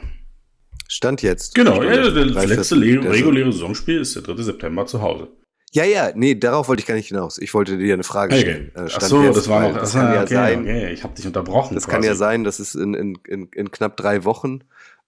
Stand 0.93 1.23
jetzt. 1.23 1.55
Genau, 1.55 1.83
ja, 1.83 1.97
das 1.97 2.47
letzte 2.47 2.79
reguläre 2.79 3.51
Saisonspiel 3.51 4.03
ist 4.03 4.15
der 4.15 4.23
3. 4.23 4.43
September 4.43 4.85
zu 4.85 5.01
Hause. 5.01 5.29
Ja, 5.71 5.85
ja, 5.85 6.11
nee, 6.15 6.35
darauf 6.35 6.69
wollte 6.69 6.81
ich 6.81 6.87
gar 6.87 6.97
nicht 6.97 7.09
hinaus. 7.09 7.39
Ich 7.39 7.55
wollte 7.55 7.79
dir 7.79 7.95
eine 7.95 8.03
Frage 8.03 8.37
stellen. 8.37 8.71
Okay. 8.75 8.85
Äh, 8.85 8.89
Stand 8.91 9.05
Ach 9.05 9.09
so, 9.09 9.23
jetzt, 9.23 9.37
das 9.39 9.49
war 9.49 9.63
noch, 9.63 9.79
das 9.81 9.95
kann 9.95 10.13
ja 10.13 10.21
okay, 10.21 10.35
sein. 10.35 10.61
Okay, 10.61 10.93
ich 10.93 11.03
habe 11.03 11.15
dich 11.15 11.27
unterbrochen. 11.27 11.75
Das 11.75 11.85
quasi. 11.85 11.95
kann 11.95 12.05
ja 12.05 12.15
sein, 12.15 12.45
das 12.45 12.61
ist 12.61 12.75
in, 12.75 12.93
in, 12.93 13.19
in, 13.27 13.49
in 13.55 13.71
knapp 13.71 13.97
drei 13.97 14.25
Wochen. 14.27 14.65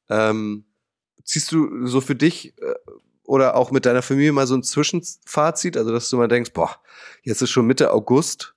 Ähm, 0.08 0.64
ziehst 1.22 1.52
du 1.52 1.86
so 1.86 2.00
für 2.00 2.14
dich 2.14 2.54
äh, 2.62 2.74
oder 3.24 3.54
auch 3.54 3.70
mit 3.70 3.84
deiner 3.84 4.00
Familie 4.00 4.32
mal 4.32 4.46
so 4.46 4.54
ein 4.54 4.62
Zwischenfazit, 4.62 5.76
also 5.76 5.92
dass 5.92 6.08
du 6.08 6.16
mal 6.16 6.28
denkst, 6.28 6.54
boah, 6.54 6.70
jetzt 7.24 7.42
ist 7.42 7.50
schon 7.50 7.66
Mitte 7.66 7.92
August, 7.92 8.54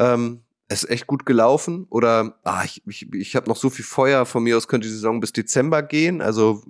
ähm, 0.00 0.43
es 0.68 0.84
ist 0.84 0.90
echt 0.90 1.06
gut 1.06 1.26
gelaufen 1.26 1.86
oder 1.90 2.38
ah, 2.44 2.64
ich, 2.64 2.82
ich, 2.86 3.12
ich 3.12 3.36
habe 3.36 3.48
noch 3.48 3.56
so 3.56 3.70
viel 3.70 3.84
Feuer, 3.84 4.26
von 4.26 4.42
mir 4.42 4.56
aus 4.56 4.68
könnte 4.68 4.88
die 4.88 4.94
Saison 4.94 5.20
bis 5.20 5.32
Dezember 5.32 5.82
gehen. 5.82 6.20
Also 6.20 6.62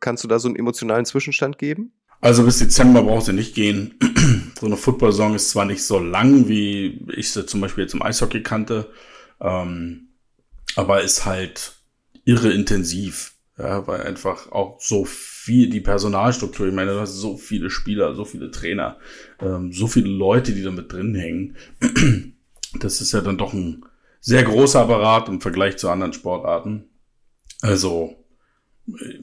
kannst 0.00 0.24
du 0.24 0.28
da 0.28 0.38
so 0.38 0.48
einen 0.48 0.56
emotionalen 0.56 1.04
Zwischenstand 1.04 1.58
geben? 1.58 1.92
Also 2.20 2.44
bis 2.44 2.58
Dezember 2.58 3.02
brauchst 3.02 3.28
du 3.28 3.32
nicht 3.32 3.54
gehen. 3.54 3.94
so 4.58 4.66
eine 4.66 4.76
Football-Saison 4.76 5.34
ist 5.34 5.50
zwar 5.50 5.64
nicht 5.64 5.84
so 5.84 6.00
lang, 6.00 6.48
wie 6.48 7.06
ich 7.14 7.30
sie 7.32 7.46
zum 7.46 7.60
Beispiel 7.60 7.84
jetzt 7.84 7.94
im 7.94 8.02
Eishockey 8.02 8.42
kannte, 8.42 8.90
ähm, 9.40 10.08
aber 10.74 11.02
ist 11.02 11.24
halt 11.24 11.76
irre 12.24 12.52
intensiv. 12.52 13.34
Ja, 13.56 13.88
weil 13.88 14.02
einfach 14.02 14.52
auch 14.52 14.80
so 14.80 15.04
viel 15.04 15.68
die 15.68 15.80
Personalstruktur, 15.80 16.68
ich 16.68 16.74
meine, 16.74 16.92
du 16.92 17.00
hast 17.00 17.14
so 17.14 17.36
viele 17.36 17.70
Spieler, 17.70 18.14
so 18.14 18.24
viele 18.24 18.52
Trainer, 18.52 18.98
ähm, 19.40 19.72
so 19.72 19.88
viele 19.88 20.08
Leute, 20.08 20.52
die 20.52 20.62
da 20.62 20.70
mit 20.70 20.92
drin 20.92 21.16
hängen 21.16 21.56
das 22.74 23.00
ist 23.00 23.12
ja 23.12 23.20
dann 23.20 23.38
doch 23.38 23.52
ein 23.52 23.84
sehr 24.20 24.42
großer 24.42 24.80
Apparat 24.80 25.28
im 25.28 25.40
Vergleich 25.40 25.76
zu 25.76 25.90
anderen 25.90 26.12
Sportarten. 26.12 26.90
Also, 27.60 28.24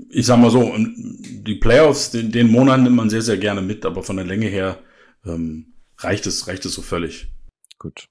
ich 0.10 0.26
sag 0.26 0.40
mal 0.40 0.52
so, 0.52 0.74
die 0.78 1.56
Playoffs, 1.56 2.12
den, 2.12 2.32
den 2.32 2.50
Monat 2.50 2.82
nimmt 2.82 2.96
man 2.96 3.10
sehr, 3.10 3.22
sehr 3.22 3.38
gerne 3.38 3.62
mit, 3.62 3.86
aber 3.86 4.04
von 4.04 4.18
der 4.18 4.26
Länge 4.26 4.48
her 4.48 4.80
ähm, 5.26 5.74
reicht 5.98 6.28
es, 6.28 6.48
reicht 6.48 6.66
es 6.66 6.74
so 6.74 6.82
völlig. 6.82 7.32
Gut. 7.80 8.08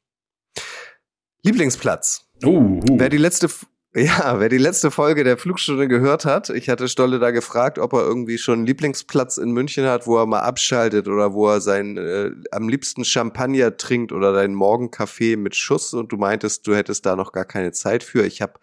Lieblingsplatz. 1.42 2.26
Uh, 2.44 2.48
uh. 2.48 2.98
Wer 2.98 3.08
die 3.08 3.18
letzte 3.18 3.48
ja, 3.96 4.40
wer 4.40 4.48
die 4.48 4.58
letzte 4.58 4.90
Folge 4.90 5.22
der 5.22 5.38
Flugstunde 5.38 5.86
gehört 5.86 6.24
hat, 6.24 6.50
ich 6.50 6.68
hatte 6.68 6.88
Stolle 6.88 7.20
da 7.20 7.30
gefragt, 7.30 7.78
ob 7.78 7.92
er 7.92 8.00
irgendwie 8.00 8.38
schon 8.38 8.54
einen 8.54 8.66
Lieblingsplatz 8.66 9.36
in 9.36 9.52
München 9.52 9.86
hat, 9.86 10.08
wo 10.08 10.18
er 10.18 10.26
mal 10.26 10.40
abschaltet 10.40 11.06
oder 11.06 11.32
wo 11.32 11.48
er 11.48 11.60
sein 11.60 11.96
äh, 11.96 12.32
am 12.50 12.68
liebsten 12.68 13.04
Champagner 13.04 13.76
trinkt 13.76 14.10
oder 14.10 14.32
deinen 14.32 14.54
Morgenkaffee 14.54 15.36
mit 15.36 15.54
Schuss 15.54 15.94
und 15.94 16.10
du 16.10 16.16
meintest, 16.16 16.66
du 16.66 16.74
hättest 16.74 17.06
da 17.06 17.14
noch 17.14 17.30
gar 17.30 17.44
keine 17.44 17.70
Zeit 17.70 18.02
für. 18.02 18.26
Ich 18.26 18.42
habe 18.42 18.54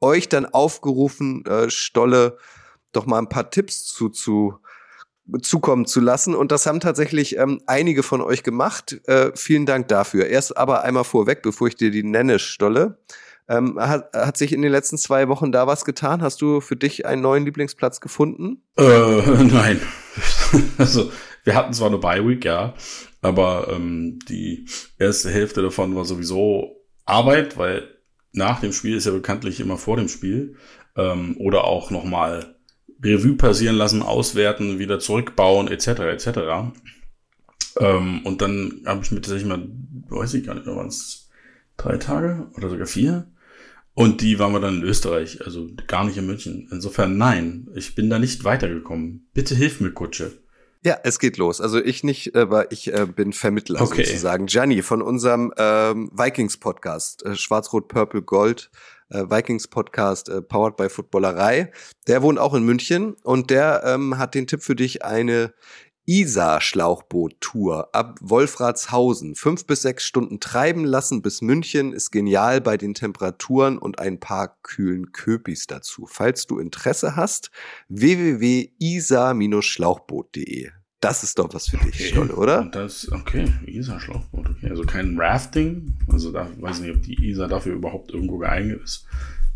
euch 0.00 0.28
dann 0.28 0.46
aufgerufen, 0.46 1.44
äh, 1.46 1.70
Stolle 1.70 2.38
doch 2.92 3.04
mal 3.04 3.18
ein 3.18 3.28
paar 3.28 3.50
Tipps 3.50 3.84
zu, 3.84 4.08
zu 4.08 4.60
zukommen 5.42 5.86
zu 5.86 6.00
lassen. 6.00 6.34
Und 6.34 6.52
das 6.52 6.66
haben 6.66 6.80
tatsächlich 6.80 7.36
ähm, 7.36 7.60
einige 7.66 8.02
von 8.02 8.22
euch 8.22 8.42
gemacht. 8.44 9.00
Äh, 9.06 9.32
vielen 9.34 9.66
Dank 9.66 9.88
dafür. 9.88 10.26
Erst 10.26 10.56
aber 10.56 10.84
einmal 10.84 11.04
vorweg, 11.04 11.42
bevor 11.42 11.66
ich 11.68 11.76
dir 11.76 11.90
die 11.90 12.04
nenne, 12.04 12.38
Stolle. 12.38 12.98
Ähm, 13.48 13.78
hat, 13.80 14.14
hat 14.14 14.36
sich 14.36 14.52
in 14.52 14.60
den 14.60 14.70
letzten 14.70 14.98
zwei 14.98 15.28
Wochen 15.28 15.52
da 15.52 15.66
was 15.66 15.84
getan? 15.84 16.22
Hast 16.22 16.42
du 16.42 16.60
für 16.60 16.76
dich 16.76 17.06
einen 17.06 17.22
neuen 17.22 17.44
Lieblingsplatz 17.44 18.00
gefunden? 18.00 18.62
Äh, 18.76 18.82
nein. 19.44 19.80
also, 20.78 21.10
wir 21.44 21.54
hatten 21.54 21.72
zwar 21.72 21.88
eine 21.88 21.98
Bye-Week, 21.98 22.44
ja, 22.44 22.74
aber 23.22 23.68
ähm, 23.72 24.18
die 24.28 24.66
erste 24.98 25.30
Hälfte 25.30 25.62
davon 25.62 25.96
war 25.96 26.04
sowieso 26.04 26.84
Arbeit, 27.06 27.56
weil 27.56 27.88
nach 28.32 28.60
dem 28.60 28.72
Spiel 28.72 28.96
ist 28.96 29.06
ja 29.06 29.12
bekanntlich 29.12 29.60
immer 29.60 29.78
vor 29.78 29.96
dem 29.96 30.08
Spiel. 30.08 30.56
Ähm, 30.96 31.36
oder 31.38 31.64
auch 31.64 31.90
nochmal 31.90 32.56
Revue 33.02 33.36
passieren 33.36 33.76
lassen, 33.76 34.02
auswerten, 34.02 34.78
wieder 34.78 34.98
zurückbauen, 34.98 35.68
etc. 35.68 35.86
etc. 36.00 36.28
Ähm, 37.78 38.20
und 38.24 38.42
dann 38.42 38.82
habe 38.84 39.02
ich 39.02 39.10
mir 39.10 39.20
tatsächlich 39.20 39.48
mal, 39.48 39.66
weiß 40.08 40.34
ich 40.34 40.44
gar 40.44 40.54
nicht, 40.54 40.66
waren 40.66 40.88
es 40.88 41.30
drei 41.76 41.96
Tage 41.96 42.50
oder 42.56 42.68
sogar 42.68 42.86
vier, 42.86 43.30
und 43.98 44.20
die 44.20 44.38
waren 44.38 44.52
wir 44.52 44.60
dann 44.60 44.76
in 44.76 44.82
Österreich, 44.84 45.44
also 45.44 45.66
gar 45.88 46.04
nicht 46.04 46.16
in 46.16 46.24
München. 46.24 46.68
Insofern 46.70 47.18
nein, 47.18 47.66
ich 47.74 47.96
bin 47.96 48.08
da 48.08 48.20
nicht 48.20 48.44
weitergekommen. 48.44 49.28
Bitte 49.34 49.56
hilf 49.56 49.80
mir, 49.80 49.90
Kutsche. 49.90 50.38
Ja, 50.84 50.98
es 51.02 51.18
geht 51.18 51.36
los. 51.36 51.60
Also 51.60 51.82
ich 51.82 52.04
nicht, 52.04 52.36
aber 52.36 52.70
ich 52.70 52.94
äh, 52.94 53.06
bin 53.06 53.32
Vermittler 53.32 53.82
okay. 53.82 54.04
sozusagen. 54.04 54.46
Gianni 54.46 54.82
von 54.82 55.02
unserem 55.02 55.52
ähm, 55.58 56.12
Vikings-Podcast, 56.14 57.24
äh, 57.24 57.34
Schwarz-Rot, 57.34 57.88
Purple, 57.88 58.22
Gold, 58.22 58.70
äh, 59.08 59.24
Vikings-Podcast, 59.24 60.28
äh, 60.28 60.42
powered 60.42 60.76
by 60.76 60.88
Footballerei. 60.88 61.72
Der 62.06 62.22
wohnt 62.22 62.38
auch 62.38 62.54
in 62.54 62.62
München 62.62 63.16
und 63.24 63.50
der 63.50 63.82
ähm, 63.84 64.16
hat 64.16 64.36
den 64.36 64.46
Tipp 64.46 64.62
für 64.62 64.76
dich, 64.76 65.04
eine 65.04 65.52
Isar-Schlauchboot-Tour 66.08 67.94
ab 67.94 68.18
Wolfratshausen. 68.22 69.34
Fünf 69.34 69.66
bis 69.66 69.82
sechs 69.82 70.04
Stunden 70.04 70.40
treiben 70.40 70.86
lassen 70.86 71.20
bis 71.20 71.42
München 71.42 71.92
ist 71.92 72.10
genial 72.10 72.62
bei 72.62 72.78
den 72.78 72.94
Temperaturen 72.94 73.76
und 73.76 73.98
ein 73.98 74.18
paar 74.18 74.56
kühlen 74.62 75.12
Köpis 75.12 75.66
dazu. 75.66 76.06
Falls 76.10 76.46
du 76.46 76.58
Interesse 76.58 77.14
hast, 77.14 77.50
www.isar-schlauchboot.de. 77.88 80.70
Das 81.00 81.22
ist 81.22 81.38
doch 81.38 81.52
was 81.52 81.68
für 81.68 81.76
dich, 81.76 81.94
okay. 81.94 82.08
Stolle, 82.08 82.34
oder? 82.34 82.64
Das, 82.72 83.12
okay, 83.12 83.44
Isar-Schlauchboot, 83.66 84.48
okay. 84.48 84.70
Also 84.70 84.84
kein 84.84 85.20
Rafting. 85.20 85.98
Also 86.08 86.32
da 86.32 86.48
weiß 86.58 86.78
ich 86.78 86.86
nicht, 86.86 86.96
ob 86.96 87.02
die 87.02 87.28
Isar 87.28 87.48
dafür 87.48 87.74
überhaupt 87.74 88.12
irgendwo 88.12 88.38
geeignet 88.38 88.80
ist. 88.82 89.04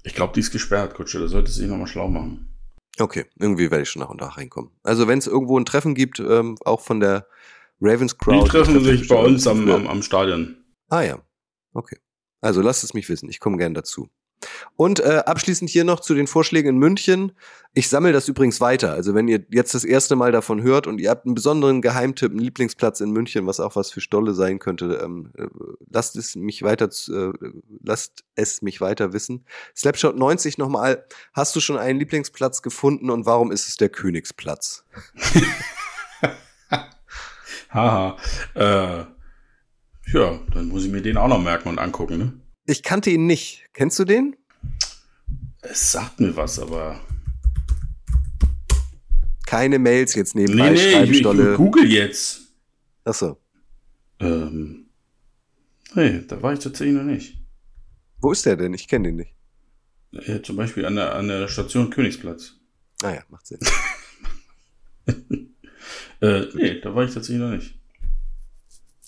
ich 0.02 0.14
glaube, 0.14 0.34
die 0.34 0.40
ist 0.40 0.52
gesperrt, 0.52 0.94
Kutsche. 0.94 1.18
Da 1.18 1.26
sollte 1.26 1.50
sich 1.50 1.66
nochmal 1.66 1.86
schlau 1.86 2.06
machen. 2.06 2.50
Okay, 2.98 3.24
irgendwie 3.38 3.70
werde 3.70 3.82
ich 3.82 3.88
schon 3.88 4.02
nach 4.02 4.10
Unterhaching 4.10 4.50
kommen. 4.50 4.70
Also 4.82 5.08
wenn 5.08 5.18
es 5.18 5.26
irgendwo 5.26 5.58
ein 5.58 5.64
Treffen 5.64 5.94
gibt, 5.94 6.20
ähm, 6.20 6.56
auch 6.66 6.82
von 6.82 7.00
der 7.00 7.26
Ravens 7.80 8.18
Crowd. 8.18 8.44
die 8.44 8.48
treffen 8.50 8.84
sich 8.84 9.08
bei 9.08 9.16
uns 9.16 9.46
am, 9.46 9.68
am, 9.70 9.86
am 9.86 10.02
Stadion. 10.02 10.56
Ah 10.90 11.00
ja, 11.00 11.18
okay. 11.72 11.96
Also 12.42 12.60
lasst 12.60 12.84
es 12.84 12.92
mich 12.92 13.08
wissen, 13.08 13.30
ich 13.30 13.40
komme 13.40 13.56
gern 13.56 13.72
dazu. 13.72 14.10
Und 14.76 15.00
äh, 15.00 15.22
abschließend 15.26 15.70
hier 15.70 15.84
noch 15.84 16.00
zu 16.00 16.14
den 16.14 16.26
Vorschlägen 16.26 16.70
in 16.70 16.78
München. 16.78 17.32
Ich 17.74 17.88
sammle 17.88 18.12
das 18.12 18.28
übrigens 18.28 18.60
weiter. 18.60 18.92
Also 18.92 19.14
wenn 19.14 19.26
ihr 19.26 19.44
jetzt 19.50 19.74
das 19.74 19.84
erste 19.84 20.14
Mal 20.14 20.30
davon 20.30 20.62
hört 20.62 20.86
und 20.86 21.00
ihr 21.00 21.10
habt 21.10 21.26
einen 21.26 21.34
besonderen 21.34 21.82
Geheimtipp, 21.82 22.30
einen 22.30 22.40
Lieblingsplatz 22.40 23.00
in 23.00 23.10
München, 23.10 23.46
was 23.46 23.58
auch 23.58 23.74
was 23.74 23.90
für 23.90 24.00
Stolle 24.00 24.34
sein 24.34 24.58
könnte, 24.60 25.00
ähm, 25.02 25.32
äh, 25.36 25.46
lasst 25.90 26.16
es 26.16 26.36
mich 26.36 26.62
weiter, 26.62 26.88
äh, 26.88 27.32
lasst 27.82 28.24
es 28.36 28.62
mich 28.62 28.80
weiter 28.80 29.12
wissen. 29.12 29.44
Slapshot 29.76 30.16
90 30.16 30.58
nochmal. 30.58 31.04
Hast 31.32 31.56
du 31.56 31.60
schon 31.60 31.78
einen 31.78 31.98
Lieblingsplatz 31.98 32.62
gefunden 32.62 33.10
und 33.10 33.26
warum 33.26 33.50
ist 33.50 33.66
es 33.66 33.76
der 33.76 33.88
Königsplatz? 33.88 34.84
Haha. 37.70 38.16
Äh, 38.54 39.04
ja, 40.12 40.38
dann 40.52 40.68
muss 40.68 40.84
ich 40.84 40.92
mir 40.92 41.02
den 41.02 41.16
auch 41.16 41.28
noch 41.28 41.42
merken 41.42 41.68
und 41.68 41.78
angucken, 41.78 42.18
ne? 42.18 42.32
Ich 42.66 42.82
kannte 42.82 43.10
ihn 43.10 43.26
nicht. 43.26 43.64
Kennst 43.72 43.98
du 43.98 44.04
den? 44.04 44.36
Es 45.62 45.92
sagt 45.92 46.20
mir 46.20 46.34
was, 46.36 46.58
aber. 46.58 47.00
Keine 49.46 49.78
Mails 49.78 50.14
jetzt 50.14 50.34
Nee, 50.34 50.44
nebenbei 50.44 50.70
nee, 50.70 50.76
schreiben, 50.92 51.04
ich, 51.04 51.10
ich 51.12 51.18
Stolle. 51.18 51.56
google 51.56 51.90
jetzt. 51.90 52.40
Achso. 53.04 53.38
Ähm, 54.20 54.86
nee, 55.94 56.20
da 56.26 56.40
war 56.42 56.52
ich 56.54 56.60
tatsächlich 56.60 56.96
noch 56.96 57.04
nicht. 57.04 57.36
Wo 58.20 58.32
ist 58.32 58.46
der 58.46 58.56
denn? 58.56 58.72
Ich 58.72 58.88
kenne 58.88 59.08
den 59.08 59.16
nicht. 59.16 59.34
Ja, 60.12 60.42
zum 60.42 60.56
Beispiel 60.56 60.86
an 60.86 60.96
der, 60.96 61.14
an 61.14 61.28
der 61.28 61.48
Station 61.48 61.90
Königsplatz. 61.90 62.54
Naja, 63.02 63.20
Ah 63.20 63.26
macht 63.30 63.46
Sinn. 63.46 63.58
Äh, 66.20 66.46
nee, 66.54 66.80
da 66.80 66.94
war 66.94 67.04
ich 67.04 67.12
tatsächlich 67.12 67.40
noch 67.42 67.50
nicht. 67.50 67.78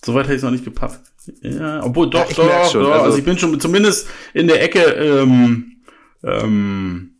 Soweit 0.04 0.24
hätte 0.26 0.34
ich 0.34 0.38
es 0.38 0.42
noch 0.42 0.50
nicht 0.50 0.64
gepackt. 0.64 1.00
Ja, 1.43 1.85
obwohl 1.85 2.09
doch, 2.11 2.29
Ja, 2.31 2.37
doch, 2.62 2.70
schon, 2.70 2.83
doch. 2.83 2.91
also- 2.93 3.05
Also, 3.05 3.18
ich 3.18 3.24
bin 3.24 3.39
schon 3.39 3.59
zumindest 3.61 4.09
in 4.35 4.47
der 4.49 4.62
Ecke 4.62 4.81
ähm, 4.81 5.77
ähm, 6.22 7.11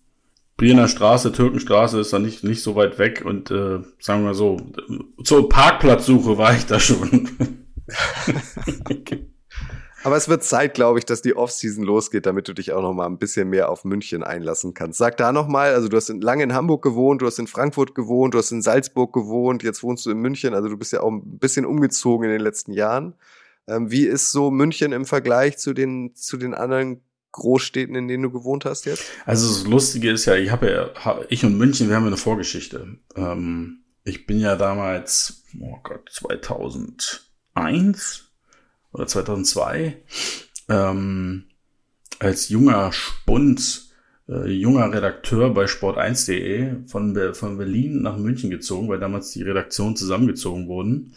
Briener 0.57 0.89
Straße, 0.89 1.33
Türkenstraße 1.33 2.01
ist 2.01 2.13
da 2.15 2.19
nicht, 2.19 2.43
nicht 2.43 2.63
so 2.63 2.75
weit 2.77 2.99
weg 2.99 3.23
und 3.27 3.51
äh, 3.51 3.81
sagen 3.99 4.23
wir 4.23 4.29
mal 4.29 4.35
so, 4.35 4.57
zur 5.23 5.49
Parkplatzsuche 5.51 6.39
war 6.39 6.55
ich 6.57 6.65
da 6.67 6.81
schon. 6.81 7.29
Aber 10.05 10.17
es 10.17 10.29
wird 10.29 10.45
Zeit, 10.45 10.75
glaube 10.75 11.01
ich, 11.01 11.05
dass 11.05 11.21
die 11.21 11.37
Offseason 11.37 11.83
losgeht, 11.85 12.27
damit 12.27 12.47
du 12.47 12.53
dich 12.53 12.73
auch 12.73 12.83
noch 12.83 12.93
mal 12.93 13.07
ein 13.07 13.19
bisschen 13.19 13.49
mehr 13.51 13.71
auf 13.71 13.85
München 13.85 14.23
einlassen 14.23 14.73
kannst. 14.73 14.99
Sag 14.99 15.17
da 15.17 15.33
noch 15.33 15.49
mal, 15.49 15.75
also 15.75 15.89
du 15.89 15.97
hast 15.97 16.11
in, 16.11 16.21
lange 16.21 16.45
in 16.45 16.55
Hamburg 16.55 16.83
gewohnt, 16.83 17.23
du 17.23 17.27
hast 17.27 17.41
in 17.41 17.49
Frankfurt 17.49 17.95
gewohnt, 17.97 18.35
du 18.35 18.39
hast 18.39 18.53
in 18.53 18.63
Salzburg 18.63 19.13
gewohnt, 19.13 19.65
jetzt 19.65 19.83
wohnst 19.83 20.07
du 20.07 20.11
in 20.11 20.19
München, 20.19 20.55
also 20.55 20.69
du 20.69 20.77
bist 20.77 20.93
ja 20.93 21.01
auch 21.01 21.11
ein 21.11 21.39
bisschen 21.39 21.67
umgezogen 21.67 22.27
in 22.27 22.31
den 22.33 22.41
letzten 22.41 22.73
Jahren. 22.73 23.15
Ähm, 23.69 23.91
wie 23.91 24.05
ist 24.05 24.33
so 24.33 24.51
München 24.51 24.93
im 24.93 25.07
Vergleich 25.07 25.59
zu 25.59 25.73
den, 25.73 26.15
zu 26.15 26.37
den 26.37 26.55
anderen 26.55 27.01
Großstädten, 27.33 27.95
in 27.95 28.09
denen 28.09 28.23
du 28.23 28.31
gewohnt 28.31 28.65
hast 28.65 28.87
jetzt? 28.87 29.05
Also 29.25 29.49
das 29.49 29.67
Lustige 29.67 30.11
ist 30.11 30.25
ja, 30.25 30.37
ich 30.37 30.51
habe 30.51 30.71
ja, 30.71 30.91
ich 31.29 31.45
und 31.45 31.59
München, 31.59 31.89
wir 31.89 31.97
haben 31.97 32.07
eine 32.07 32.17
Vorgeschichte. 32.17 32.97
Ähm, 33.15 33.81
ich 34.05 34.27
bin 34.27 34.39
ja 34.39 34.57
damals, 34.57 35.43
oh 35.61 35.77
Gott, 35.83 36.09
2001 36.11 38.25
oder 38.93 39.07
2002 39.07 39.97
ähm, 40.69 41.45
als 42.19 42.49
junger 42.49 42.93
Spund, 42.93 43.91
äh, 44.29 44.51
junger 44.51 44.93
Redakteur 44.93 45.53
bei 45.53 45.65
sport1.de 45.65 46.87
von, 46.87 47.35
von 47.35 47.59
Berlin 47.59 48.03
nach 48.03 48.17
München 48.17 48.51
gezogen, 48.51 48.89
weil 48.89 49.01
damals 49.01 49.33
die 49.33 49.43
Redaktionen 49.43 49.97
zusammengezogen 49.97 50.69
wurden. 50.69 51.15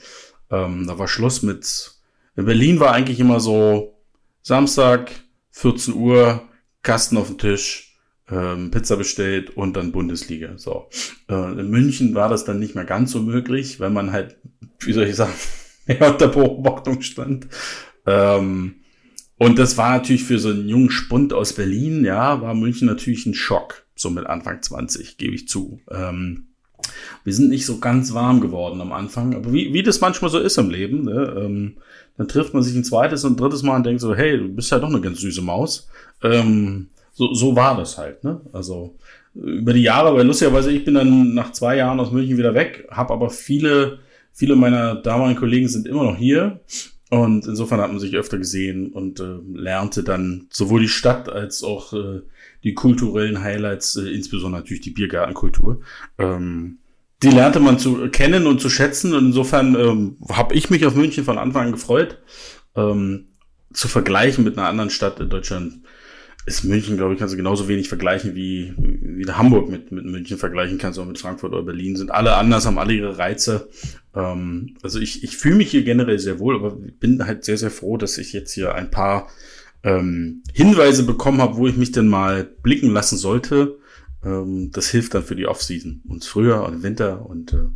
Ähm, 0.51 0.87
da 0.87 0.99
war 0.99 1.07
Schluss 1.07 1.43
mit, 1.43 1.93
in 2.35 2.45
Berlin 2.45 2.79
war 2.79 2.93
eigentlich 2.93 3.19
immer 3.19 3.39
so 3.39 3.95
Samstag, 4.41 5.11
14 5.51 5.93
Uhr, 5.93 6.41
Kasten 6.81 7.17
auf 7.17 7.27
dem 7.27 7.37
Tisch, 7.37 7.97
ähm, 8.31 8.71
Pizza 8.71 8.95
bestellt 8.95 9.55
und 9.57 9.75
dann 9.75 9.91
Bundesliga. 9.91 10.57
So. 10.57 10.89
Äh, 11.27 11.59
in 11.59 11.69
München 11.69 12.15
war 12.15 12.29
das 12.29 12.45
dann 12.45 12.59
nicht 12.59 12.75
mehr 12.75 12.85
ganz 12.85 13.11
so 13.11 13.21
möglich, 13.21 13.79
weil 13.79 13.89
man 13.89 14.11
halt, 14.11 14.37
wie 14.79 14.93
soll 14.93 15.05
ich 15.05 15.15
sagen, 15.15 15.33
mehr 15.87 16.11
unter 16.11 16.27
Beobachtung 16.27 17.01
stand. 17.01 17.47
Ähm, 18.05 18.75
und 19.37 19.57
das 19.57 19.77
war 19.77 19.91
natürlich 19.91 20.23
für 20.23 20.37
so 20.37 20.49
einen 20.49 20.67
jungen 20.67 20.91
Spund 20.91 21.33
aus 21.33 21.53
Berlin, 21.53 22.03
ja, 22.03 22.41
war 22.41 22.53
München 22.53 22.87
natürlich 22.87 23.25
ein 23.25 23.33
Schock, 23.33 23.85
so 23.95 24.09
mit 24.09 24.27
Anfang 24.27 24.61
20, 24.61 25.17
gebe 25.17 25.33
ich 25.33 25.47
zu. 25.47 25.79
Ähm, 25.89 26.47
wir 27.23 27.33
sind 27.33 27.49
nicht 27.49 27.65
so 27.65 27.79
ganz 27.79 28.13
warm 28.13 28.41
geworden 28.41 28.81
am 28.81 28.91
Anfang, 28.91 29.35
aber 29.35 29.53
wie, 29.53 29.73
wie 29.73 29.83
das 29.83 30.01
manchmal 30.01 30.29
so 30.29 30.39
ist 30.39 30.57
im 30.57 30.69
Leben, 30.69 31.03
ne? 31.03 31.35
ähm, 31.37 31.77
dann 32.19 32.27
trifft 32.27 32.53
man 32.53 32.61
sich 32.61 32.75
ein 32.75 32.83
zweites 32.83 33.23
und 33.23 33.39
drittes 33.39 33.63
Mal 33.63 33.77
und 33.77 33.85
denkt 33.85 34.01
so, 34.01 34.13
hey, 34.13 34.37
du 34.37 34.49
bist 34.49 34.69
ja 34.71 34.77
doch 34.77 34.89
eine 34.89 34.99
ganz 34.99 35.21
süße 35.21 35.41
Maus. 35.41 35.87
Ähm, 36.21 36.89
so, 37.13 37.33
so 37.33 37.55
war 37.55 37.77
das 37.77 37.97
halt, 37.97 38.25
ne? 38.25 38.41
Also 38.51 38.97
über 39.33 39.71
die 39.71 39.83
Jahre, 39.83 40.13
weil 40.13 40.27
lustigerweise, 40.27 40.69
ich 40.69 40.83
bin 40.83 40.95
dann 40.95 41.33
nach 41.33 41.53
zwei 41.53 41.77
Jahren 41.77 41.97
aus 41.97 42.11
München 42.11 42.37
wieder 42.37 42.53
weg, 42.53 42.85
habe 42.91 43.13
aber 43.13 43.29
viele, 43.29 43.99
viele 44.33 44.57
meiner 44.57 44.95
damaligen 44.95 45.39
Kollegen 45.39 45.69
sind 45.69 45.87
immer 45.87 46.03
noch 46.03 46.17
hier. 46.17 46.59
Und 47.09 47.47
insofern 47.47 47.79
hat 47.79 47.89
man 47.89 48.01
sich 48.01 48.17
öfter 48.17 48.37
gesehen 48.37 48.91
und 48.91 49.21
äh, 49.21 49.37
lernte 49.53 50.03
dann 50.03 50.47
sowohl 50.51 50.81
die 50.81 50.89
Stadt 50.89 51.29
als 51.29 51.63
auch 51.63 51.93
äh, 51.93 52.21
die 52.65 52.73
kulturellen 52.73 53.41
Highlights, 53.41 53.95
äh, 53.95 54.09
insbesondere 54.09 54.61
natürlich 54.61 54.81
die 54.81 54.91
Biergartenkultur. 54.91 55.79
Ähm, 56.17 56.78
die 57.23 57.29
lernte 57.29 57.59
man 57.59 57.79
zu 57.79 58.09
kennen 58.09 58.47
und 58.47 58.61
zu 58.61 58.69
schätzen. 58.69 59.13
Und 59.13 59.27
insofern 59.27 59.75
ähm, 59.75 60.17
habe 60.29 60.55
ich 60.55 60.69
mich 60.69 60.85
auf 60.85 60.95
München 60.95 61.23
von 61.23 61.37
Anfang 61.37 61.67
an 61.67 61.71
gefreut. 61.71 62.19
Ähm, 62.75 63.25
zu 63.73 63.87
vergleichen 63.87 64.43
mit 64.43 64.57
einer 64.57 64.67
anderen 64.67 64.89
Stadt 64.89 65.19
in 65.19 65.29
Deutschland 65.29 65.81
ist 66.45 66.63
München, 66.63 66.97
glaube 66.97 67.13
ich, 67.13 67.19
kannst 67.19 67.33
du 67.33 67.37
genauso 67.37 67.67
wenig 67.67 67.89
vergleichen 67.89 68.33
wie, 68.33 68.73
wie 68.77 69.25
Hamburg 69.31 69.69
mit, 69.69 69.91
mit 69.91 70.05
München 70.05 70.37
vergleichen 70.37 70.77
kannst, 70.77 70.97
auch 70.97 71.05
mit 71.05 71.19
Frankfurt 71.19 71.53
oder 71.53 71.63
Berlin. 71.63 71.95
Sind 71.95 72.11
alle 72.11 72.35
anders, 72.35 72.65
haben 72.65 72.79
alle 72.79 72.93
ihre 72.93 73.17
Reize. 73.17 73.69
Ähm, 74.15 74.75
also 74.81 74.99
ich, 74.99 75.23
ich 75.23 75.37
fühle 75.37 75.55
mich 75.55 75.69
hier 75.69 75.83
generell 75.83 76.17
sehr 76.17 76.39
wohl, 76.39 76.55
aber 76.55 76.71
bin 76.71 77.25
halt 77.25 77.43
sehr, 77.43 77.57
sehr 77.57 77.71
froh, 77.71 77.97
dass 77.97 78.17
ich 78.17 78.33
jetzt 78.33 78.53
hier 78.53 78.73
ein 78.73 78.89
paar 78.89 79.27
ähm, 79.83 80.43
Hinweise 80.53 81.03
bekommen 81.03 81.41
habe, 81.41 81.57
wo 81.57 81.67
ich 81.67 81.77
mich 81.77 81.91
denn 81.91 82.07
mal 82.07 82.43
blicken 82.43 82.89
lassen 82.89 83.17
sollte. 83.17 83.78
Ähm, 84.23 84.71
das 84.71 84.89
hilft 84.89 85.13
dann 85.13 85.23
für 85.23 85.35
die 85.35 85.47
Offseason, 85.47 86.01
uns 86.07 86.27
früher 86.27 86.63
und 86.63 86.83
Winter 86.83 87.25
und 87.25 87.53
äh, 87.53 87.69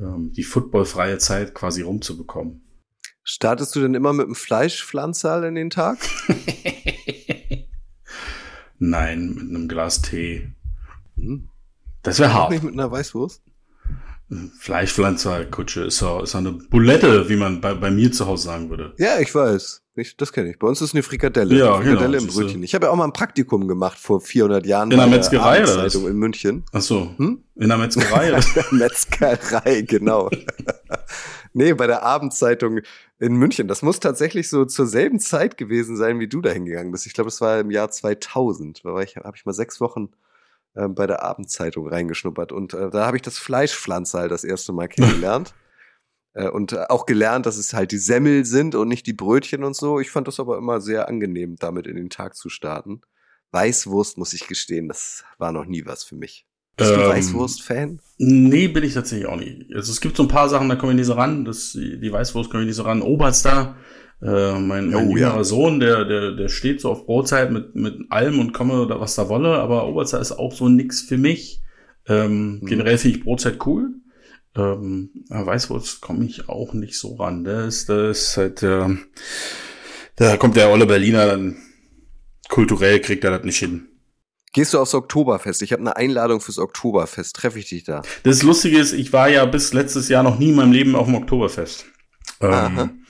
ähm, 0.00 0.32
die 0.32 0.44
footballfreie 0.44 1.18
Zeit 1.18 1.54
quasi 1.54 1.82
rumzubekommen. 1.82 2.62
Startest 3.24 3.76
du 3.76 3.80
denn 3.80 3.94
immer 3.94 4.12
mit 4.12 4.26
einem 4.26 4.34
Fleischpflanzerl 4.34 5.44
in 5.44 5.54
den 5.54 5.70
Tag? 5.70 5.98
Nein, 8.78 9.34
mit 9.34 9.48
einem 9.48 9.68
Glas 9.68 10.02
Tee. 10.02 10.52
Hm. 11.16 11.48
Das 12.02 12.18
wäre 12.18 12.34
hart. 12.34 12.50
Nicht 12.50 12.64
mit 12.64 12.72
einer 12.72 12.90
Weißwurst? 12.90 13.42
Fleischpflanzerkutsche 14.58 15.84
ist 15.84 16.00
ja, 16.00 16.22
ist 16.22 16.34
eine 16.34 16.52
Bulette, 16.52 17.28
wie 17.28 17.36
man 17.36 17.60
bei, 17.60 17.74
bei 17.74 17.90
mir 17.90 18.10
zu 18.10 18.26
Hause 18.26 18.44
sagen 18.44 18.70
würde. 18.70 18.94
Ja, 18.98 19.20
ich 19.20 19.32
weiß. 19.34 19.81
Ich, 19.94 20.16
das 20.16 20.32
kenne 20.32 20.50
ich. 20.50 20.58
Bei 20.58 20.66
uns 20.66 20.80
ist 20.80 20.94
eine 20.94 21.02
Frikadelle. 21.02 21.54
Ja, 21.54 21.74
eine 21.74 21.84
Frikadelle 21.84 22.18
genau, 22.18 22.30
im 22.30 22.34
Brötchen. 22.34 22.62
Ich 22.62 22.74
habe 22.74 22.86
ja 22.86 22.92
auch 22.92 22.96
mal 22.96 23.04
ein 23.04 23.12
Praktikum 23.12 23.68
gemacht 23.68 23.98
vor 23.98 24.22
400 24.22 24.64
Jahren. 24.64 24.90
In 24.90 24.96
der 24.96 25.06
Metzgerei 25.06 25.62
oder 25.62 25.84
was? 25.84 25.94
in 25.94 26.16
München. 26.16 26.64
Ach 26.72 26.80
so. 26.80 27.14
Hm? 27.18 27.44
In 27.56 27.68
der 27.68 27.76
Metzgerei? 27.76 28.40
Metzgerei, 28.70 29.82
genau. 29.82 30.30
nee, 31.52 31.74
bei 31.74 31.86
der 31.86 32.04
Abendzeitung 32.04 32.80
in 33.18 33.34
München. 33.34 33.68
Das 33.68 33.82
muss 33.82 34.00
tatsächlich 34.00 34.48
so 34.48 34.64
zur 34.64 34.86
selben 34.86 35.20
Zeit 35.20 35.58
gewesen 35.58 35.96
sein, 35.96 36.18
wie 36.20 36.28
du 36.28 36.40
da 36.40 36.50
hingegangen 36.50 36.90
bist. 36.90 37.06
Ich 37.06 37.12
glaube, 37.12 37.28
das 37.28 37.42
war 37.42 37.60
im 37.60 37.70
Jahr 37.70 37.90
2000. 37.90 38.84
Da 38.84 38.94
war 38.94 39.02
ich, 39.02 39.16
habe 39.16 39.36
ich 39.36 39.44
mal 39.44 39.52
sechs 39.52 39.78
Wochen 39.78 40.08
äh, 40.74 40.88
bei 40.88 41.06
der 41.06 41.22
Abendzeitung 41.22 41.86
reingeschnuppert 41.86 42.50
und 42.50 42.72
äh, 42.72 42.88
da 42.88 43.04
habe 43.04 43.18
ich 43.18 43.22
das 43.22 43.38
Fleischpflanzer 43.38 44.20
halt 44.20 44.30
das 44.30 44.42
erste 44.42 44.72
Mal 44.72 44.88
kennengelernt. 44.88 45.52
Äh, 46.34 46.48
und 46.48 46.72
äh, 46.72 46.84
auch 46.88 47.06
gelernt, 47.06 47.46
dass 47.46 47.56
es 47.56 47.74
halt 47.74 47.92
die 47.92 47.98
Semmel 47.98 48.44
sind 48.44 48.74
und 48.74 48.88
nicht 48.88 49.06
die 49.06 49.12
Brötchen 49.12 49.64
und 49.64 49.76
so. 49.76 50.00
Ich 50.00 50.10
fand 50.10 50.28
das 50.28 50.40
aber 50.40 50.58
immer 50.58 50.80
sehr 50.80 51.08
angenehm, 51.08 51.56
damit 51.58 51.86
in 51.86 51.96
den 51.96 52.10
Tag 52.10 52.36
zu 52.36 52.48
starten. 52.48 53.02
Weißwurst, 53.52 54.16
muss 54.16 54.32
ich 54.32 54.46
gestehen, 54.46 54.88
das 54.88 55.24
war 55.38 55.52
noch 55.52 55.66
nie 55.66 55.84
was 55.84 56.04
für 56.04 56.16
mich. 56.16 56.46
Bist 56.76 56.90
ähm, 56.90 57.00
du 57.00 57.08
Weißwurst-Fan? 57.08 58.00
Nee, 58.18 58.68
bin 58.68 58.84
ich 58.84 58.94
tatsächlich 58.94 59.28
auch 59.28 59.36
nicht. 59.36 59.74
Also 59.74 59.92
es 59.92 60.00
gibt 60.00 60.16
so 60.16 60.22
ein 60.22 60.28
paar 60.28 60.48
Sachen, 60.48 60.68
da 60.68 60.76
kommen 60.76 60.92
wir 60.92 60.96
nicht 60.96 61.06
so 61.06 61.12
ran. 61.12 61.44
Das, 61.44 61.72
die 61.72 62.12
Weißwurst 62.12 62.50
kommen 62.50 62.62
wir 62.62 62.66
nicht 62.66 62.76
so 62.76 62.84
ran. 62.84 63.02
Oberstar, 63.02 63.76
äh, 64.22 64.58
mein, 64.58 64.88
mein 64.88 64.94
oh, 64.94 65.10
jüngerer 65.10 65.36
ja. 65.36 65.44
Sohn, 65.44 65.80
der, 65.80 66.06
der, 66.06 66.32
der 66.32 66.48
steht 66.48 66.80
so 66.80 66.90
auf 66.90 67.04
Brotzeit 67.04 67.52
mit, 67.52 67.74
mit 67.74 68.10
allem 68.10 68.40
und 68.40 68.54
komme 68.54 68.80
oder 68.80 69.00
was 69.00 69.16
da 69.16 69.28
wolle, 69.28 69.58
aber 69.58 69.86
Oberstar 69.86 70.20
ist 70.20 70.32
auch 70.32 70.52
so 70.52 70.68
nix 70.68 71.02
für 71.02 71.18
mich. 71.18 71.62
Ähm, 72.08 72.60
mhm. 72.60 72.66
Generell 72.66 72.96
finde 72.96 73.18
ich 73.18 73.24
Brotzeit 73.24 73.58
cool. 73.66 73.90
Ähm, 74.54 75.10
Weißwurst 75.28 76.00
komme 76.00 76.24
ich 76.26 76.48
auch 76.48 76.74
nicht 76.74 76.98
so 76.98 77.16
ran. 77.16 77.44
Da 77.44 77.66
ist, 77.66 77.88
da 77.88 78.10
ist 78.10 78.36
halt, 78.36 78.62
äh, 78.62 78.88
da 80.16 80.36
kommt 80.36 80.56
der 80.56 80.70
olle 80.70 80.86
Berliner 80.86 81.26
dann 81.26 81.56
kulturell 82.48 83.00
kriegt 83.00 83.24
er 83.24 83.30
das 83.30 83.44
nicht 83.44 83.58
hin. 83.58 83.88
Gehst 84.52 84.74
du 84.74 84.78
aufs 84.78 84.94
Oktoberfest? 84.94 85.62
Ich 85.62 85.72
habe 85.72 85.80
eine 85.80 85.96
Einladung 85.96 86.42
fürs 86.42 86.58
Oktoberfest. 86.58 87.34
Treffe 87.34 87.58
ich 87.58 87.70
dich 87.70 87.84
da? 87.84 88.02
Das 88.22 88.42
Lustige 88.42 88.78
ist, 88.78 88.92
ich 88.92 89.12
war 89.14 89.30
ja 89.30 89.46
bis 89.46 89.72
letztes 89.72 90.10
Jahr 90.10 90.22
noch 90.22 90.38
nie 90.38 90.50
in 90.50 90.56
meinem 90.56 90.72
Leben 90.72 90.94
auf 90.94 91.06
dem 91.06 91.14
Oktoberfest. 91.14 91.86
Ähm, 92.40 93.04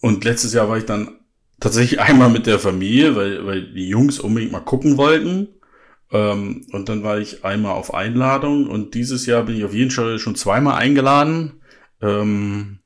und 0.00 0.24
letztes 0.24 0.52
Jahr 0.54 0.68
war 0.68 0.76
ich 0.78 0.84
dann 0.84 1.20
tatsächlich 1.60 2.00
einmal 2.00 2.30
mit 2.30 2.46
der 2.46 2.58
Familie, 2.58 3.14
weil, 3.14 3.46
weil 3.46 3.72
die 3.72 3.88
Jungs 3.88 4.18
unbedingt 4.18 4.50
mal 4.50 4.58
gucken 4.58 4.96
wollten. 4.96 5.57
Ähm, 6.10 6.66
und 6.72 6.88
dann 6.88 7.02
war 7.02 7.18
ich 7.18 7.44
einmal 7.44 7.72
auf 7.72 7.92
Einladung 7.92 8.68
und 8.68 8.94
dieses 8.94 9.26
Jahr 9.26 9.42
bin 9.42 9.56
ich 9.56 9.64
auf 9.64 9.74
jeden 9.74 9.90
Fall 9.90 10.18
schon 10.18 10.36
zweimal 10.36 10.74
eingeladen. 10.74 11.60
Ähm, 12.00 12.78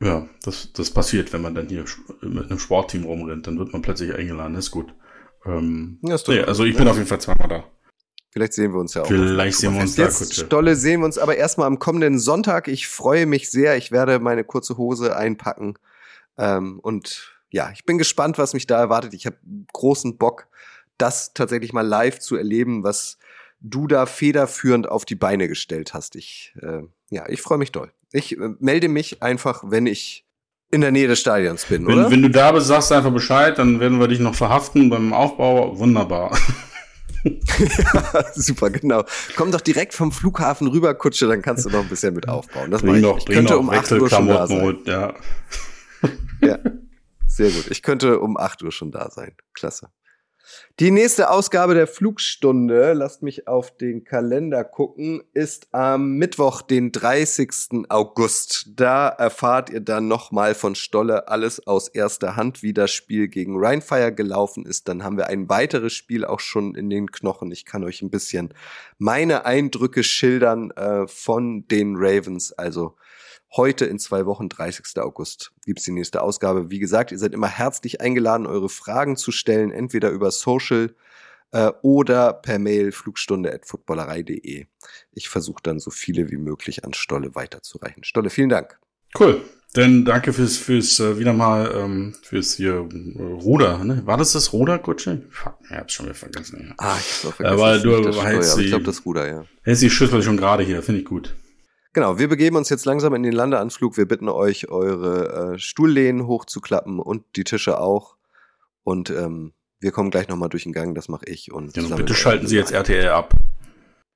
ja, 0.00 0.28
das, 0.42 0.72
das 0.72 0.90
passiert, 0.90 1.32
wenn 1.32 1.42
man 1.42 1.54
dann 1.54 1.68
hier 1.68 1.84
mit 2.20 2.50
einem 2.50 2.58
Sportteam 2.58 3.04
rumrennt, 3.04 3.46
dann 3.46 3.58
wird 3.58 3.72
man 3.72 3.82
plötzlich 3.82 4.14
eingeladen, 4.14 4.54
das 4.54 4.66
ist 4.66 4.70
gut. 4.70 4.92
Ähm, 5.46 5.98
ja, 6.02 6.16
ist 6.16 6.28
nee, 6.28 6.40
also 6.40 6.64
ich 6.64 6.76
bin 6.76 6.88
auf 6.88 6.96
jeden 6.96 7.08
Fall 7.08 7.20
zweimal 7.20 7.48
da. 7.48 7.64
Vielleicht 8.34 8.54
sehen 8.54 8.72
wir 8.72 8.80
uns 8.80 8.94
ja 8.94 9.02
auch. 9.02 9.06
Vielleicht 9.06 9.58
sehen 9.58 9.74
wir 9.74 9.82
uns 9.82 9.94
da, 9.94 10.02
Jetzt, 10.02 10.34
Stolle, 10.34 10.74
sehen 10.74 11.00
wir 11.00 11.04
uns 11.04 11.18
aber 11.18 11.36
erstmal 11.36 11.68
am 11.68 11.78
kommenden 11.78 12.18
Sonntag. 12.18 12.66
Ich 12.66 12.88
freue 12.88 13.26
mich 13.26 13.48
sehr. 13.48 13.76
Ich 13.76 13.92
werde 13.92 14.18
meine 14.18 14.42
kurze 14.42 14.76
Hose 14.76 15.16
einpacken. 15.16 15.78
Ähm, 16.36 16.80
und 16.80 17.38
ja, 17.50 17.70
ich 17.72 17.84
bin 17.84 17.96
gespannt, 17.96 18.36
was 18.36 18.52
mich 18.52 18.66
da 18.66 18.76
erwartet. 18.76 19.14
Ich 19.14 19.26
habe 19.26 19.36
großen 19.72 20.18
Bock, 20.18 20.48
das 20.98 21.34
tatsächlich 21.34 21.72
mal 21.72 21.86
live 21.86 22.18
zu 22.18 22.36
erleben, 22.36 22.84
was 22.84 23.18
du 23.60 23.86
da 23.86 24.06
federführend 24.06 24.88
auf 24.88 25.04
die 25.04 25.14
Beine 25.14 25.48
gestellt 25.48 25.94
hast. 25.94 26.16
Ich, 26.16 26.54
äh, 26.60 26.82
ja, 27.10 27.28
ich 27.28 27.40
freue 27.40 27.58
mich 27.58 27.72
doll. 27.72 27.90
Ich 28.12 28.38
äh, 28.38 28.50
melde 28.58 28.88
mich 28.88 29.22
einfach, 29.22 29.64
wenn 29.66 29.86
ich 29.86 30.24
in 30.70 30.80
der 30.80 30.90
Nähe 30.90 31.08
des 31.08 31.20
Stadions 31.20 31.64
bin, 31.66 31.86
wenn, 31.86 31.94
oder? 31.94 32.10
Wenn 32.10 32.22
du 32.22 32.30
da 32.30 32.52
bist, 32.52 32.66
sagst 32.66 32.90
du 32.90 32.94
einfach 32.94 33.12
Bescheid, 33.12 33.58
dann 33.58 33.80
werden 33.80 34.00
wir 34.00 34.08
dich 34.08 34.20
noch 34.20 34.34
verhaften 34.34 34.90
beim 34.90 35.12
Aufbau. 35.12 35.78
Wunderbar. 35.78 36.36
ja, 37.24 38.24
super, 38.34 38.70
genau. 38.70 39.04
Komm 39.36 39.50
doch 39.50 39.60
direkt 39.60 39.94
vom 39.94 40.12
Flughafen 40.12 40.66
rüber, 40.66 40.94
Kutsche, 40.94 41.26
dann 41.26 41.42
kannst 41.42 41.64
du 41.64 41.70
noch 41.70 41.80
ein 41.80 41.88
bisschen 41.88 42.14
mit 42.14 42.28
aufbauen. 42.28 42.70
Das 42.70 42.82
bring 42.82 43.02
doch, 43.02 43.18
ich. 43.18 43.28
ich 43.28 43.34
könnte 43.34 43.58
um 43.58 43.70
8 43.70 43.92
Uhr 43.92 44.10
schon 44.10 44.26
da 44.26 44.46
sein. 44.46 44.78
Ja. 44.84 45.14
ja, 46.42 46.58
sehr 47.26 47.50
gut. 47.50 47.70
Ich 47.70 47.82
könnte 47.82 48.18
um 48.20 48.36
8 48.36 48.62
Uhr 48.62 48.72
schon 48.72 48.90
da 48.90 49.10
sein. 49.10 49.32
Klasse. 49.54 49.90
Die 50.80 50.90
nächste 50.90 51.30
Ausgabe 51.30 51.74
der 51.74 51.86
Flugstunde, 51.86 52.92
lasst 52.94 53.22
mich 53.22 53.46
auf 53.46 53.76
den 53.76 54.04
Kalender 54.04 54.64
gucken, 54.64 55.22
ist 55.32 55.68
am 55.72 56.16
Mittwoch, 56.16 56.62
den 56.62 56.90
30. 56.90 57.86
August. 57.88 58.70
Da 58.74 59.08
erfahrt 59.08 59.70
ihr 59.70 59.80
dann 59.80 60.08
nochmal 60.08 60.54
von 60.54 60.74
Stolle 60.74 61.28
alles 61.28 61.66
aus 61.66 61.88
erster 61.88 62.36
Hand, 62.36 62.62
wie 62.62 62.74
das 62.74 62.90
Spiel 62.90 63.28
gegen 63.28 63.54
Rheinfire 63.56 64.12
gelaufen 64.12 64.66
ist. 64.66 64.88
Dann 64.88 65.04
haben 65.04 65.16
wir 65.16 65.28
ein 65.28 65.48
weiteres 65.48 65.92
Spiel 65.92 66.24
auch 66.24 66.40
schon 66.40 66.74
in 66.74 66.90
den 66.90 67.10
Knochen. 67.10 67.52
Ich 67.52 67.64
kann 67.64 67.84
euch 67.84 68.02
ein 68.02 68.10
bisschen 68.10 68.52
meine 68.98 69.46
Eindrücke 69.46 70.02
schildern 70.02 70.70
äh, 70.72 71.06
von 71.06 71.68
den 71.68 71.94
Ravens. 71.96 72.52
Also 72.52 72.96
Heute 73.56 73.84
in 73.84 74.00
zwei 74.00 74.26
Wochen, 74.26 74.48
30. 74.48 75.00
August, 75.00 75.52
gibt's 75.64 75.84
die 75.84 75.92
nächste 75.92 76.22
Ausgabe. 76.22 76.70
Wie 76.70 76.80
gesagt, 76.80 77.12
ihr 77.12 77.18
seid 77.18 77.32
immer 77.32 77.46
herzlich 77.46 78.00
eingeladen, 78.00 78.48
eure 78.48 78.68
Fragen 78.68 79.16
zu 79.16 79.30
stellen, 79.30 79.70
entweder 79.70 80.10
über 80.10 80.32
Social 80.32 80.92
äh, 81.52 81.70
oder 81.82 82.32
per 82.32 82.58
Mail 82.58 82.90
flugstunde.footballerei.de. 82.90 84.66
Ich 85.12 85.28
versuche 85.28 85.62
dann 85.62 85.78
so 85.78 85.92
viele 85.92 86.32
wie 86.32 86.36
möglich 86.36 86.84
an 86.84 86.94
Stolle 86.94 87.36
weiterzureichen. 87.36 88.02
Stolle, 88.02 88.30
vielen 88.30 88.48
Dank. 88.48 88.80
Cool. 89.16 89.40
Denn 89.76 90.04
danke 90.04 90.32
fürs, 90.32 90.56
fürs 90.56 90.98
äh, 90.98 91.20
wieder 91.20 91.32
mal 91.32 91.72
ähm, 91.76 92.14
fürs 92.22 92.54
hier 92.54 92.88
äh, 92.92 93.22
Ruder. 93.22 93.84
Ne? 93.84 94.02
War 94.04 94.16
das 94.16 94.32
das 94.32 94.52
Ruder, 94.52 94.80
Kutsche? 94.80 95.22
Fuck, 95.30 95.58
ich 95.62 95.70
hab's 95.70 95.92
schon 95.92 96.06
wieder 96.06 96.16
vergessen. 96.16 96.66
Ja. 96.70 96.74
Ah, 96.78 96.96
ich 96.98 97.24
hab's 97.24 97.36
vergessen. 97.36 97.46
Aber 97.46 97.78
du 97.78 98.22
hältst 98.22 98.58
die, 98.58 98.62
ich 98.62 98.68
glaube 98.70 98.84
das 98.84 99.06
Ruder, 99.06 99.28
ja. 99.28 99.44
Hältst 99.62 99.82
die 99.82 99.90
Schüssel 99.90 100.24
schon 100.24 100.36
gerade 100.36 100.64
hier, 100.64 100.82
finde 100.82 101.02
ich 101.02 101.06
gut. 101.06 101.34
Genau, 101.94 102.18
wir 102.18 102.28
begeben 102.28 102.56
uns 102.56 102.68
jetzt 102.70 102.86
langsam 102.86 103.14
in 103.14 103.22
den 103.22 103.32
Landeanflug. 103.32 103.96
Wir 103.96 104.06
bitten 104.06 104.28
euch, 104.28 104.68
eure 104.68 105.54
äh, 105.54 105.58
Stuhllehnen 105.60 106.26
hochzuklappen 106.26 106.98
und 106.98 107.24
die 107.36 107.44
Tische 107.44 107.78
auch. 107.78 108.16
Und 108.82 109.10
ähm, 109.10 109.52
wir 109.78 109.92
kommen 109.92 110.10
gleich 110.10 110.26
nochmal 110.26 110.48
durch 110.48 110.64
den 110.64 110.72
Gang, 110.72 110.96
das 110.96 111.08
mache 111.08 111.26
ich. 111.26 111.52
Und 111.52 111.76
ja, 111.76 111.94
bitte 111.94 112.14
schalten 112.14 112.48
Sie 112.48 112.56
jetzt 112.56 112.72
RTL 112.72 113.08
ab. 113.10 113.32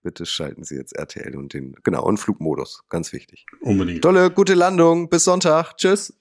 Bitte 0.03 0.27
schalten 0.27 0.65
Sie 0.65 0.75
jetzt 0.75 0.93
RTL 0.97 1.37
und 1.37 1.55
den, 1.55 1.77
genau, 1.85 2.05
und 2.05 2.19
Flugmodus, 2.19 2.83
ganz 2.89 3.13
wichtig. 3.13 3.47
Unbedingt. 3.61 4.03
Tolle, 4.03 4.31
gute 4.33 4.55
Landung, 4.55 5.09
bis 5.09 5.23
Sonntag, 5.25 5.77
tschüss. 5.77 6.19